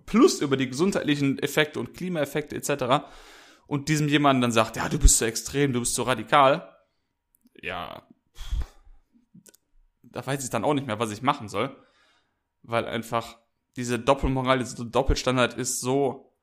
plus 0.05 0.41
über 0.41 0.57
die 0.57 0.67
gesundheitlichen 0.67 1.39
Effekte 1.39 1.79
und 1.79 1.93
Klimaeffekte 1.93 2.55
etc. 2.55 3.05
Und 3.69 3.87
diesem 3.87 4.07
jemanden 4.07 4.41
dann 4.41 4.51
sagt, 4.51 4.77
ja, 4.77 4.89
du 4.89 4.97
bist 4.97 5.19
so 5.19 5.25
extrem, 5.25 5.73
du 5.73 5.81
bist 5.81 5.93
so 5.93 6.01
radikal, 6.01 6.75
ja, 7.61 8.01
da 10.01 10.25
weiß 10.25 10.43
ich 10.43 10.49
dann 10.49 10.63
auch 10.63 10.73
nicht 10.73 10.87
mehr, 10.87 10.97
was 10.97 11.11
ich 11.11 11.21
machen 11.21 11.49
soll, 11.49 11.77
weil 12.63 12.87
einfach 12.87 13.37
diese 13.75 13.99
Doppelmoral, 13.99 14.57
dieser 14.57 14.85
Doppelstandard 14.85 15.53
ist 15.53 15.81
so, 15.81 16.35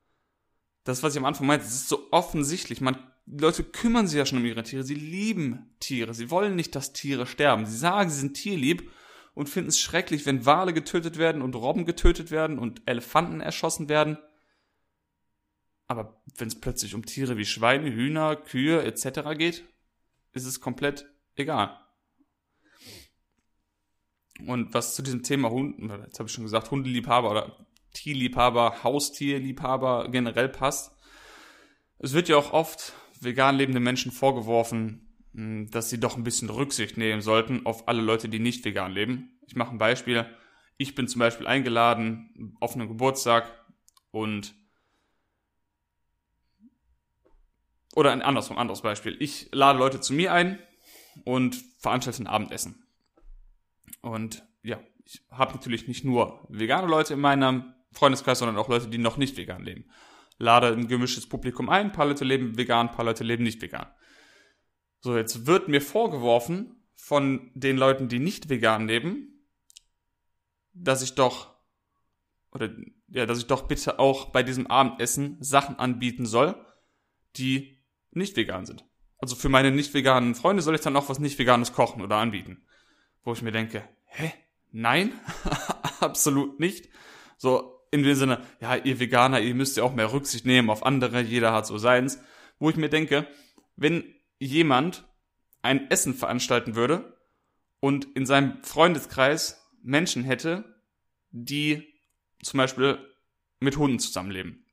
das, 0.85 1.03
was 1.03 1.15
ich 1.15 1.19
am 1.19 1.25
Anfang 1.25 1.49
meinte, 1.49 1.67
es 1.67 1.75
ist 1.75 1.89
so 1.89 2.07
offensichtlich. 2.13 2.81
Man, 2.81 2.97
die 3.25 3.43
Leute 3.43 3.65
kümmern 3.65 4.07
sich 4.07 4.19
ja 4.19 4.25
schon 4.25 4.39
um 4.39 4.45
ihre 4.45 4.63
Tiere. 4.63 4.85
Sie 4.85 4.95
lieben 4.95 5.75
Tiere. 5.81 6.15
Sie 6.15 6.31
wollen 6.31 6.55
nicht, 6.55 6.77
dass 6.77 6.93
Tiere 6.93 7.27
sterben. 7.27 7.67
Sie 7.67 7.77
sagen, 7.77 8.09
sie 8.09 8.21
sind 8.21 8.35
tierlieb 8.35 8.89
und 9.35 9.49
finden 9.49 9.71
es 9.71 9.81
schrecklich, 9.81 10.27
wenn 10.27 10.47
Wale 10.47 10.73
getötet 10.73 11.19
werden 11.19 11.43
und 11.43 11.57
Robben 11.57 11.87
getötet 11.87 12.31
werden 12.31 12.61
und 12.61 12.83
Elefanten 12.87 13.41
erschossen 13.41 13.89
werden. 13.89 14.17
Aber 15.87 16.21
wenn 16.37 16.49
es 16.49 16.61
plötzlich 16.61 16.95
um 16.95 17.07
Tiere 17.07 17.37
wie 17.37 17.45
Schweine, 17.45 17.93
Hühner, 17.93 18.37
Kühe 18.37 18.83
etc. 18.83 19.37
geht, 19.37 19.65
ist 20.33 20.45
es 20.45 20.61
komplett 20.61 21.07
egal. 21.37 21.81
Und 24.47 24.75
was 24.75 24.95
zu 24.95 25.03
diesem 25.03 25.23
Thema 25.23 25.51
Hunden, 25.51 25.89
jetzt 26.05 26.19
habe 26.19 26.29
ich 26.29 26.35
schon 26.35 26.45
gesagt, 26.45 26.71
Hundeliebhaber 26.71 27.31
oder 27.31 27.67
Tierliebhaber, 27.95 28.85
Haustierliebhaber 28.85 30.09
generell 30.11 30.49
passt. 30.49 30.93
Es 31.99 32.13
wird 32.13 32.29
ja 32.29 32.37
auch 32.37 32.53
oft 32.53 32.93
vegan 33.21 33.57
lebende 33.57 33.81
Menschen 33.81 34.13
vorgeworfen, 34.13 35.17
hm, 35.33 35.71
dass 35.71 35.89
sie 35.89 35.99
doch 35.99 36.17
ein 36.17 36.25
bisschen 36.25 36.51
Rücksicht 36.51 36.99
nehmen 36.99 37.23
sollten 37.23 37.65
auf 37.65 37.89
alle 37.89 38.03
Leute, 38.03 38.29
die 38.29 38.39
nicht 38.39 38.65
vegan 38.65 38.93
leben. 38.93 39.39
Ich 39.47 39.57
mache 39.57 39.71
ein 39.71 39.79
Beispiel. 39.79 40.27
Ich 40.77 40.95
bin 40.95 41.09
zum 41.09 41.21
Beispiel 41.21 41.47
eingeladen 41.47 42.57
auf 42.61 42.75
einen 42.75 42.89
Geburtstag 42.89 43.51
und 44.11 44.55
oder 47.97 48.13
ein 48.13 48.23
anderes, 48.23 48.51
ein 48.51 48.59
anderes 48.59 48.83
Beispiel. 48.83 49.17
Ich 49.21 49.49
lade 49.53 49.79
Leute 49.79 50.01
zu 50.01 50.13
mir 50.13 50.33
ein 50.33 50.59
und 51.25 51.57
veranstalte 51.79 52.23
ein 52.23 52.27
Abendessen. 52.27 52.87
Und 54.03 54.47
ja, 54.63 54.79
ich 55.05 55.23
habe 55.31 55.55
natürlich 55.55 55.89
nicht 55.89 56.05
nur 56.05 56.47
vegane 56.51 56.87
Leute 56.87 57.15
in 57.15 57.21
meinem 57.21 57.75
Freundeskreis, 57.93 58.39
sondern 58.39 58.59
auch 58.59 58.69
Leute, 58.69 58.89
die 58.89 58.99
noch 58.99 59.17
nicht 59.17 59.39
vegan 59.39 59.65
leben. 59.65 59.91
Lade 60.37 60.69
ein 60.69 60.89
gemischtes 60.89 61.27
Publikum 61.27 61.71
ein, 61.71 61.87
ein 61.87 61.93
paar 61.93 62.05
Leute 62.05 62.27
leben 62.27 62.59
vegan, 62.59 62.89
ein 62.89 62.95
paar 62.95 63.07
Leute 63.07 63.25
leben 63.25 63.45
nicht 63.45 63.63
vegan. 63.63 63.87
So, 65.01 65.17
jetzt 65.17 65.47
wird 65.47 65.69
mir 65.69 65.81
vorgeworfen 65.81 66.87
von 66.95 67.51
den 67.55 67.79
Leuten, 67.79 68.09
die 68.09 68.19
nicht 68.19 68.51
vegan 68.51 68.89
leben, 68.89 69.49
dass 70.75 71.03
ich 71.03 71.15
doch, 71.15 71.57
oder 72.53 72.71
ja, 73.09 73.25
dass 73.25 73.39
ich 73.39 73.47
doch 73.47 73.67
bitte 73.67 73.99
auch 73.99 74.27
bei 74.27 74.43
diesem 74.43 74.67
Abendessen 74.67 75.39
Sachen 75.41 75.79
anbieten 75.79 76.27
soll, 76.27 76.63
die 77.37 77.76
nicht 78.17 78.37
vegan 78.37 78.67
sind. 78.67 78.85
Also 79.19 79.37
für 79.37 79.49
meine 79.49 79.71
nicht 79.71 79.95
veganen 79.95 80.35
Freunde 80.35 80.63
soll 80.63 80.75
ich 80.75 80.81
dann 80.81 80.97
auch 80.97 81.09
was 81.09 81.19
nicht 81.19 81.39
veganes 81.39 81.73
kochen 81.73 82.03
oder 82.03 82.17
anbieten. 82.17 82.67
Wo 83.25 83.33
ich 83.33 83.43
mir 83.43 83.53
denke, 83.53 83.83
hä? 84.07 84.33
Nein? 84.73 85.13
Absolut 86.01 86.61
nicht. 86.61 86.89
So 87.39 87.77
in 87.91 88.03
dem 88.03 88.15
Sinne, 88.15 88.43
ja, 88.61 88.77
ihr 88.77 89.01
Veganer, 89.01 89.41
ihr 89.41 89.55
müsst 89.55 89.77
ja 89.77 89.85
auch 89.85 89.95
mehr 89.95 90.13
Rücksicht 90.13 90.45
nehmen 90.45 90.71
auf 90.71 90.85
andere, 90.85 91.21
jeder 91.21 91.53
hat 91.53 91.67
so 91.67 91.79
seins. 91.79 92.21
Wo 92.59 92.69
ich 92.69 92.77
mir 92.77 92.89
denke, 92.89 93.27
wenn 93.77 94.05
jemand 94.39 95.05
ein 95.63 95.91
Essen 95.91 96.15
veranstalten 96.15 96.75
würde 96.75 97.17
und 97.81 98.07
in 98.15 98.27
seinem 98.27 98.63
Freundeskreis 98.63 99.67
Menschen 99.83 100.25
hätte, 100.25 100.77
die 101.31 101.95
zum 102.43 102.59
Beispiel 102.59 102.99
mit 103.61 103.77
Hunden 103.77 103.99
zusammenleben. 103.99 104.66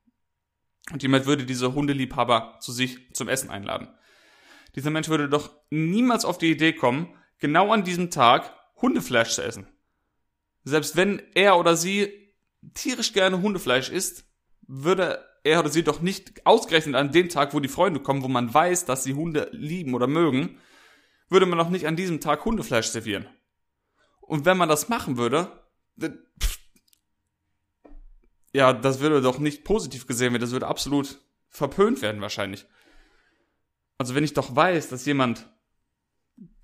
Und 0.92 1.02
jemand 1.02 1.26
würde 1.26 1.46
diese 1.46 1.74
Hundeliebhaber 1.74 2.58
zu 2.60 2.72
sich 2.72 3.14
zum 3.14 3.30
Essen 3.30 3.50
einladen. 3.50 3.88
Dieser 4.76 4.90
Mensch 4.90 5.08
würde 5.08 5.30
doch 5.30 5.52
niemals 5.70 6.26
auf 6.26 6.38
die 6.38 6.52
Idee 6.52 6.74
kommen, 6.74 7.16
genau 7.40 7.72
an 7.72 7.84
diesem 7.84 8.10
Tag 8.10 8.54
Hundefleisch 8.82 9.32
zu 9.32 9.44
essen. 9.44 9.68
Selbst 10.64 10.96
wenn 10.96 11.22
er 11.36 11.58
oder 11.58 11.76
sie 11.76 12.12
tierisch 12.74 13.14
gerne 13.14 13.42
Hundefleisch 13.42 13.90
isst, 13.90 14.26
würde 14.62 15.24
er 15.44 15.60
oder 15.60 15.70
sie 15.70 15.84
doch 15.84 16.02
nicht 16.02 16.46
ausgerechnet 16.46 16.96
an 16.96 17.12
dem 17.12 17.30
Tag, 17.30 17.54
wo 17.54 17.60
die 17.60 17.70
Freunde 17.70 18.00
kommen, 18.00 18.24
wo 18.24 18.28
man 18.28 18.54
weiß, 18.54 18.86
dass 18.86 19.04
sie 19.04 19.14
Hunde 19.14 19.50
lieben 19.52 19.94
oder 19.94 20.08
mögen, 20.08 20.60
würde 21.30 21.46
man 21.46 21.58
doch 21.58 21.70
nicht 21.70 21.88
an 21.88 21.96
diesem 21.96 22.22
Tag 22.22 22.46
Hundefleisch 22.46 22.88
servieren. 22.88 23.28
Und 24.22 24.46
wenn 24.46 24.58
man 24.58 24.70
das 24.70 24.90
machen 24.90 25.18
würde, 25.18 25.52
ja, 28.54 28.72
das 28.72 29.00
würde 29.00 29.22
doch 29.22 29.40
nicht 29.40 29.64
positiv 29.64 30.08
gesehen 30.08 30.32
werden, 30.32 30.42
das 30.42 30.52
würde 30.52 30.68
absolut 30.68 31.20
verpönt 31.50 32.02
werden 32.02 32.22
wahrscheinlich. 32.22 32.66
Also 33.98 34.16
wenn 34.16 34.24
ich 34.24 34.34
doch 34.34 34.56
weiß, 34.56 34.90
dass 34.90 35.06
jemand 35.06 35.50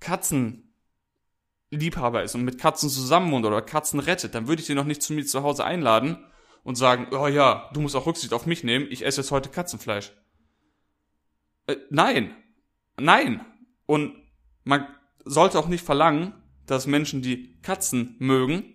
Katzenliebhaber 0.00 2.22
ist 2.22 2.34
und 2.34 2.44
mit 2.44 2.58
Katzen 2.58 2.88
zusammen 2.88 3.30
wohnt 3.32 3.44
oder 3.44 3.62
Katzen 3.62 4.00
rettet, 4.00 4.34
dann 4.34 4.48
würde 4.48 4.60
ich 4.60 4.66
den 4.66 4.76
doch 4.76 4.84
nicht 4.84 5.02
zu 5.02 5.12
mir 5.12 5.26
zu 5.26 5.42
Hause 5.42 5.64
einladen 5.64 6.24
und 6.62 6.76
sagen, 6.76 7.08
oh 7.12 7.26
ja, 7.26 7.70
du 7.72 7.80
musst 7.80 7.96
auch 7.96 8.06
Rücksicht 8.06 8.32
auf 8.32 8.46
mich 8.46 8.64
nehmen, 8.64 8.86
ich 8.90 9.04
esse 9.04 9.20
jetzt 9.20 9.30
heute 9.30 9.48
Katzenfleisch. 9.48 10.12
Äh, 11.66 11.76
nein, 11.90 12.34
nein. 12.98 13.44
Und 13.86 14.14
man 14.64 14.86
sollte 15.24 15.58
auch 15.58 15.68
nicht 15.68 15.84
verlangen, 15.84 16.34
dass 16.66 16.86
Menschen, 16.86 17.22
die 17.22 17.60
Katzen 17.62 18.16
mögen, 18.18 18.74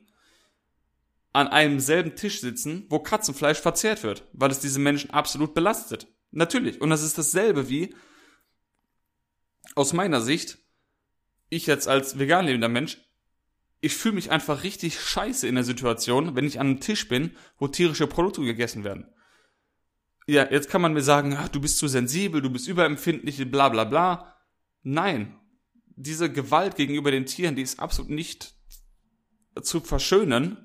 an 1.36 1.50
einem 1.50 1.80
selben 1.82 2.16
Tisch 2.16 2.40
sitzen, 2.40 2.86
wo 2.90 3.00
Katzenfleisch 3.00 3.60
verzehrt 3.60 4.04
wird, 4.04 4.28
weil 4.32 4.52
es 4.52 4.60
diese 4.60 4.80
Menschen 4.80 5.10
absolut 5.10 5.54
belastet. 5.54 6.08
Natürlich. 6.32 6.80
Und 6.80 6.90
das 6.90 7.04
ist 7.04 7.18
dasselbe 7.18 7.70
wie, 7.70 7.94
aus 9.76 9.92
meiner 9.92 10.22
Sicht, 10.22 10.60
ich 11.50 11.68
jetzt 11.68 11.88
als 11.88 12.18
vegan 12.18 12.46
lebender 12.46 12.70
Mensch, 12.70 13.00
ich 13.82 13.94
fühle 13.94 14.16
mich 14.16 14.32
einfach 14.32 14.64
richtig 14.64 15.00
scheiße 15.00 15.48
in 15.48 15.56
der 15.56 15.66
Situation, 15.66 16.36
wenn 16.36 16.46
ich 16.46 16.60
an 16.60 16.68
einem 16.68 16.80
Tisch 16.80 17.08
bin, 17.10 17.36
wo 17.58 17.68
tierische 17.68 18.08
Produkte 18.08 18.42
gegessen 18.42 18.84
werden. 18.84 19.08
Ja, 20.28 20.50
jetzt 20.50 20.70
kann 20.70 20.82
man 20.82 20.94
mir 20.94 21.04
sagen, 21.04 21.36
ach, 21.38 21.50
du 21.50 21.60
bist 21.60 21.78
zu 21.78 21.88
sensibel, 21.88 22.42
du 22.42 22.50
bist 22.50 22.68
überempfindlich, 22.68 23.52
bla 23.52 23.70
bla 23.70 23.84
bla. 23.84 24.36
Nein. 24.84 25.40
Diese 25.98 26.32
Gewalt 26.32 26.76
gegenüber 26.76 27.12
den 27.12 27.26
Tieren, 27.26 27.56
die 27.56 27.62
ist 27.62 27.80
absolut 27.80 28.10
nicht 28.10 28.56
zu 29.62 29.82
verschönen, 29.82 30.65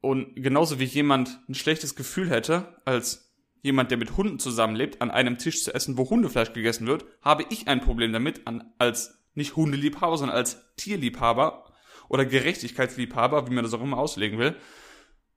und 0.00 0.34
genauso 0.36 0.78
wie 0.78 0.84
jemand 0.84 1.40
ein 1.48 1.54
schlechtes 1.54 1.94
Gefühl 1.94 2.30
hätte, 2.30 2.80
als 2.84 3.32
jemand, 3.62 3.90
der 3.90 3.98
mit 3.98 4.16
Hunden 4.16 4.38
zusammenlebt, 4.38 5.02
an 5.02 5.10
einem 5.10 5.38
Tisch 5.38 5.62
zu 5.62 5.74
essen, 5.74 5.98
wo 5.98 6.08
Hundefleisch 6.08 6.52
gegessen 6.52 6.86
wird, 6.86 7.04
habe 7.20 7.44
ich 7.50 7.68
ein 7.68 7.80
Problem 7.80 8.12
damit, 8.12 8.42
als 8.78 9.18
nicht 9.34 9.56
Hundeliebhaber, 9.56 10.16
sondern 10.16 10.36
als 10.36 10.74
Tierliebhaber 10.76 11.72
oder 12.08 12.24
Gerechtigkeitsliebhaber, 12.24 13.46
wie 13.46 13.54
man 13.54 13.64
das 13.64 13.74
auch 13.74 13.82
immer 13.82 13.98
auslegen 13.98 14.38
will, 14.38 14.56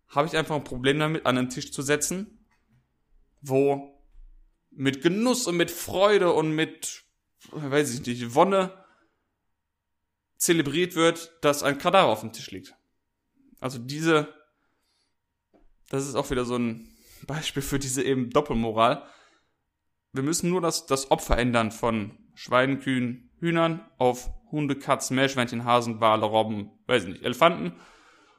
habe 0.07 0.27
ich 0.27 0.37
einfach 0.37 0.55
ein 0.55 0.63
Problem 0.63 0.99
damit, 0.99 1.25
an 1.25 1.37
einen 1.37 1.49
Tisch 1.49 1.71
zu 1.71 1.81
setzen, 1.81 2.45
wo 3.41 4.01
mit 4.71 5.01
Genuss 5.01 5.47
und 5.47 5.57
mit 5.57 5.69
Freude 5.69 6.33
und 6.33 6.53
mit, 6.53 7.03
weiß 7.51 7.93
ich 7.93 8.05
nicht, 8.05 8.33
Wonne 8.35 8.71
zelebriert 10.37 10.95
wird, 10.95 11.37
dass 11.41 11.63
ein 11.63 11.77
Kadaver 11.77 12.11
auf 12.11 12.21
dem 12.21 12.31
Tisch 12.31 12.51
liegt. 12.51 12.75
Also 13.63 13.79
diese, 13.79 14.27
das 15.89 16.05
ist 16.05 16.15
auch 16.15 16.29
wieder 16.29 16.43
so 16.43 16.57
ein 16.57 16.93
Beispiel 17.27 17.63
für 17.63 17.79
diese 17.79 18.03
eben 18.03 18.29
Doppelmoral. 18.29 19.03
Wir 20.11 20.21
müssen 20.21 20.49
nur 20.49 20.59
das, 20.59 20.85
das 20.85 21.09
Opfer 21.11 21.37
ändern 21.37 21.71
von 21.71 22.11
Schweinen, 22.35 22.81
Kühen, 22.81 23.31
Hühnern 23.39 23.89
auf 23.97 24.29
Hunde, 24.51 24.75
Katzen, 24.75 25.15
Meerschweinchen, 25.15 25.63
Hasen, 25.63 26.01
Wale, 26.01 26.25
Robben, 26.25 26.71
weiß 26.87 27.03
ich 27.03 27.09
nicht, 27.09 27.23
Elefanten. 27.23 27.73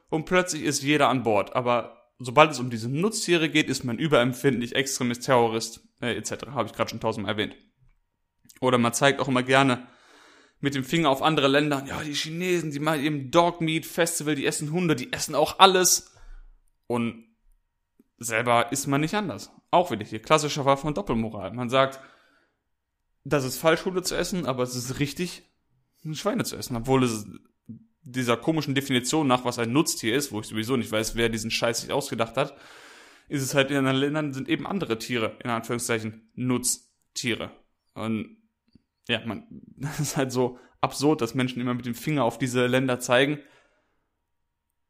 Und 0.09 0.25
plötzlich 0.25 0.61
ist 0.61 0.83
jeder 0.83 1.09
an 1.09 1.23
Bord. 1.23 1.55
Aber 1.55 2.11
sobald 2.19 2.51
es 2.51 2.59
um 2.59 2.69
diese 2.69 2.87
Nutztiere 2.87 3.49
geht, 3.49 3.67
ist 3.67 3.83
man 3.83 3.97
überempfindlich, 3.97 4.75
Extremist, 4.75 5.23
Terrorist, 5.23 5.81
äh, 6.01 6.15
etc. 6.15 6.47
Habe 6.51 6.67
ich 6.67 6.73
gerade 6.73 6.91
schon 6.91 6.99
tausendmal 6.99 7.33
erwähnt. 7.33 7.55
Oder 8.61 8.77
man 8.77 8.93
zeigt 8.93 9.19
auch 9.19 9.27
immer 9.27 9.43
gerne 9.43 9.87
mit 10.59 10.75
dem 10.75 10.83
Finger 10.83 11.09
auf 11.09 11.21
andere 11.21 11.47
Länder. 11.47 11.83
Ja, 11.87 12.01
die 12.01 12.13
Chinesen, 12.13 12.71
die 12.71 12.79
machen 12.79 13.03
eben 13.03 13.31
Dog 13.31 13.61
Meat 13.61 13.85
Festival, 13.85 14.35
die 14.35 14.45
essen 14.45 14.71
Hunde, 14.71 14.95
die 14.95 15.13
essen 15.13 15.35
auch 15.35 15.59
alles. 15.59 16.13
Und 16.87 17.25
selber 18.17 18.71
ist 18.71 18.87
man 18.87 19.01
nicht 19.01 19.13
anders. 19.13 19.51
Auch 19.71 19.91
wieder 19.91 20.05
hier 20.05 20.21
klassischer 20.21 20.63
Fall 20.63 20.77
von 20.77 20.93
Doppelmoral. 20.93 21.51
Man 21.51 21.69
sagt, 21.69 21.99
das 23.23 23.43
ist 23.43 23.57
falsch, 23.57 23.85
Hunde 23.85 24.03
zu 24.03 24.15
essen, 24.15 24.45
aber 24.45 24.63
es 24.63 24.75
ist 24.75 24.99
richtig, 24.99 25.43
Schweine 26.13 26.45
zu 26.45 26.55
essen. 26.55 26.75
Obwohl 26.75 27.03
es 27.03 27.25
dieser 28.01 28.37
komischen 28.37 28.75
Definition 28.75 29.27
nach, 29.27 29.45
was 29.45 29.59
ein 29.59 29.73
Nutztier 29.73 30.15
ist, 30.15 30.31
wo 30.31 30.39
ich 30.39 30.47
sowieso 30.47 30.77
nicht 30.77 30.91
weiß, 30.91 31.15
wer 31.15 31.29
diesen 31.29 31.51
Scheiß 31.51 31.81
sich 31.81 31.91
ausgedacht 31.91 32.37
hat, 32.37 32.55
ist 33.27 33.41
es 33.41 33.55
halt 33.55 33.71
in 33.71 33.77
anderen 33.77 33.97
Ländern 33.97 34.33
sind 34.33 34.47
eben 34.47 34.67
andere 34.67 34.99
Tiere, 34.99 35.37
in 35.43 35.49
Anführungszeichen, 35.49 36.29
Nutztiere. 36.35 37.51
Und 37.95 38.37
ja, 39.07 39.25
man, 39.25 39.45
das 39.77 39.99
ist 39.99 40.17
halt 40.17 40.31
so 40.31 40.59
absurd, 40.81 41.21
dass 41.21 41.35
Menschen 41.35 41.61
immer 41.61 41.73
mit 41.73 41.85
dem 41.85 41.95
Finger 41.95 42.23
auf 42.23 42.37
diese 42.37 42.67
Länder 42.67 42.99
zeigen 42.99 43.39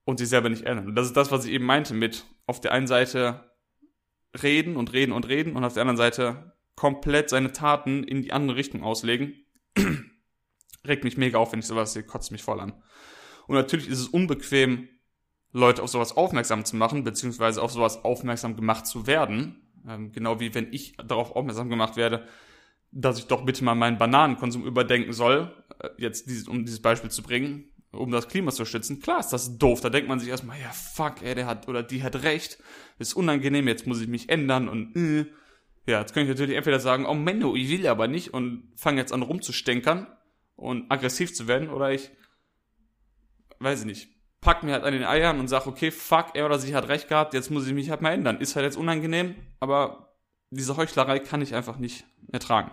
und 0.04 0.19
sie 0.19 0.25
selber 0.25 0.49
nicht 0.49 0.63
ändern. 0.63 0.88
Und 0.88 0.95
das 0.95 1.08
ist 1.08 1.17
das, 1.17 1.32
was 1.32 1.45
ich 1.45 1.51
eben 1.51 1.65
meinte 1.65 1.93
mit 1.93 2.25
auf 2.45 2.62
der 2.62 2.71
einen 2.71 2.88
Seite 2.88 3.51
reden 4.41 4.75
und 4.75 4.93
reden 4.93 5.12
und 5.12 5.28
reden 5.28 5.56
und 5.56 5.63
auf 5.63 5.73
der 5.73 5.82
anderen 5.82 5.97
Seite 5.97 6.54
komplett 6.75 7.30
seine 7.30 7.51
Taten 7.54 8.04
in 8.04 8.21
die 8.21 8.34
andere 8.34 8.58
Richtung 8.58 8.84
auslegen. 8.84 9.45
Regt 10.86 11.04
mich 11.04 11.17
mega 11.17 11.38
auf, 11.38 11.51
wenn 11.51 11.60
ich 11.60 11.65
sowas 11.65 11.93
sehe, 11.93 12.04
kotzt 12.04 12.32
mich 12.32 12.43
voll 12.43 12.60
an. 12.60 12.73
Und 13.47 13.56
natürlich 13.56 13.88
ist 13.88 13.99
es 13.99 14.08
unbequem, 14.08 14.89
Leute 15.51 15.82
auf 15.82 15.89
sowas 15.89 16.17
aufmerksam 16.17 16.65
zu 16.65 16.75
machen, 16.75 17.06
beziehungsweise 17.06 17.62
auf 17.62 17.71
sowas 17.71 18.04
aufmerksam 18.04 18.58
gemacht 18.58 18.86
zu 18.86 19.08
werden. 19.08 19.71
Ähm, 19.88 20.12
genau 20.12 20.41
wie 20.41 20.54
wenn 20.54 20.73
ich 20.73 20.97
darauf 20.97 21.34
aufmerksam 21.34 21.69
gemacht 21.69 21.95
werde, 21.95 22.28
dass 22.95 23.19
ich 23.19 23.27
doch 23.27 23.45
bitte 23.45 23.63
mal 23.63 23.75
meinen 23.75 23.97
Bananenkonsum 23.97 24.65
überdenken 24.65 25.13
soll, 25.13 25.53
äh, 25.79 25.89
jetzt 25.97 26.29
dieses, 26.29 26.47
um 26.47 26.65
dieses 26.65 26.81
Beispiel 26.81 27.12
zu 27.12 27.21
bringen, 27.21 27.65
um 27.91 28.10
das 28.10 28.27
Klima 28.27 28.51
zu 28.51 28.65
schützen. 28.65 29.01
Klar 29.01 29.19
ist 29.19 29.29
das 29.29 29.58
doof, 29.58 29.81
da 29.81 29.89
denkt 29.89 30.08
man 30.08 30.19
sich 30.19 30.29
erstmal, 30.29 30.60
ja 30.60 30.71
fuck, 30.71 31.21
ey, 31.21 31.36
der 31.36 31.45
hat 31.45 31.67
oder 31.67 31.84
die 31.84 32.03
hat 32.03 32.23
recht, 32.23 32.58
ist 32.97 33.13
unangenehm, 33.13 33.67
jetzt 33.67 33.86
muss 33.86 34.01
ich 34.01 34.08
mich 34.08 34.29
ändern 34.29 34.69
und 34.69 34.95
äh. 34.95 35.25
ja, 35.86 35.99
jetzt 35.99 36.13
könnte 36.13 36.31
ich 36.31 36.38
natürlich 36.38 36.58
entweder 36.58 36.79
sagen, 36.79 37.05
oh 37.05 37.13
Menno, 37.13 37.55
ich 37.55 37.69
will 37.69 37.86
aber 37.88 38.08
nicht 38.08 38.34
und 38.34 38.71
fange 38.75 39.01
jetzt 39.01 39.12
an 39.12 39.21
rumzustänkern 39.21 40.08
und 40.55 40.89
aggressiv 40.89 41.34
zu 41.34 41.47
werden 41.47 41.69
oder 41.69 41.91
ich 41.91 42.12
weiß 43.60 43.81
ich 43.81 43.86
nicht, 43.86 44.10
pack 44.39 44.63
mir 44.63 44.73
halt 44.73 44.84
an 44.84 44.93
den 44.93 45.03
Eiern 45.03 45.39
und 45.39 45.49
sag, 45.49 45.67
okay, 45.67 45.91
fuck, 45.91 46.27
er 46.34 46.45
oder 46.45 46.60
sie 46.60 46.75
hat 46.75 46.88
recht 46.88 47.10
gehabt, 47.10 47.34
jetzt 47.34 47.51
muss 47.51 47.67
ich 47.67 47.73
mich 47.73 47.89
halt 47.89 48.01
mal 48.01 48.13
ändern. 48.13 48.39
Ist 48.39 48.55
halt 48.55 48.65
jetzt 48.65 48.77
unangenehm, 48.77 49.36
aber 49.60 50.15
diese 50.49 50.77
Heuchlerei 50.77 51.19
kann 51.19 51.41
ich 51.41 51.55
einfach 51.55 51.77
nicht 51.77 52.05
ertragen. 52.31 52.71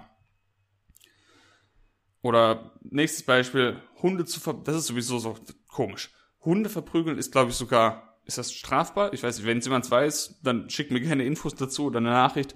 Oder 2.22 2.72
nächstes 2.82 3.24
Beispiel, 3.24 3.82
Hunde 4.00 4.24
zu 4.24 4.40
ver 4.40 4.54
das 4.54 4.76
ist 4.76 4.86
sowieso 4.86 5.18
so 5.18 5.36
komisch. 5.68 6.10
Hunde 6.40 6.70
verprügeln 6.70 7.18
ist, 7.18 7.32
glaube 7.32 7.50
ich, 7.50 7.56
sogar, 7.56 8.18
ist 8.24 8.38
das 8.38 8.52
strafbar? 8.52 9.12
Ich 9.12 9.22
weiß 9.22 9.38
nicht, 9.38 9.46
wenn 9.46 9.60
jemand 9.60 9.90
weiß, 9.90 10.40
dann 10.42 10.70
schickt 10.70 10.92
mir 10.92 11.00
gerne 11.00 11.24
Infos 11.24 11.54
dazu 11.56 11.86
oder 11.86 11.98
eine 11.98 12.10
Nachricht. 12.10 12.54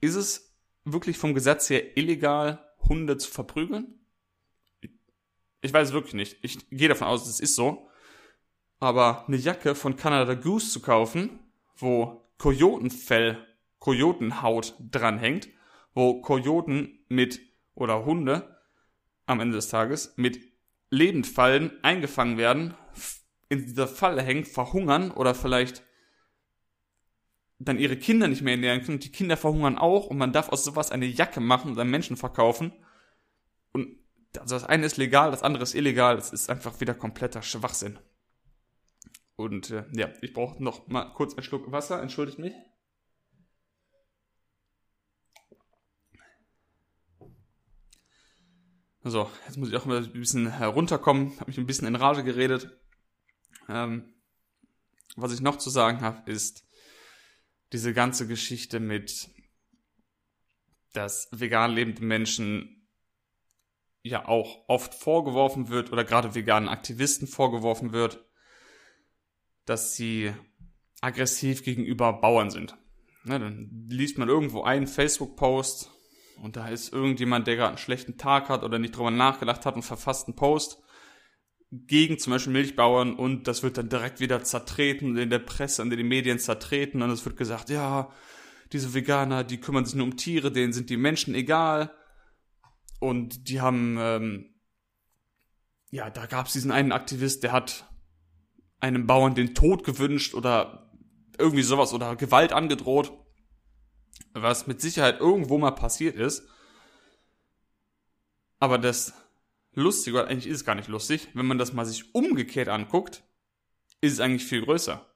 Ist 0.00 0.14
es 0.14 0.54
wirklich 0.84 1.18
vom 1.18 1.34
Gesetz 1.34 1.70
her 1.70 1.96
illegal, 1.96 2.64
Hunde 2.88 3.16
zu 3.16 3.30
verprügeln? 3.30 4.00
Ich 5.62 5.72
weiß 5.72 5.92
wirklich 5.92 6.14
nicht. 6.14 6.38
Ich 6.42 6.68
gehe 6.70 6.88
davon 6.88 7.08
aus, 7.08 7.26
es 7.26 7.40
ist 7.40 7.54
so. 7.54 7.88
Aber 8.78 9.26
eine 9.26 9.36
Jacke 9.36 9.74
von 9.74 9.96
Canada 9.96 10.34
Goose 10.34 10.70
zu 10.70 10.80
kaufen, 10.80 11.38
wo 11.76 12.30
Kojotenfell, 12.38 13.46
Kojotenhaut 13.78 14.74
dranhängt, 14.78 15.48
wo 15.92 16.20
Kojoten 16.22 17.04
mit 17.08 17.40
oder 17.74 18.04
Hunde 18.04 18.59
am 19.30 19.40
Ende 19.40 19.56
des 19.56 19.68
Tages 19.68 20.14
mit 20.16 20.40
Lebendfallen 20.90 21.72
eingefangen 21.82 22.36
werden, 22.36 22.74
in 23.48 23.64
dieser 23.64 23.88
Falle 23.88 24.22
hängen, 24.22 24.44
verhungern 24.44 25.10
oder 25.10 25.34
vielleicht 25.34 25.82
dann 27.58 27.78
ihre 27.78 27.96
Kinder 27.96 28.26
nicht 28.26 28.42
mehr 28.42 28.54
ernähren 28.54 28.82
können 28.82 29.00
die 29.00 29.12
Kinder 29.12 29.36
verhungern 29.36 29.76
auch 29.76 30.06
und 30.06 30.16
man 30.16 30.32
darf 30.32 30.48
aus 30.48 30.64
sowas 30.64 30.90
eine 30.90 31.04
Jacke 31.04 31.40
machen 31.40 31.72
und 31.72 31.78
an 31.78 31.90
Menschen 31.90 32.16
verkaufen. 32.16 32.72
Und 33.72 33.98
also 34.38 34.54
das 34.54 34.64
eine 34.64 34.86
ist 34.86 34.96
legal, 34.96 35.30
das 35.30 35.42
andere 35.42 35.62
ist 35.62 35.74
illegal, 35.74 36.16
das 36.16 36.32
ist 36.32 36.48
einfach 36.48 36.80
wieder 36.80 36.94
kompletter 36.94 37.42
Schwachsinn. 37.42 37.98
Und 39.36 39.70
äh, 39.70 39.84
ja, 39.92 40.08
ich 40.22 40.32
brauche 40.32 40.62
noch 40.62 40.88
mal 40.88 41.12
kurz 41.12 41.34
einen 41.34 41.42
Schluck 41.42 41.70
Wasser, 41.70 42.00
entschuldigt 42.00 42.38
mich. 42.38 42.54
So, 49.02 49.30
jetzt 49.46 49.56
muss 49.56 49.70
ich 49.70 49.76
auch 49.76 49.86
mal 49.86 50.04
ein 50.04 50.12
bisschen 50.12 50.50
herunterkommen, 50.50 51.32
habe 51.40 51.50
mich 51.50 51.58
ein 51.58 51.66
bisschen 51.66 51.88
in 51.88 51.96
Rage 51.96 52.22
geredet. 52.22 52.78
Ähm, 53.68 54.14
was 55.16 55.32
ich 55.32 55.40
noch 55.40 55.56
zu 55.56 55.70
sagen 55.70 56.02
habe, 56.02 56.30
ist 56.30 56.66
diese 57.72 57.94
ganze 57.94 58.26
Geschichte 58.26 58.78
mit, 58.78 59.30
dass 60.92 61.28
vegan 61.32 61.72
lebende 61.72 62.04
Menschen 62.04 62.88
ja 64.02 64.26
auch 64.26 64.68
oft 64.68 64.94
vorgeworfen 64.94 65.68
wird 65.68 65.92
oder 65.92 66.04
gerade 66.04 66.34
veganen 66.34 66.68
Aktivisten 66.68 67.26
vorgeworfen 67.26 67.92
wird, 67.92 68.24
dass 69.64 69.94
sie 69.94 70.34
aggressiv 71.00 71.64
gegenüber 71.64 72.12
Bauern 72.20 72.50
sind. 72.50 72.76
Ne, 73.24 73.38
dann 73.38 73.86
liest 73.88 74.18
man 74.18 74.28
irgendwo 74.28 74.62
einen 74.62 74.86
Facebook-Post 74.86 75.90
und 76.40 76.56
da 76.56 76.68
ist 76.68 76.92
irgendjemand, 76.92 77.46
der 77.46 77.56
gerade 77.56 77.70
einen 77.70 77.78
schlechten 77.78 78.16
Tag 78.16 78.48
hat 78.48 78.62
oder 78.62 78.78
nicht 78.78 78.96
drüber 78.96 79.10
nachgedacht 79.10 79.66
hat 79.66 79.76
und 79.76 79.82
verfasst 79.82 80.26
einen 80.26 80.36
Post 80.36 80.82
gegen 81.70 82.18
zum 82.18 82.32
Beispiel 82.32 82.52
Milchbauern 82.52 83.14
und 83.14 83.46
das 83.46 83.62
wird 83.62 83.78
dann 83.78 83.88
direkt 83.88 84.18
wieder 84.18 84.42
zertreten 84.42 85.16
in 85.16 85.30
der 85.30 85.38
Presse 85.38 85.82
und 85.82 85.92
in 85.92 85.98
den 85.98 86.08
Medien 86.08 86.38
zertreten 86.38 87.00
und 87.02 87.10
es 87.10 87.24
wird 87.24 87.36
gesagt, 87.36 87.70
ja, 87.70 88.10
diese 88.72 88.94
Veganer, 88.94 89.44
die 89.44 89.58
kümmern 89.58 89.84
sich 89.84 89.94
nur 89.94 90.06
um 90.06 90.16
Tiere, 90.16 90.52
denen 90.52 90.72
sind 90.72 90.90
die 90.90 90.96
Menschen 90.96 91.34
egal. 91.34 91.92
Und 93.00 93.48
die 93.48 93.60
haben, 93.60 93.96
ähm, 93.98 94.54
ja, 95.90 96.10
da 96.10 96.26
gab 96.26 96.46
es 96.46 96.52
diesen 96.52 96.70
einen 96.70 96.92
Aktivist, 96.92 97.42
der 97.42 97.52
hat 97.52 97.88
einem 98.78 99.06
Bauern 99.06 99.34
den 99.34 99.54
Tod 99.54 99.84
gewünscht 99.84 100.34
oder 100.34 100.92
irgendwie 101.38 101.62
sowas 101.62 101.92
oder 101.92 102.16
Gewalt 102.16 102.52
angedroht, 102.52 103.12
was 104.32 104.66
mit 104.66 104.80
Sicherheit 104.80 105.20
irgendwo 105.20 105.58
mal 105.58 105.72
passiert 105.72 106.16
ist. 106.16 106.46
Aber 108.58 108.78
das 108.78 109.14
Lustige, 109.72 110.18
oder 110.18 110.28
eigentlich 110.28 110.46
ist 110.46 110.58
es 110.58 110.64
gar 110.64 110.74
nicht 110.74 110.88
lustig, 110.88 111.28
wenn 111.34 111.46
man 111.46 111.58
das 111.58 111.72
mal 111.72 111.86
sich 111.86 112.14
umgekehrt 112.14 112.68
anguckt, 112.68 113.22
ist 114.00 114.12
es 114.14 114.20
eigentlich 114.20 114.44
viel 114.44 114.62
größer. 114.62 115.06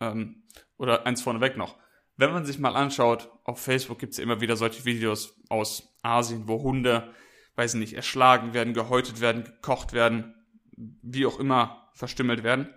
Ähm, 0.00 0.44
oder 0.76 1.06
eins 1.06 1.22
vorneweg 1.22 1.56
noch. 1.56 1.76
Wenn 2.16 2.32
man 2.32 2.44
sich 2.44 2.58
mal 2.58 2.76
anschaut, 2.76 3.30
auf 3.44 3.60
Facebook 3.60 3.98
gibt 3.98 4.12
es 4.12 4.18
ja 4.18 4.24
immer 4.24 4.40
wieder 4.40 4.56
solche 4.56 4.84
Videos 4.84 5.40
aus 5.48 5.96
Asien, 6.02 6.46
wo 6.46 6.62
Hunde, 6.62 7.12
weiß 7.56 7.74
ich 7.74 7.80
nicht, 7.80 7.94
erschlagen 7.94 8.52
werden, 8.52 8.74
gehäutet 8.74 9.20
werden, 9.20 9.44
gekocht 9.44 9.92
werden, 9.92 10.34
wie 10.76 11.26
auch 11.26 11.38
immer 11.38 11.90
verstümmelt 11.94 12.42
werden. 12.42 12.68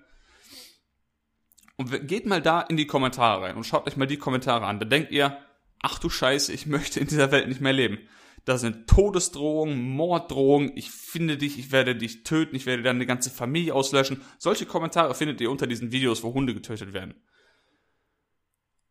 Und 1.77 2.07
geht 2.07 2.25
mal 2.25 2.41
da 2.41 2.61
in 2.61 2.77
die 2.77 2.88
Kommentare 2.88 3.43
rein 3.43 3.55
und 3.55 3.65
schaut 3.65 3.88
euch 3.88 3.97
mal 3.97 4.07
die 4.07 4.17
Kommentare 4.17 4.65
an. 4.65 4.79
Da 4.79 4.85
denkt 4.85 5.11
ihr, 5.11 5.38
ach 5.81 5.99
du 5.99 6.09
Scheiße, 6.09 6.53
ich 6.53 6.65
möchte 6.65 6.99
in 6.99 7.07
dieser 7.07 7.31
Welt 7.31 7.47
nicht 7.47 7.61
mehr 7.61 7.73
leben. 7.73 7.99
Da 8.45 8.59
sind 8.59 8.88
Todesdrohungen, 8.88 9.81
Morddrohungen, 9.89 10.71
ich 10.75 10.91
finde 10.91 11.35
dich, 11.35 11.57
ich 11.57 11.71
werde 11.71 11.95
dich 11.95 12.23
töten, 12.23 12.55
ich 12.55 12.67
werde 12.67 12.83
deine 12.83 13.07
ganze 13.07 13.31
Familie 13.31 13.73
auslöschen. 13.73 14.21
Solche 14.38 14.67
Kommentare 14.67 15.15
findet 15.15 15.41
ihr 15.41 15.49
unter 15.49 15.65
diesen 15.65 15.91
Videos, 15.91 16.23
wo 16.23 16.33
Hunde 16.33 16.53
getötet 16.53 16.93
werden. 16.93 17.15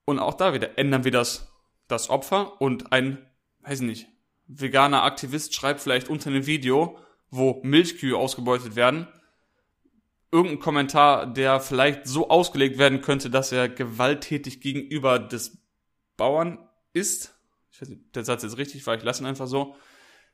Und 0.04 0.18
auch 0.18 0.34
da 0.34 0.54
wieder 0.54 0.76
ändern 0.76 1.04
wir 1.04 1.12
das, 1.12 1.52
das 1.86 2.10
Opfer 2.10 2.60
und 2.60 2.92
ein, 2.92 3.24
weiß 3.60 3.80
nicht, 3.82 4.08
veganer 4.46 5.04
Aktivist 5.04 5.54
schreibt 5.54 5.80
vielleicht 5.80 6.08
unter 6.08 6.30
einem 6.30 6.46
Video, 6.46 6.98
wo 7.30 7.60
Milchkühe 7.62 8.16
ausgebeutet 8.16 8.76
werden, 8.76 9.06
irgendein 10.34 10.58
Kommentar, 10.58 11.32
der 11.32 11.60
vielleicht 11.60 12.08
so 12.08 12.28
ausgelegt 12.28 12.76
werden 12.76 13.02
könnte, 13.02 13.30
dass 13.30 13.52
er 13.52 13.68
gewalttätig 13.68 14.60
gegenüber 14.60 15.20
des 15.20 15.62
Bauern 16.16 16.58
ist. 16.92 17.38
Ich 17.70 17.80
weiß 17.80 17.88
nicht, 17.88 18.16
der 18.16 18.24
Satz 18.24 18.42
jetzt 18.42 18.58
richtig 18.58 18.84
war, 18.84 18.96
ich 18.96 19.04
lasse 19.04 19.22
ihn 19.22 19.26
einfach 19.26 19.46
so. 19.46 19.76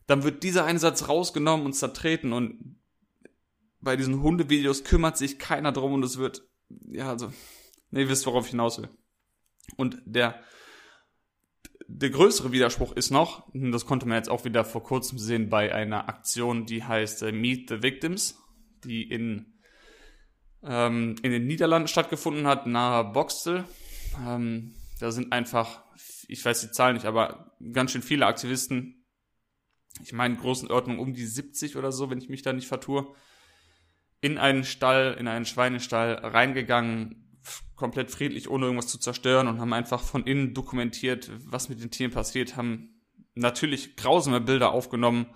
Dann 0.06 0.22
wird 0.22 0.42
dieser 0.42 0.64
eine 0.64 0.78
Satz 0.78 1.06
rausgenommen 1.06 1.66
und 1.66 1.74
zertreten 1.74 2.32
und 2.32 2.80
bei 3.82 3.96
diesen 3.96 4.22
Hundevideos 4.22 4.84
kümmert 4.84 5.18
sich 5.18 5.38
keiner 5.38 5.70
drum 5.70 5.92
und 5.92 6.02
es 6.02 6.16
wird, 6.16 6.48
ja, 6.68 7.10
also, 7.10 7.30
ihr 7.90 8.08
wisst, 8.08 8.24
worauf 8.24 8.46
ich 8.46 8.52
hinaus 8.52 8.78
will. 8.78 8.88
Und 9.76 10.00
der, 10.06 10.40
der 11.88 12.10
größere 12.10 12.52
Widerspruch 12.52 12.92
ist 12.92 13.10
noch, 13.10 13.46
das 13.52 13.84
konnte 13.84 14.06
man 14.06 14.16
jetzt 14.16 14.30
auch 14.30 14.46
wieder 14.46 14.64
vor 14.64 14.82
kurzem 14.82 15.18
sehen 15.18 15.50
bei 15.50 15.74
einer 15.74 16.08
Aktion, 16.08 16.64
die 16.64 16.84
heißt 16.84 17.22
äh, 17.22 17.32
Meet 17.32 17.68
the 17.68 17.82
Victims, 17.82 18.38
die 18.84 19.02
in 19.02 19.59
ähm, 20.62 21.16
in 21.22 21.32
den 21.32 21.46
Niederlanden 21.46 21.88
stattgefunden 21.88 22.46
hat, 22.46 22.66
nahe 22.66 23.04
Boxtel. 23.04 23.64
Ähm, 24.26 24.74
da 24.98 25.10
sind 25.10 25.32
einfach, 25.32 25.82
ich 26.28 26.44
weiß 26.44 26.60
die 26.60 26.70
Zahl 26.70 26.92
nicht, 26.92 27.06
aber 27.06 27.52
ganz 27.72 27.92
schön 27.92 28.02
viele 28.02 28.26
Aktivisten, 28.26 29.06
ich 30.02 30.12
meine 30.12 30.36
Größenordnung 30.36 30.98
um 30.98 31.14
die 31.14 31.26
70 31.26 31.76
oder 31.76 31.92
so, 31.92 32.10
wenn 32.10 32.18
ich 32.18 32.28
mich 32.28 32.42
da 32.42 32.52
nicht 32.52 32.68
vertue, 32.68 33.14
in 34.20 34.38
einen 34.38 34.64
Stall, 34.64 35.16
in 35.18 35.28
einen 35.28 35.46
Schweinestall 35.46 36.14
reingegangen, 36.14 37.38
komplett 37.74 38.10
friedlich, 38.10 38.50
ohne 38.50 38.66
irgendwas 38.66 38.88
zu 38.88 38.98
zerstören 38.98 39.48
und 39.48 39.58
haben 39.58 39.72
einfach 39.72 40.02
von 40.02 40.24
innen 40.24 40.52
dokumentiert, 40.52 41.30
was 41.46 41.70
mit 41.70 41.82
den 41.82 41.90
Tieren 41.90 42.12
passiert, 42.12 42.56
haben 42.56 43.00
natürlich 43.34 43.96
grausame 43.96 44.40
Bilder 44.40 44.72
aufgenommen 44.72 45.26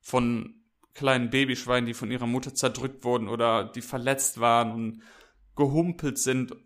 von 0.00 0.55
kleinen 0.96 1.30
Babyschweinen, 1.30 1.86
die 1.86 1.94
von 1.94 2.10
ihrer 2.10 2.26
Mutter 2.26 2.54
zerdrückt 2.54 3.04
wurden 3.04 3.28
oder 3.28 3.64
die 3.64 3.82
verletzt 3.82 4.40
waren 4.40 4.72
und 4.72 5.02
gehumpelt 5.54 6.18
sind, 6.18 6.56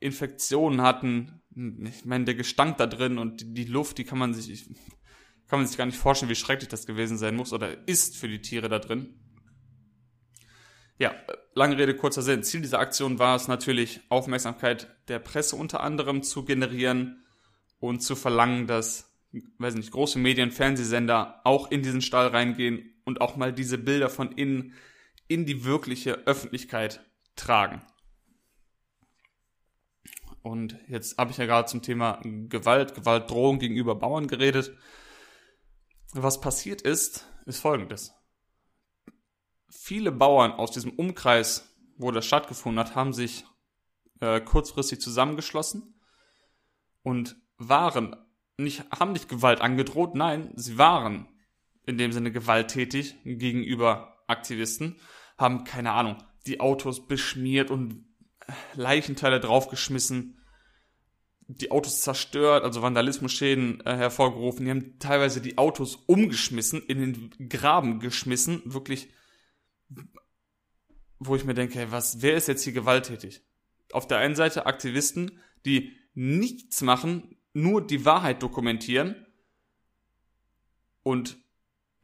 Infektionen 0.00 0.80
hatten. 0.80 1.42
Ich 1.84 2.04
meine, 2.04 2.24
der 2.24 2.34
Gestank 2.34 2.78
da 2.78 2.86
drin 2.86 3.18
und 3.18 3.56
die 3.56 3.64
Luft, 3.64 3.98
die 3.98 4.04
kann 4.04 4.18
man 4.18 4.34
sich, 4.34 4.66
kann 5.48 5.60
man 5.60 5.66
sich 5.66 5.76
gar 5.76 5.86
nicht 5.86 5.98
vorstellen, 5.98 6.30
wie 6.30 6.34
schrecklich 6.34 6.68
das 6.68 6.86
gewesen 6.86 7.18
sein 7.18 7.36
muss 7.36 7.52
oder 7.52 7.86
ist 7.86 8.16
für 8.16 8.28
die 8.28 8.40
Tiere 8.40 8.68
da 8.68 8.78
drin. 8.78 9.20
Ja, 10.98 11.14
lange 11.54 11.76
Rede, 11.76 11.94
kurzer 11.94 12.22
Sinn. 12.22 12.42
Ziel 12.42 12.62
dieser 12.62 12.78
Aktion 12.78 13.18
war 13.18 13.36
es 13.36 13.48
natürlich, 13.48 14.00
Aufmerksamkeit 14.08 14.96
der 15.08 15.18
Presse 15.18 15.56
unter 15.56 15.80
anderem 15.80 16.22
zu 16.22 16.44
generieren 16.44 17.24
und 17.80 18.00
zu 18.00 18.16
verlangen, 18.16 18.66
dass, 18.66 19.12
weiß 19.58 19.74
nicht, 19.74 19.90
große 19.90 20.18
Medien, 20.18 20.52
Fernsehsender 20.52 21.40
auch 21.44 21.70
in 21.70 21.82
diesen 21.82 22.00
Stall 22.00 22.28
reingehen 22.28 22.93
und 23.04 23.20
auch 23.20 23.36
mal 23.36 23.52
diese 23.52 23.78
Bilder 23.78 24.10
von 24.10 24.32
innen 24.32 24.74
in 25.28 25.46
die 25.46 25.64
wirkliche 25.64 26.14
Öffentlichkeit 26.26 27.04
tragen. 27.36 27.82
Und 30.42 30.78
jetzt 30.88 31.16
habe 31.16 31.30
ich 31.30 31.38
ja 31.38 31.46
gerade 31.46 31.68
zum 31.68 31.80
Thema 31.80 32.20
Gewalt, 32.22 32.94
Gewaltdrohung 32.94 33.58
gegenüber 33.58 33.94
Bauern 33.94 34.28
geredet. 34.28 34.76
Was 36.12 36.40
passiert 36.40 36.82
ist, 36.82 37.26
ist 37.46 37.60
folgendes. 37.60 38.12
Viele 39.70 40.12
Bauern 40.12 40.52
aus 40.52 40.70
diesem 40.70 40.92
Umkreis, 40.92 41.74
wo 41.96 42.10
das 42.10 42.26
stattgefunden 42.26 42.78
hat, 42.78 42.94
haben 42.94 43.14
sich 43.14 43.46
äh, 44.20 44.40
kurzfristig 44.40 45.00
zusammengeschlossen 45.00 45.98
und 47.02 47.36
waren 47.56 48.14
nicht, 48.58 48.84
haben 48.90 49.12
nicht 49.12 49.28
Gewalt 49.28 49.60
angedroht, 49.60 50.14
nein, 50.14 50.52
sie 50.56 50.78
waren 50.78 51.28
in 51.86 51.98
dem 51.98 52.12
Sinne 52.12 52.32
gewalttätig 52.32 53.16
gegenüber 53.24 54.24
Aktivisten, 54.26 54.96
haben, 55.36 55.64
keine 55.64 55.92
Ahnung, 55.92 56.22
die 56.46 56.60
Autos 56.60 57.06
beschmiert 57.06 57.70
und 57.70 58.04
Leichenteile 58.74 59.40
draufgeschmissen, 59.40 60.38
die 61.46 61.70
Autos 61.70 62.00
zerstört, 62.00 62.64
also 62.64 62.82
Vandalismusschäden 62.82 63.80
äh, 63.84 63.96
hervorgerufen. 63.96 64.64
Die 64.64 64.70
haben 64.70 64.98
teilweise 64.98 65.40
die 65.40 65.58
Autos 65.58 65.96
umgeschmissen, 65.96 66.82
in 66.82 66.98
den 67.00 67.48
Graben 67.48 68.00
geschmissen, 68.00 68.62
wirklich, 68.64 69.08
wo 71.18 71.36
ich 71.36 71.44
mir 71.44 71.54
denke, 71.54 71.90
was, 71.90 72.22
wer 72.22 72.34
ist 72.34 72.48
jetzt 72.48 72.64
hier 72.64 72.72
gewalttätig? 72.72 73.42
Auf 73.92 74.06
der 74.06 74.18
einen 74.18 74.34
Seite 74.34 74.66
Aktivisten, 74.66 75.38
die 75.66 75.96
nichts 76.14 76.80
machen, 76.80 77.36
nur 77.52 77.86
die 77.86 78.04
Wahrheit 78.04 78.42
dokumentieren 78.42 79.26
und 81.02 81.43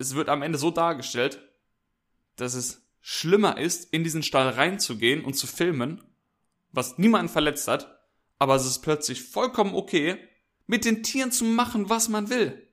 es 0.00 0.14
wird 0.14 0.30
am 0.30 0.42
Ende 0.42 0.58
so 0.58 0.70
dargestellt, 0.70 1.40
dass 2.36 2.54
es 2.54 2.88
schlimmer 3.02 3.58
ist, 3.58 3.92
in 3.92 4.02
diesen 4.02 4.22
Stall 4.22 4.48
reinzugehen 4.48 5.24
und 5.24 5.34
zu 5.34 5.46
filmen, 5.46 6.02
was 6.72 6.96
niemanden 6.96 7.30
verletzt 7.30 7.68
hat, 7.68 8.00
aber 8.38 8.54
es 8.54 8.64
ist 8.64 8.80
plötzlich 8.80 9.22
vollkommen 9.22 9.74
okay, 9.74 10.16
mit 10.66 10.86
den 10.86 11.02
Tieren 11.02 11.32
zu 11.32 11.44
machen, 11.44 11.90
was 11.90 12.08
man 12.08 12.30
will. 12.30 12.66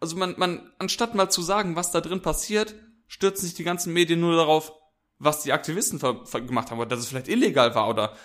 Also 0.00 0.16
man, 0.16 0.34
man, 0.38 0.72
anstatt 0.78 1.14
mal 1.14 1.30
zu 1.30 1.40
sagen, 1.40 1.76
was 1.76 1.92
da 1.92 2.00
drin 2.00 2.20
passiert, 2.20 2.74
stürzen 3.06 3.46
sich 3.46 3.54
die 3.54 3.64
ganzen 3.64 3.92
Medien 3.92 4.20
nur 4.20 4.34
darauf, 4.34 4.72
was 5.18 5.44
die 5.44 5.52
Aktivisten 5.52 6.00
gemacht 6.00 6.70
haben, 6.70 6.78
oder 6.78 6.88
dass 6.88 7.00
es 7.00 7.06
vielleicht 7.06 7.28
illegal 7.28 7.74
war 7.74 7.88
oder 7.88 8.16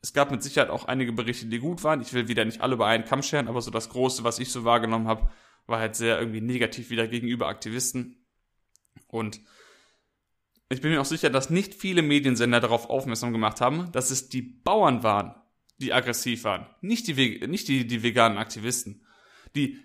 Es 0.00 0.14
gab 0.14 0.30
mit 0.30 0.42
Sicherheit 0.42 0.70
auch 0.70 0.86
einige 0.86 1.12
Berichte, 1.12 1.46
die 1.46 1.58
gut 1.58 1.84
waren. 1.84 2.00
Ich 2.00 2.14
will 2.14 2.28
wieder 2.28 2.44
nicht 2.44 2.62
alle 2.62 2.74
über 2.74 2.86
einen 2.86 3.04
Kamm 3.04 3.22
scheren, 3.22 3.48
aber 3.48 3.60
so 3.60 3.70
das 3.70 3.90
Große, 3.90 4.24
was 4.24 4.38
ich 4.38 4.50
so 4.50 4.64
wahrgenommen 4.64 5.06
habe, 5.06 5.30
war 5.66 5.80
halt 5.80 5.96
sehr 5.96 6.18
irgendwie 6.18 6.40
negativ 6.40 6.90
wieder 6.90 7.08
gegenüber 7.08 7.48
Aktivisten. 7.48 8.24
Und 9.06 9.40
ich 10.68 10.80
bin 10.80 10.90
mir 10.90 11.00
auch 11.00 11.06
sicher, 11.06 11.30
dass 11.30 11.50
nicht 11.50 11.74
viele 11.74 12.02
Mediensender 12.02 12.60
darauf 12.60 12.90
aufmerksam 12.90 13.32
gemacht 13.32 13.60
haben, 13.60 13.90
dass 13.92 14.10
es 14.10 14.28
die 14.28 14.42
Bauern 14.42 15.02
waren, 15.02 15.34
die 15.78 15.92
aggressiv 15.92 16.44
waren. 16.44 16.66
Nicht 16.80 17.06
die, 17.06 17.46
nicht 17.46 17.68
die, 17.68 17.86
die 17.86 18.02
veganen 18.02 18.38
Aktivisten. 18.38 19.06
Die, 19.54 19.78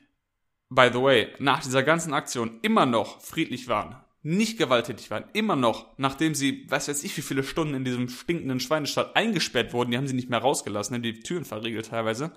by 0.69 0.89
the 0.91 1.01
way, 1.01 1.27
nach 1.39 1.63
dieser 1.63 1.83
ganzen 1.83 2.13
Aktion 2.13 2.59
immer 2.61 2.85
noch 2.85 3.21
friedlich 3.21 3.67
waren. 3.67 3.97
Nicht 4.21 4.57
gewalttätig 4.57 5.09
waren. 5.11 5.25
Immer 5.33 5.55
noch, 5.55 5.97
nachdem 5.97 6.35
sie, 6.35 6.65
was 6.67 6.89
weiß 6.89 7.03
ich, 7.03 7.15
wie 7.15 7.21
viele 7.21 7.43
Stunden 7.43 7.73
in 7.73 7.85
diesem 7.85 8.09
stinkenden 8.09 8.59
Schweinestall 8.59 9.11
eingesperrt 9.13 9.71
wurden, 9.71 9.91
die 9.91 9.97
haben 9.97 10.07
sie 10.07 10.15
nicht 10.15 10.29
mehr 10.29 10.39
rausgelassen, 10.39 11.01
die 11.01 11.21
Türen 11.21 11.45
verriegelt 11.45 11.87
teilweise. 11.87 12.31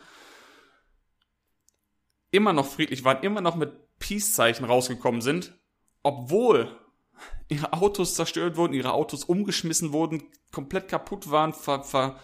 Immer 2.32 2.52
noch 2.52 2.66
friedlich 2.66 3.04
waren, 3.04 3.22
immer 3.22 3.40
noch 3.40 3.54
mit 3.54 3.72
Peace-Zeichen 4.00 4.64
rausgekommen 4.64 5.20
sind, 5.20 5.56
obwohl 6.02 6.76
ihre 7.48 7.72
Autos 7.72 8.14
zerstört 8.16 8.56
wurden, 8.56 8.72
ihre 8.72 8.92
Autos 8.92 9.24
umgeschmissen 9.24 9.92
wurden, 9.92 10.24
komplett 10.50 10.88
kaputt 10.88 11.30
waren, 11.30 11.52
ver, 11.52 11.84
ver, 11.84 12.18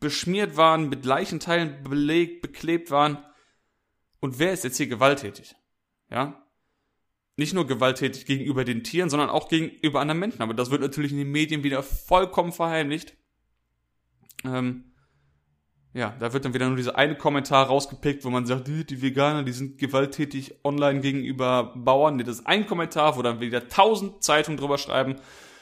beschmiert 0.00 0.56
waren, 0.56 0.88
mit 0.88 1.06
Leichenteilen 1.06 1.82
belegt, 1.84 2.42
beklebt 2.42 2.90
waren. 2.90 3.24
Und 4.20 4.38
wer 4.38 4.52
ist 4.52 4.64
jetzt 4.64 4.76
hier 4.76 4.88
gewalttätig? 4.88 5.54
Ja? 6.10 6.46
Nicht 7.36 7.54
nur 7.54 7.66
gewalttätig 7.66 8.26
gegenüber 8.26 8.64
den 8.64 8.84
Tieren, 8.84 9.08
sondern 9.08 9.30
auch 9.30 9.48
gegenüber 9.48 10.00
anderen 10.00 10.18
Menschen. 10.18 10.42
Aber 10.42 10.54
das 10.54 10.70
wird 10.70 10.82
natürlich 10.82 11.12
in 11.12 11.18
den 11.18 11.30
Medien 11.30 11.62
wieder 11.62 11.82
vollkommen 11.82 12.52
verheimlicht. 12.52 13.16
Ähm, 14.44 14.91
ja, 15.94 16.16
da 16.18 16.32
wird 16.32 16.44
dann 16.44 16.54
wieder 16.54 16.68
nur 16.68 16.76
dieser 16.76 16.96
eine 16.96 17.16
Kommentar 17.16 17.66
rausgepickt, 17.66 18.24
wo 18.24 18.30
man 18.30 18.46
sagt, 18.46 18.66
die 18.66 19.02
Veganer, 19.02 19.42
die 19.42 19.52
sind 19.52 19.76
gewalttätig 19.76 20.54
online 20.64 21.00
gegenüber 21.00 21.74
Bauern. 21.76 22.18
Das 22.18 22.40
ist 22.40 22.46
ein 22.46 22.66
Kommentar, 22.66 23.16
wo 23.16 23.22
dann 23.22 23.40
wieder 23.40 23.68
tausend 23.68 24.22
Zeitungen 24.22 24.58
drüber 24.58 24.78
schreiben. 24.78 25.16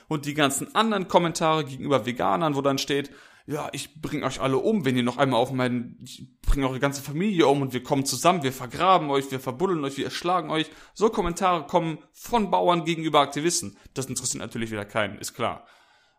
Und 0.07 0.27
die 0.27 0.35
ganzen 0.35 0.75
anderen 0.75 1.09
Kommentare 1.09 1.65
gegenüber 1.65 2.07
Veganern, 2.07 2.55
wo 2.55 2.63
dann 2.63 2.79
steht, 2.79 3.11
ja, 3.47 3.69
ich 3.73 4.01
bring 4.01 4.23
euch 4.23 4.41
alle 4.41 4.59
um, 4.59 4.85
wenn 4.85 4.97
ihr 4.97 5.03
noch 5.03 5.17
einmal 5.17 5.41
auf 5.41 5.51
meinen, 5.51 5.99
ich 6.05 6.29
bring 6.43 6.63
eure 6.63 6.79
ganze 6.79 7.03
Familie 7.03 7.49
um 7.49 7.63
und 7.63 7.73
wir 7.73 7.83
kommen 7.83 8.05
zusammen, 8.05 8.45
wir 8.45 8.53
vergraben 8.53 9.11
euch, 9.11 9.31
wir 9.33 9.41
verbuddeln 9.41 9.85
euch, 9.85 9.97
wir 9.97 10.05
erschlagen 10.05 10.51
euch. 10.51 10.71
So 10.95 11.11
Kommentare 11.11 11.67
kommen 11.67 11.99
von 12.13 12.51
Bauern 12.51 12.85
gegenüber 12.85 13.21
Aktivisten. 13.21 13.77
Das 13.95 14.07
interessiert 14.07 14.43
natürlich 14.43 14.71
wieder 14.71 14.85
keinen, 14.85 15.19
ist 15.19 15.35
klar. 15.35 15.67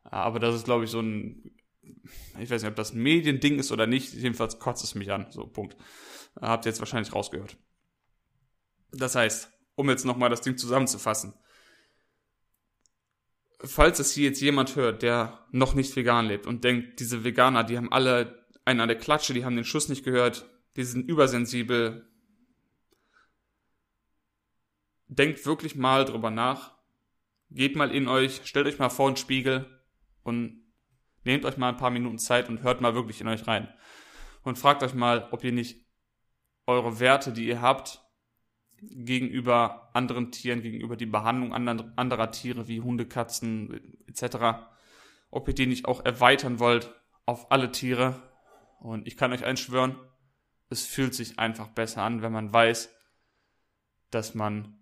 Aber 0.04 0.40
das 0.40 0.56
ist, 0.56 0.66
glaube 0.66 0.84
ich, 0.84 0.90
so 0.92 1.00
ein 1.00 1.52
ich 2.40 2.50
weiß 2.50 2.62
nicht, 2.62 2.70
ob 2.70 2.76
das 2.76 2.94
ein 2.94 3.02
Mediending 3.02 3.60
ist 3.60 3.72
oder 3.72 3.88
nicht, 3.88 4.14
jedenfalls 4.14 4.60
kotzt 4.60 4.84
es 4.84 4.96
mich 4.96 5.12
an, 5.12 5.28
so, 5.32 5.46
Punkt. 5.48 5.76
Habt 6.40 6.66
ihr 6.66 6.70
jetzt 6.70 6.80
wahrscheinlich 6.80 7.14
rausgehört. 7.14 7.58
Das 8.92 9.16
heißt, 9.16 9.52
um 9.76 9.90
jetzt 9.90 10.06
nochmal 10.06 10.30
das 10.30 10.42
Ding 10.42 10.58
zusammenzufassen. 10.58 11.34
Falls 13.60 14.00
es 14.00 14.14
hier 14.14 14.30
jetzt 14.30 14.42
jemand 14.42 14.76
hört, 14.76 15.04
der 15.04 15.46
noch 15.52 15.76
nicht 15.76 15.96
vegan 15.96 16.26
lebt 16.26 16.48
und 16.48 16.64
denkt, 16.64 17.00
diese 17.00 17.24
Veganer, 17.24 17.64
die 17.64 17.78
haben 17.78 17.92
alle 17.92 18.48
einen 18.66 18.80
an 18.80 18.88
der 18.88 18.98
Klatsche, 18.98 19.34
die 19.34 19.46
haben 19.46 19.56
den 19.56 19.66
Schuss 19.66 19.90
nicht 19.90 20.04
gehört, 20.04 20.50
die 20.76 20.84
sind 20.84 21.08
übersensibel. 21.08 22.08
Denkt 25.08 25.46
wirklich 25.46 25.76
mal 25.76 26.06
drüber 26.06 26.32
nach. 26.32 26.78
Geht 27.50 27.76
mal 27.76 27.92
in 27.92 28.08
euch, 28.08 28.42
stellt 28.46 28.68
euch 28.68 28.80
mal 28.80 28.90
vor 28.90 29.08
einen 29.08 29.18
Spiegel 29.18 29.66
und 30.24 30.61
Nehmt 31.24 31.46
euch 31.46 31.58
mal 31.58 31.70
ein 31.70 31.78
paar 31.78 31.92
Minuten 31.92 32.18
Zeit 32.18 32.50
und 32.50 32.64
hört 32.64 32.82
mal 32.82 32.96
wirklich 32.96 33.22
in 33.22 33.28
euch 33.28 33.48
rein. 33.48 33.72
Und 34.44 34.58
fragt 34.58 34.84
euch 34.84 34.94
mal, 34.94 35.28
ob 35.32 35.44
ihr 35.44 35.52
nicht 35.52 35.86
eure 36.66 37.00
Werte, 37.00 37.32
die 37.32 37.48
ihr 37.48 37.62
habt, 37.62 38.02
gegenüber 38.82 39.92
anderen 39.94 40.32
Tieren, 40.32 40.62
gegenüber 40.62 40.96
die 40.96 41.06
Behandlung 41.06 41.54
anderer 41.54 42.32
Tiere 42.32 42.68
wie 42.68 42.82
Hunde, 42.82 43.06
Katzen 43.06 43.98
etc., 44.08 44.66
ob 45.30 45.48
ihr 45.48 45.54
die 45.54 45.68
nicht 45.68 45.86
auch 45.86 46.04
erweitern 46.04 46.60
wollt 46.60 46.94
auf 47.26 47.52
alle 47.52 47.72
Tiere. 47.72 48.22
Und 48.80 49.08
ich 49.08 49.18
kann 49.18 49.32
euch 49.32 49.46
eins 49.46 49.60
schwören, 49.60 49.96
es 50.70 50.86
fühlt 50.86 51.14
sich 51.14 51.38
einfach 51.38 51.68
besser 51.68 52.02
an, 52.02 52.22
wenn 52.22 52.32
man 52.32 52.52
weiß, 52.52 52.90
dass 54.10 54.34
man 54.34 54.80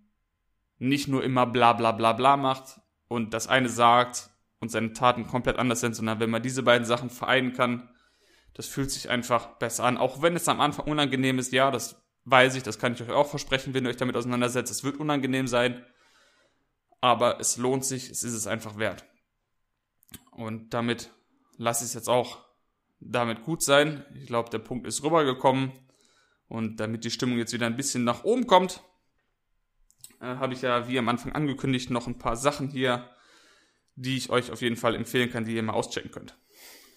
nicht 0.78 1.08
nur 1.08 1.22
immer 1.22 1.46
bla 1.46 1.74
bla 1.74 1.92
bla 1.92 2.14
bla 2.14 2.36
macht 2.36 2.80
und 3.08 3.34
das 3.34 3.48
eine 3.48 3.68
sagt 3.68 4.30
und 4.60 4.70
seine 4.70 4.92
Taten 4.92 5.26
komplett 5.26 5.58
anders 5.58 5.80
sind, 5.80 5.96
sondern 5.96 6.20
wenn 6.20 6.30
man 6.30 6.42
diese 6.42 6.62
beiden 6.62 6.86
Sachen 6.86 7.10
vereinen 7.10 7.52
kann, 7.52 7.88
das 8.54 8.66
fühlt 8.66 8.90
sich 8.90 9.08
einfach 9.08 9.58
besser 9.58 9.84
an. 9.84 9.96
Auch 9.96 10.22
wenn 10.22 10.36
es 10.36 10.48
am 10.48 10.60
Anfang 10.60 10.86
unangenehm 10.86 11.38
ist, 11.38 11.52
ja, 11.52 11.70
das 11.70 12.02
weiß 12.24 12.54
ich, 12.56 12.62
das 12.62 12.78
kann 12.78 12.92
ich 12.92 13.02
euch 13.02 13.10
auch 13.10 13.28
versprechen, 13.28 13.74
wenn 13.74 13.84
ihr 13.84 13.90
euch 13.90 13.96
damit 13.96 14.16
auseinandersetzt. 14.16 14.70
Es 14.70 14.84
wird 14.84 14.98
unangenehm 14.98 15.46
sein, 15.46 15.84
aber 17.00 17.40
es 17.40 17.56
lohnt 17.56 17.84
sich, 17.84 18.10
es 18.10 18.22
ist 18.22 18.34
es 18.34 18.46
einfach 18.46 18.76
wert. 18.76 19.04
Und 20.30 20.74
damit 20.74 21.10
lasse 21.56 21.84
ich 21.84 21.90
es 21.90 21.94
jetzt 21.94 22.08
auch 22.08 22.38
damit 23.00 23.42
gut 23.44 23.62
sein. 23.62 24.04
Ich 24.14 24.26
glaube, 24.26 24.50
der 24.50 24.58
Punkt 24.58 24.86
ist 24.86 25.02
rübergekommen. 25.02 25.72
Und 26.48 26.80
damit 26.80 27.04
die 27.04 27.10
Stimmung 27.10 27.38
jetzt 27.38 27.52
wieder 27.52 27.66
ein 27.66 27.76
bisschen 27.76 28.04
nach 28.04 28.24
oben 28.24 28.46
kommt, 28.46 28.82
äh, 30.20 30.24
habe 30.24 30.52
ich 30.52 30.62
ja, 30.62 30.88
wie 30.88 30.98
am 30.98 31.08
Anfang 31.08 31.32
angekündigt, 31.32 31.90
noch 31.90 32.08
ein 32.08 32.18
paar 32.18 32.36
Sachen 32.36 32.68
hier 32.68 33.08
die 34.00 34.16
ich 34.16 34.30
euch 34.30 34.50
auf 34.50 34.62
jeden 34.62 34.76
Fall 34.76 34.94
empfehlen 34.94 35.30
kann, 35.30 35.44
die 35.44 35.54
ihr 35.54 35.62
mal 35.62 35.74
auschecken 35.74 36.10
könnt. 36.10 36.34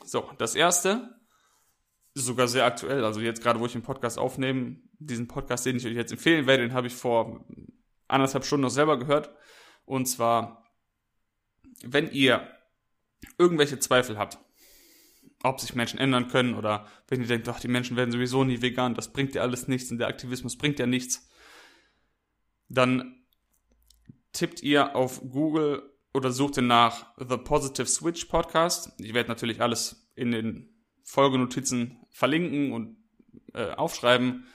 So, 0.06 0.30
das 0.38 0.56
erste 0.56 1.20
ist 2.14 2.26
sogar 2.26 2.48
sehr 2.48 2.66
aktuell. 2.66 3.04
Also 3.04 3.20
jetzt 3.20 3.44
gerade, 3.44 3.60
wo 3.60 3.66
ich 3.66 3.74
den 3.74 3.82
Podcast 3.82 4.18
aufnehme, 4.18 4.78
diesen 5.00 5.28
Podcast, 5.28 5.66
den 5.66 5.76
ich 5.76 5.86
euch 5.86 5.96
jetzt 5.96 6.14
empfehlen 6.14 6.48
werde, 6.48 6.64
den 6.64 6.74
habe 6.74 6.88
ich 6.88 6.94
vor 6.94 7.46
anderthalb 8.08 8.46
Stunden 8.46 8.64
noch 8.64 8.70
selber 8.70 8.98
gehört. 8.98 9.32
Und 9.84 10.06
zwar, 10.06 10.64
wenn 11.84 12.10
ihr 12.12 12.48
irgendwelche 13.38 13.80
Zweifel 13.80 14.18
habt, 14.18 14.38
ob 15.44 15.60
sich 15.60 15.76
Menschen 15.76 16.00
ändern 16.00 16.30
können 16.30 16.56
oder 16.56 16.88
wenn 17.10 17.20
ihr 17.20 17.28
denkt, 17.28 17.50
ach, 17.50 17.60
die 17.60 17.68
Menschen 17.68 17.98
werden 17.98 18.12
sowieso 18.12 18.46
nie 18.46 18.62
vegan, 18.62 18.96
das 18.96 19.12
bringt 19.12 19.36
ja 19.36 19.42
alles 19.42 19.68
nichts 19.68 19.92
und 19.92 19.98
der 19.98 20.08
Aktivismus 20.08 20.58
bringt 20.58 20.80
ja 20.80 20.86
nichts, 20.86 21.28
dann 22.70 23.26
tippt 24.32 24.64
ihr 24.64 24.96
auf 24.96 25.20
Google 25.20 25.93
oder 26.14 26.32
suchte 26.32 26.62
nach 26.62 27.08
The 27.18 27.38
Positive 27.38 27.88
Switch 27.88 28.26
Podcast. 28.26 28.92
Ich 29.00 29.14
werde 29.14 29.30
natürlich 29.30 29.62
alles 29.62 30.12
in 30.16 30.32
den 30.32 30.70
Folgenotizen 31.04 31.98
verlinken 32.12 32.72
und 32.72 32.98
äh, 33.54 33.72
aufschreiben. 33.72 34.46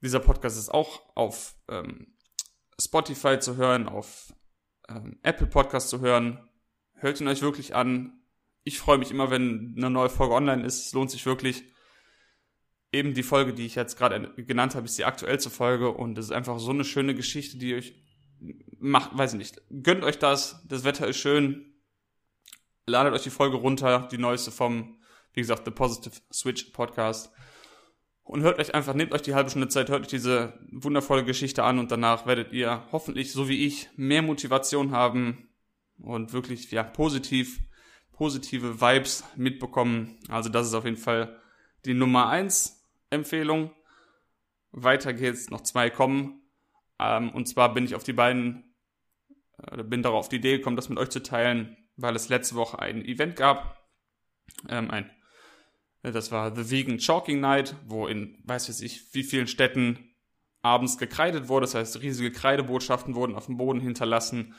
Dieser 0.00 0.20
Podcast 0.20 0.56
ist 0.56 0.70
auch 0.70 1.02
auf 1.16 1.56
ähm, 1.68 2.14
Spotify 2.80 3.38
zu 3.40 3.56
hören, 3.56 3.88
auf 3.88 4.32
ähm, 4.88 5.18
Apple 5.22 5.48
Podcast 5.48 5.88
zu 5.88 6.00
hören. 6.00 6.48
Hört 6.94 7.20
ihn 7.20 7.28
euch 7.28 7.42
wirklich 7.42 7.74
an. 7.74 8.20
Ich 8.62 8.78
freue 8.78 8.98
mich 8.98 9.10
immer, 9.10 9.30
wenn 9.30 9.74
eine 9.76 9.90
neue 9.90 10.10
Folge 10.10 10.34
online 10.34 10.64
ist. 10.64 10.86
Es 10.86 10.92
lohnt 10.92 11.10
sich 11.10 11.26
wirklich. 11.26 11.64
Eben 12.90 13.12
die 13.12 13.22
Folge, 13.22 13.52
die 13.52 13.66
ich 13.66 13.74
jetzt 13.74 13.98
gerade 13.98 14.32
genannt 14.36 14.74
habe, 14.74 14.86
ist 14.86 14.96
die 14.96 15.04
aktuellste 15.04 15.50
Folge 15.50 15.90
und 15.90 16.16
es 16.16 16.26
ist 16.26 16.32
einfach 16.32 16.58
so 16.58 16.70
eine 16.70 16.84
schöne 16.84 17.14
Geschichte, 17.14 17.58
die 17.58 17.74
euch 17.74 17.94
macht, 18.78 19.16
weiß 19.16 19.32
ich 19.32 19.38
nicht, 19.38 19.62
gönnt 19.82 20.04
euch 20.04 20.18
das, 20.18 20.64
das 20.66 20.84
Wetter 20.84 21.06
ist 21.06 21.18
schön, 21.18 21.74
ladet 22.86 23.12
euch 23.12 23.22
die 23.22 23.30
Folge 23.30 23.56
runter, 23.56 24.08
die 24.10 24.18
neueste 24.18 24.50
vom, 24.50 25.00
wie 25.32 25.40
gesagt, 25.40 25.64
The 25.64 25.70
Positive 25.70 26.20
Switch 26.32 26.64
Podcast 26.70 27.32
und 28.28 28.42
hört 28.42 28.58
euch 28.58 28.74
einfach, 28.74 28.94
nehmt 28.94 29.12
euch 29.12 29.22
die 29.22 29.34
halbe 29.34 29.48
Stunde 29.48 29.68
Zeit, 29.68 29.88
hört 29.88 30.02
euch 30.02 30.08
diese 30.08 30.58
wundervolle 30.70 31.24
Geschichte 31.24 31.64
an 31.64 31.78
und 31.78 31.90
danach 31.90 32.26
werdet 32.26 32.52
ihr 32.52 32.84
hoffentlich, 32.92 33.32
so 33.32 33.48
wie 33.48 33.66
ich, 33.66 33.88
mehr 33.96 34.20
Motivation 34.22 34.92
haben 34.92 35.48
und 35.98 36.34
wirklich, 36.34 36.70
ja, 36.70 36.82
positiv, 36.82 37.60
positive 38.12 38.80
Vibes 38.82 39.24
mitbekommen. 39.36 40.18
Also 40.28 40.50
das 40.50 40.66
ist 40.66 40.74
auf 40.74 40.84
jeden 40.84 40.98
Fall 40.98 41.40
die 41.86 41.94
Nummer 41.94 42.28
eins 42.28 42.86
Empfehlung. 43.08 43.70
Weiter 44.72 45.14
geht's, 45.14 45.48
noch 45.48 45.62
zwei 45.62 45.88
kommen. 45.88 46.42
Ähm, 46.98 47.30
und 47.30 47.48
zwar 47.48 47.72
bin 47.72 47.84
ich 47.84 47.94
auf 47.94 48.04
die 48.04 48.12
beiden, 48.12 48.67
bin 49.84 50.02
darauf 50.02 50.20
auf 50.20 50.28
die 50.28 50.36
Idee 50.36 50.58
gekommen, 50.58 50.76
das 50.76 50.88
mit 50.88 50.98
euch 50.98 51.10
zu 51.10 51.22
teilen, 51.22 51.76
weil 51.96 52.14
es 52.16 52.28
letzte 52.28 52.54
Woche 52.54 52.78
ein 52.78 53.04
Event 53.04 53.36
gab. 53.36 53.78
Ähm, 54.68 54.90
ein, 54.90 55.10
äh, 56.02 56.12
das 56.12 56.30
war 56.32 56.54
The 56.54 56.70
Vegan 56.70 56.98
Chalking 56.98 57.40
Night, 57.40 57.74
wo 57.86 58.06
in, 58.06 58.38
weiß 58.44 58.80
ich, 58.80 59.14
wie 59.14 59.24
vielen 59.24 59.46
Städten 59.46 60.14
abends 60.62 60.98
gekreidet 60.98 61.48
wurde. 61.48 61.64
Das 61.64 61.74
heißt, 61.74 62.02
riesige 62.02 62.32
Kreidebotschaften 62.32 63.14
wurden 63.14 63.34
auf 63.34 63.46
dem 63.46 63.56
Boden 63.56 63.80
hinterlassen, 63.80 64.54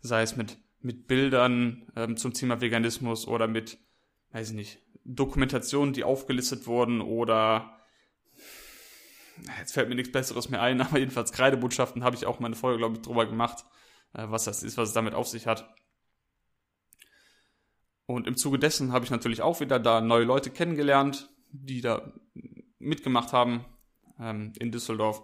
sei 0.00 0.22
es 0.22 0.36
mit, 0.36 0.58
mit 0.80 1.06
Bildern 1.06 1.90
ähm, 1.96 2.16
zum 2.16 2.32
Thema 2.32 2.60
Veganismus 2.60 3.26
oder 3.26 3.48
mit, 3.48 3.78
weiß 4.32 4.50
ich 4.50 4.56
nicht, 4.56 4.78
Dokumentationen, 5.04 5.94
die 5.94 6.04
aufgelistet 6.04 6.66
wurden 6.66 7.00
oder 7.00 7.78
jetzt 9.58 9.72
fällt 9.72 9.88
mir 9.88 9.94
nichts 9.94 10.12
Besseres 10.12 10.48
mehr 10.48 10.62
ein, 10.62 10.80
aber 10.82 10.98
jedenfalls 10.98 11.32
Kreidebotschaften 11.32 12.04
habe 12.04 12.16
ich 12.16 12.26
auch 12.26 12.40
meine 12.40 12.54
Folge, 12.54 12.78
glaube 12.78 12.96
ich, 12.96 13.02
drüber 13.02 13.26
gemacht, 13.26 13.64
was 14.12 14.44
das 14.44 14.62
ist, 14.62 14.76
was 14.76 14.90
es 14.90 14.94
damit 14.94 15.14
auf 15.14 15.28
sich 15.28 15.46
hat. 15.46 15.74
Und 18.06 18.26
im 18.26 18.36
Zuge 18.36 18.58
dessen 18.58 18.92
habe 18.92 19.04
ich 19.04 19.10
natürlich 19.10 19.42
auch 19.42 19.60
wieder 19.60 19.78
da 19.78 20.00
neue 20.00 20.24
Leute 20.24 20.50
kennengelernt, 20.50 21.30
die 21.50 21.80
da 21.80 22.12
mitgemacht 22.78 23.32
haben 23.32 23.64
ähm, 24.18 24.52
in 24.58 24.72
Düsseldorf. 24.72 25.22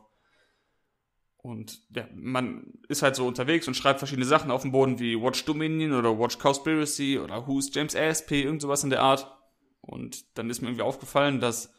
Und 1.37 1.81
ja, 1.95 2.09
man 2.15 2.75
ist 2.89 3.03
halt 3.03 3.17
so 3.17 3.27
unterwegs 3.27 3.69
und 3.69 3.75
schreibt 3.75 4.01
verschiedene 4.01 4.27
Sachen 4.27 4.51
auf 4.51 4.63
dem 4.63 4.73
Boden 4.73 4.99
wie 4.99 5.21
Watch 5.21 5.45
Dominion 5.45 5.93
oder 5.93 6.19
Watch 6.19 6.39
Cowspiracy 6.39 7.19
oder 7.19 7.47
Who's 7.47 7.73
James 7.73 7.95
ASP, 7.95 8.33
irgend 8.33 8.63
sowas 8.63 8.85
in 8.85 8.91
der 8.91 9.03
Art. 9.03 9.33
Und 9.81 10.37
dann 10.37 10.51
ist 10.51 10.61
mir 10.61 10.69
irgendwie 10.69 10.83
aufgefallen, 10.83 11.41
dass 11.41 11.73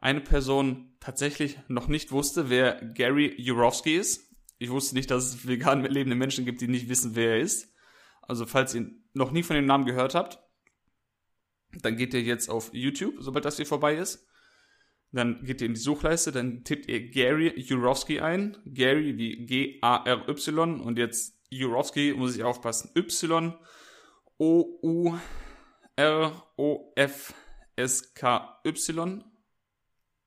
eine 0.00 0.20
Person 0.20 0.96
tatsächlich 1.00 1.58
noch 1.68 1.88
nicht 1.88 2.10
wusste, 2.12 2.48
wer 2.50 2.74
Gary 2.94 3.34
Jurowski 3.38 3.96
ist. 3.96 4.25
Ich 4.58 4.70
wusste 4.70 4.94
nicht, 4.94 5.10
dass 5.10 5.26
es 5.26 5.46
vegan 5.46 5.84
lebende 5.84 6.16
Menschen 6.16 6.44
gibt, 6.44 6.60
die 6.60 6.68
nicht 6.68 6.88
wissen, 6.88 7.14
wer 7.14 7.32
er 7.32 7.40
ist. 7.40 7.74
Also 8.22 8.46
falls 8.46 8.74
ihr 8.74 8.90
noch 9.12 9.30
nie 9.30 9.42
von 9.42 9.56
dem 9.56 9.66
Namen 9.66 9.84
gehört 9.84 10.14
habt, 10.14 10.38
dann 11.82 11.96
geht 11.96 12.14
ihr 12.14 12.22
jetzt 12.22 12.48
auf 12.48 12.70
YouTube, 12.72 13.16
sobald 13.18 13.44
das 13.44 13.56
hier 13.56 13.66
vorbei 13.66 13.96
ist. 13.96 14.26
Dann 15.12 15.44
geht 15.44 15.60
ihr 15.60 15.66
in 15.66 15.74
die 15.74 15.80
Suchleiste, 15.80 16.32
dann 16.32 16.64
tippt 16.64 16.88
ihr 16.88 17.10
Gary 17.10 17.52
Jurowski 17.60 18.20
ein. 18.20 18.56
Gary 18.66 19.16
wie 19.16 19.46
G-A-R-Y 19.46 20.80
und 20.80 20.98
jetzt 20.98 21.38
Jurowski, 21.50 22.14
muss 22.16 22.34
ich 22.36 22.42
aufpassen. 22.42 22.90
Y-O-U-R-O-F-S-K-Y. 22.96 23.64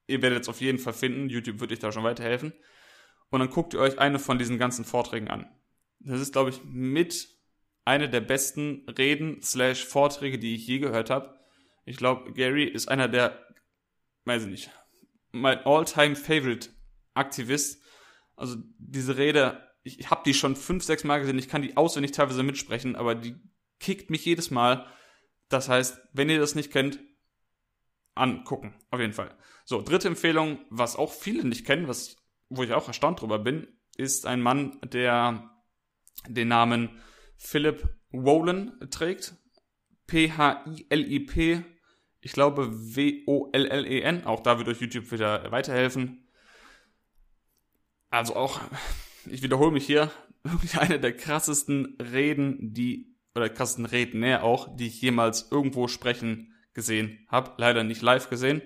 Ihr 0.08 0.22
werdet 0.22 0.44
es 0.44 0.50
auf 0.50 0.62
jeden 0.62 0.80
Fall 0.80 0.94
finden. 0.94 1.30
YouTube 1.30 1.60
wird 1.60 1.72
euch 1.72 1.80
da 1.80 1.92
schon 1.92 2.04
weiterhelfen. 2.04 2.54
Und 3.30 3.40
dann 3.40 3.50
guckt 3.50 3.74
ihr 3.74 3.80
euch 3.80 4.00
eine 4.00 4.20
von 4.20 4.40
diesen 4.40 4.58
ganzen 4.58 4.86
Vorträgen 4.86 5.28
an. 5.28 5.50
Das 6.00 6.20
ist, 6.20 6.34
glaube 6.34 6.50
ich, 6.50 6.64
mit 6.64 7.30
eine 7.86 8.10
der 8.10 8.22
besten 8.22 8.86
Reden 8.98 9.42
slash 9.42 9.86
Vorträge, 9.86 10.40
die 10.40 10.56
ich 10.56 10.68
je 10.68 10.80
gehört 10.80 11.10
habe. 11.10 11.40
Ich 11.86 11.98
glaube, 11.98 12.34
Gary 12.34 12.66
ist 12.66 12.88
einer 12.88 13.08
der, 13.08 13.46
weiß 14.26 14.44
ich 14.44 14.50
nicht, 14.50 14.72
mein 15.32 15.60
all-time 15.66 16.16
favorite 16.16 16.70
Aktivist. 17.14 17.82
Also 18.36 18.58
diese 18.78 19.18
Rede, 19.18 19.68
ich, 19.84 20.00
ich 20.00 20.10
habe 20.10 20.22
die 20.26 20.34
schon 20.34 20.56
fünf, 20.56 20.84
sechs 20.84 21.04
Mal 21.04 21.20
gesehen, 21.20 21.40
ich 21.40 21.50
kann 21.50 21.62
die 21.62 21.78
auswendig 21.78 22.12
teilweise 22.12 22.44
mitsprechen, 22.44 22.96
aber 22.96 23.16
die 23.16 23.36
kickt 23.80 24.10
mich 24.10 24.26
jedes 24.26 24.52
Mal. 24.52 24.86
Das 25.50 25.68
heißt, 25.68 26.00
wenn 26.14 26.30
ihr 26.30 26.40
das 26.40 26.56
nicht 26.56 26.72
kennt, 26.72 27.00
angucken, 28.16 28.76
auf 28.92 29.00
jeden 29.00 29.14
Fall. 29.14 29.36
So, 29.66 29.82
dritte 29.82 30.08
Empfehlung, 30.08 30.60
was 30.70 30.96
auch 30.96 31.12
viele 31.12 31.44
nicht 31.44 31.66
kennen, 31.66 31.88
was, 31.88 32.18
wo 32.50 32.64
ich 32.64 32.74
auch 32.74 32.88
erstaunt 32.88 33.22
drüber 33.22 33.40
bin, 33.40 33.68
ist 33.98 34.26
ein 34.26 34.42
Mann, 34.42 34.80
der 34.84 35.50
den 36.28 36.48
Namen 36.48 37.02
Philip 37.38 37.88
Wollen 38.12 38.74
trägt. 38.90 39.36
P-H-I-L-I-P, 40.08 41.64
ich 42.22 42.32
glaube 42.32 42.70
W-O-L-L-E-N. 42.96 44.26
Auch 44.26 44.42
da 44.42 44.58
wird 44.58 44.68
euch 44.68 44.82
YouTube 44.82 45.12
wieder 45.12 45.52
weiterhelfen. 45.52 46.28
Also 48.10 48.36
auch, 48.36 48.60
ich 49.28 49.44
wiederhole 49.44 49.72
mich 49.72 49.86
hier, 49.86 50.12
wirklich 50.44 50.80
eine 50.80 51.00
der 51.00 51.16
krassesten 51.16 51.98
Reden, 52.02 52.74
die, 52.74 53.16
oder 53.36 53.50
krassesten 53.50 53.86
Reden, 53.86 54.22
näher 54.22 54.44
auch, 54.44 54.76
die 54.76 54.88
ich 54.88 55.02
jemals 55.02 55.52
irgendwo 55.52 55.88
sprechen 55.88 56.56
gesehen 56.74 57.26
habe. 57.28 57.54
Leider 57.58 57.84
nicht 57.84 58.02
live 58.02 58.30
gesehen. 58.30 58.62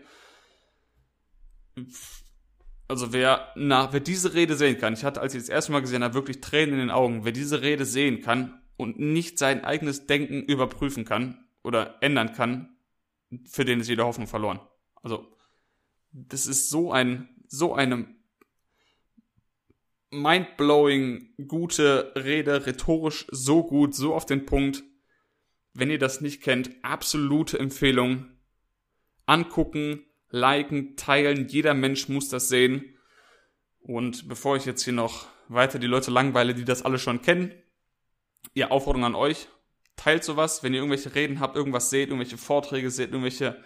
Also 2.94 3.12
wer, 3.12 3.52
na, 3.56 3.91
wer 3.91 4.02
diese 4.02 4.36
Rede 4.36 4.56
sehen 4.56 4.78
kann, 4.78 4.94
ich 4.94 5.04
hatte, 5.04 5.20
als 5.20 5.34
ich 5.34 5.41
das 5.41 5.50
erste 5.50 5.72
Mal 5.72 5.80
gesehen 5.80 6.04
habe, 6.04 6.14
wirklich 6.14 6.41
Tränen 6.41 6.76
in 6.76 6.80
den 6.80 6.91
Augen, 6.91 7.26
wer 7.26 7.32
diese 7.32 7.64
Rede 7.64 7.86
sehen 7.86 8.22
kann 8.22 8.62
und 8.78 9.00
nicht 9.00 9.39
sein 9.39 9.66
eigenes 9.66 10.06
Denken 10.06 10.44
überprüfen 10.44 11.04
kann 11.04 11.44
oder 11.64 11.98
ändern 12.02 12.34
kann, 12.34 12.78
für 13.46 13.66
den 13.66 13.80
ist 13.80 13.88
jede 13.88 14.06
Hoffnung 14.06 14.28
verloren. 14.28 14.60
Also, 15.02 15.28
das 16.12 16.46
ist 16.46 16.70
so 16.70 16.91
ein, 16.91 17.30
so 17.48 17.74
eine 17.74 18.14
mindblowing 20.12 21.48
gute 21.48 22.14
Rede, 22.16 22.68
rhetorisch 22.68 23.26
so 23.32 23.64
gut, 23.64 23.96
so 23.96 24.14
auf 24.14 24.28
den 24.28 24.46
Punkt. 24.46 24.84
Wenn 25.74 25.89
ihr 25.89 25.98
das 25.98 26.22
nicht 26.22 26.44
kennt, 26.44 26.70
absolute 26.84 27.58
Empfehlung. 27.58 28.28
Angucken, 29.26 30.06
liken, 30.34 30.98
teilen. 30.98 31.48
Jeder 31.48 31.76
Mensch 31.76 32.10
muss 32.10 32.28
das 32.28 32.50
sehen. 32.50 32.98
Und 33.80 34.28
bevor 34.28 34.58
ich 34.58 34.66
jetzt 34.66 34.84
hier 34.84 34.94
noch 34.94 35.28
weiter 35.48 35.78
die 35.78 35.88
Leute 35.88 36.10
langweile, 36.10 36.56
die 36.56 36.66
das 36.66 36.82
alle 36.82 36.98
schon 36.98 37.22
kennen, 37.22 37.54
ihr 38.54 38.72
Aufforderung 38.72 39.06
an 39.06 39.16
euch, 39.16 39.48
teilt 39.96 40.24
sowas, 40.24 40.64
wenn 40.64 40.74
ihr 40.74 40.80
irgendwelche 40.80 41.14
Reden 41.14 41.40
habt, 41.40 41.56
irgendwas 41.56 41.90
seht, 41.90 42.10
irgendwelche 42.10 42.38
Vorträge 42.38 42.90
seht, 42.90 43.12
irgendwelche 43.12 43.64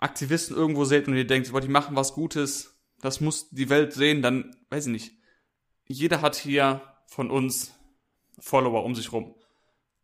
Aktivisten 0.00 0.56
irgendwo 0.56 0.84
seht 0.84 1.06
und 1.06 1.16
ihr 1.16 1.26
denkt, 1.26 1.48
die 1.48 1.68
machen 1.68 1.96
was 1.96 2.14
Gutes, 2.14 2.80
das 3.00 3.20
muss 3.20 3.50
die 3.50 3.70
Welt 3.70 3.92
sehen, 3.92 4.20
dann 4.20 4.56
weiß 4.70 4.86
ich 4.86 4.92
nicht. 4.92 5.12
Jeder 5.86 6.22
hat 6.22 6.34
hier 6.34 6.82
von 7.06 7.30
uns 7.30 7.72
Follower 8.40 8.84
um 8.84 8.94
sich 8.94 9.12
rum. 9.12 9.36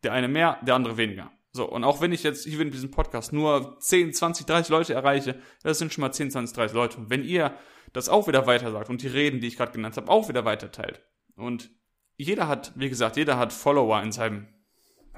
Der 0.03 0.13
eine 0.13 0.27
mehr, 0.27 0.59
der 0.65 0.75
andere 0.75 0.97
weniger. 0.97 1.34
So, 1.55 1.69
und 1.69 1.85
auch 1.85 2.01
wenn 2.01 2.11
ich 2.11 2.23
jetzt 2.23 2.43
hier 2.43 2.59
in 2.59 2.69
diesem 2.69 2.91
Podcast 2.91 3.31
nur 3.31 3.79
10, 3.79 4.13
20, 4.13 4.45
30 4.45 4.69
Leute 4.69 4.93
erreiche, 4.93 5.39
das 5.63 5.79
sind 5.79 5.93
schon 5.93 6.01
mal 6.01 6.11
10, 6.11 6.31
20, 6.31 6.53
30 6.53 6.75
Leute. 6.75 6.97
Und 6.97 7.09
wenn 7.09 7.23
ihr 7.23 7.55
das 7.93 8.09
auch 8.09 8.27
wieder 8.27 8.45
weiter 8.45 8.73
sagt 8.73 8.89
und 8.89 9.01
die 9.01 9.07
Reden, 9.07 9.39
die 9.39 9.47
ich 9.47 9.55
gerade 9.55 9.71
genannt 9.71 9.95
habe, 9.95 10.11
auch 10.11 10.27
wieder 10.27 10.43
weiter 10.43 10.69
teilt 10.69 11.01
und 11.37 11.71
jeder 12.17 12.49
hat, 12.49 12.73
wie 12.75 12.89
gesagt, 12.89 13.15
jeder 13.15 13.37
hat 13.37 13.53
Follower 13.53 14.01
in 14.03 14.11
seinem 14.11 14.49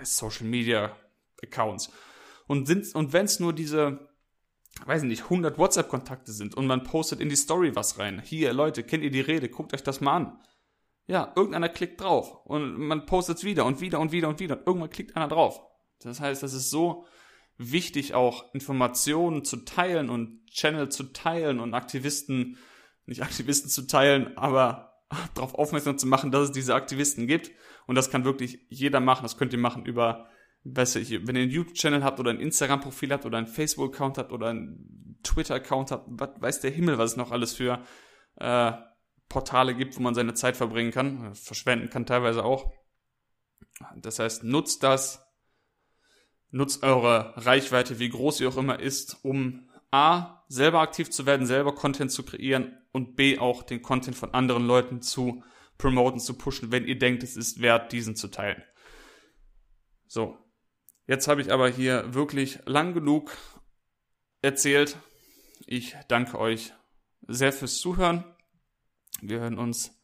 Social 0.03 0.45
Media 0.45 0.95
Accounts. 1.41 1.91
Und 2.45 2.67
sind, 2.67 2.93
und 2.93 3.13
wenn 3.13 3.25
es 3.25 3.39
nur 3.39 3.53
diese, 3.53 4.07
weiß 4.85 5.01
ich 5.01 5.09
nicht, 5.09 5.23
100 5.23 5.57
WhatsApp-Kontakte 5.57 6.33
sind 6.33 6.53
und 6.53 6.67
man 6.67 6.83
postet 6.83 7.19
in 7.19 7.29
die 7.29 7.35
Story 7.35 7.75
was 7.75 7.97
rein. 7.97 8.21
Hier, 8.23 8.53
Leute, 8.53 8.83
kennt 8.83 9.03
ihr 9.03 9.09
die 9.09 9.21
Rede? 9.21 9.49
Guckt 9.49 9.73
euch 9.73 9.81
das 9.81 10.01
mal 10.01 10.15
an. 10.15 10.39
Ja, 11.07 11.33
irgendeiner 11.35 11.69
klickt 11.69 11.99
drauf 11.99 12.45
und 12.45 12.77
man 12.77 13.07
postet 13.07 13.37
es 13.37 13.43
wieder 13.43 13.65
und 13.65 13.81
wieder 13.81 13.99
und 13.99 14.11
wieder 14.11 14.29
und 14.29 14.39
wieder 14.39 14.59
und 14.59 14.67
irgendwann 14.67 14.91
klickt 14.91 15.15
einer 15.15 15.27
drauf. 15.27 15.66
Das 15.99 16.19
heißt, 16.19 16.43
das 16.43 16.53
ist 16.53 16.69
so 16.69 17.05
wichtig, 17.57 18.13
auch 18.13 18.53
Informationen 18.53 19.43
zu 19.43 19.57
teilen 19.57 20.09
und 20.09 20.45
Channel 20.47 20.89
zu 20.89 21.11
teilen 21.11 21.59
und 21.59 21.73
Aktivisten, 21.73 22.57
nicht 23.05 23.23
Aktivisten 23.23 23.69
zu 23.69 23.87
teilen, 23.87 24.37
aber 24.37 24.93
darauf 25.35 25.55
aufmerksam 25.55 25.97
zu 25.97 26.07
machen, 26.07 26.31
dass 26.31 26.43
es 26.43 26.51
diese 26.51 26.75
Aktivisten 26.75 27.27
gibt. 27.27 27.51
Und 27.85 27.95
das 27.95 28.09
kann 28.09 28.25
wirklich 28.25 28.65
jeder 28.69 28.99
machen. 28.99 29.23
Das 29.23 29.37
könnt 29.37 29.53
ihr 29.53 29.59
machen 29.59 29.85
über, 29.85 30.27
weiß 30.63 30.97
ich, 30.97 31.25
wenn 31.25 31.35
ihr 31.35 31.43
einen 31.43 31.51
YouTube-Channel 31.51 32.03
habt 32.03 32.19
oder 32.19 32.31
ein 32.31 32.39
Instagram-Profil 32.39 33.11
habt 33.13 33.25
oder 33.25 33.37
einen 33.37 33.47
Facebook-Account 33.47 34.17
habt 34.17 34.31
oder 34.31 34.49
einen 34.49 35.19
Twitter-Account 35.23 35.91
habt, 35.91 36.05
was 36.09 36.29
weiß 36.39 36.61
der 36.61 36.71
Himmel, 36.71 36.97
was 36.97 37.11
es 37.11 37.17
noch 37.17 37.31
alles 37.31 37.53
für 37.53 37.81
äh, 38.35 38.73
Portale 39.29 39.75
gibt, 39.75 39.97
wo 39.97 40.01
man 40.01 40.15
seine 40.15 40.33
Zeit 40.33 40.57
verbringen 40.57 40.91
kann, 40.91 41.33
verschwenden 41.35 41.89
kann 41.89 42.05
teilweise 42.05 42.43
auch. 42.43 42.71
Das 43.97 44.19
heißt, 44.19 44.43
nutzt 44.43 44.83
das, 44.83 45.26
nutzt 46.51 46.83
eure 46.83 47.33
Reichweite, 47.35 47.99
wie 47.99 48.09
groß 48.09 48.37
sie 48.37 48.47
auch 48.47 48.57
immer 48.57 48.79
ist, 48.79 49.17
um 49.23 49.69
A, 49.91 50.43
selber 50.47 50.81
aktiv 50.81 51.09
zu 51.09 51.25
werden, 51.25 51.45
selber 51.45 51.73
Content 51.75 52.11
zu 52.11 52.23
kreieren 52.23 52.77
und 52.91 53.15
B, 53.15 53.37
auch 53.39 53.63
den 53.63 53.81
Content 53.81 54.15
von 54.15 54.33
anderen 54.33 54.65
Leuten 54.65 55.01
zu 55.01 55.43
promoten, 55.77 56.19
zu 56.19 56.37
pushen, 56.37 56.71
wenn 56.71 56.85
ihr 56.85 56.97
denkt, 56.97 57.23
es 57.23 57.37
ist 57.37 57.61
wert, 57.61 57.91
diesen 57.91 58.15
zu 58.15 58.29
teilen. 58.29 58.63
So. 60.07 60.37
Jetzt 61.05 61.29
habe 61.29 61.41
ich 61.41 61.53
aber 61.53 61.69
hier 61.69 62.13
wirklich 62.13 62.59
lang 62.65 62.93
genug 62.93 63.37
erzählt. 64.41 64.97
Ich 65.65 65.95
danke 66.09 66.37
euch 66.37 66.73
sehr 67.27 67.53
fürs 67.53 67.77
Zuhören. 67.77 68.25
Wir 69.21 69.39
hören 69.39 69.57
uns 69.57 69.97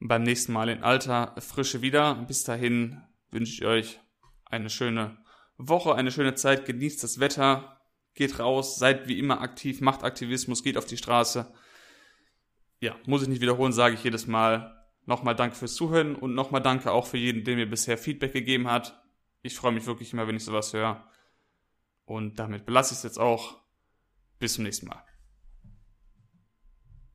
beim 0.00 0.22
nächsten 0.22 0.52
Mal 0.52 0.68
in 0.68 0.82
alter 0.82 1.34
Frische 1.40 1.80
wieder. 1.80 2.14
Bis 2.26 2.44
dahin 2.44 3.02
wünsche 3.30 3.54
ich 3.54 3.64
euch 3.64 4.00
eine 4.44 4.68
schöne 4.68 5.16
Woche, 5.68 5.94
eine 5.94 6.10
schöne 6.10 6.34
Zeit. 6.34 6.64
Genießt 6.64 7.02
das 7.02 7.20
Wetter 7.20 7.80
geht 8.14 8.38
raus, 8.38 8.76
seid 8.76 9.08
wie 9.08 9.18
immer 9.18 9.40
aktiv, 9.40 9.80
macht 9.80 10.04
Aktivismus, 10.04 10.62
geht 10.62 10.76
auf 10.76 10.86
die 10.86 10.96
Straße. 10.96 11.52
Ja, 12.80 12.96
muss 13.06 13.22
ich 13.22 13.28
nicht 13.28 13.40
wiederholen, 13.40 13.72
sage 13.72 13.94
ich 13.94 14.04
jedes 14.04 14.26
Mal. 14.26 14.76
Nochmal 15.04 15.34
danke 15.34 15.56
fürs 15.56 15.74
Zuhören 15.74 16.14
und 16.14 16.34
nochmal 16.34 16.62
danke 16.62 16.92
auch 16.92 17.06
für 17.06 17.16
jeden, 17.16 17.44
der 17.44 17.56
mir 17.56 17.68
bisher 17.68 17.98
Feedback 17.98 18.32
gegeben 18.32 18.70
hat. 18.70 19.02
Ich 19.42 19.56
freue 19.56 19.72
mich 19.72 19.86
wirklich 19.86 20.12
immer, 20.12 20.28
wenn 20.28 20.36
ich 20.36 20.44
sowas 20.44 20.72
höre. 20.72 21.08
Und 22.04 22.38
damit 22.38 22.66
belasse 22.66 22.92
ich 22.92 22.98
es 22.98 23.04
jetzt 23.04 23.18
auch. 23.18 23.60
Bis 24.38 24.54
zum 24.54 24.64
nächsten 24.64 24.86
Mal. 24.86 25.02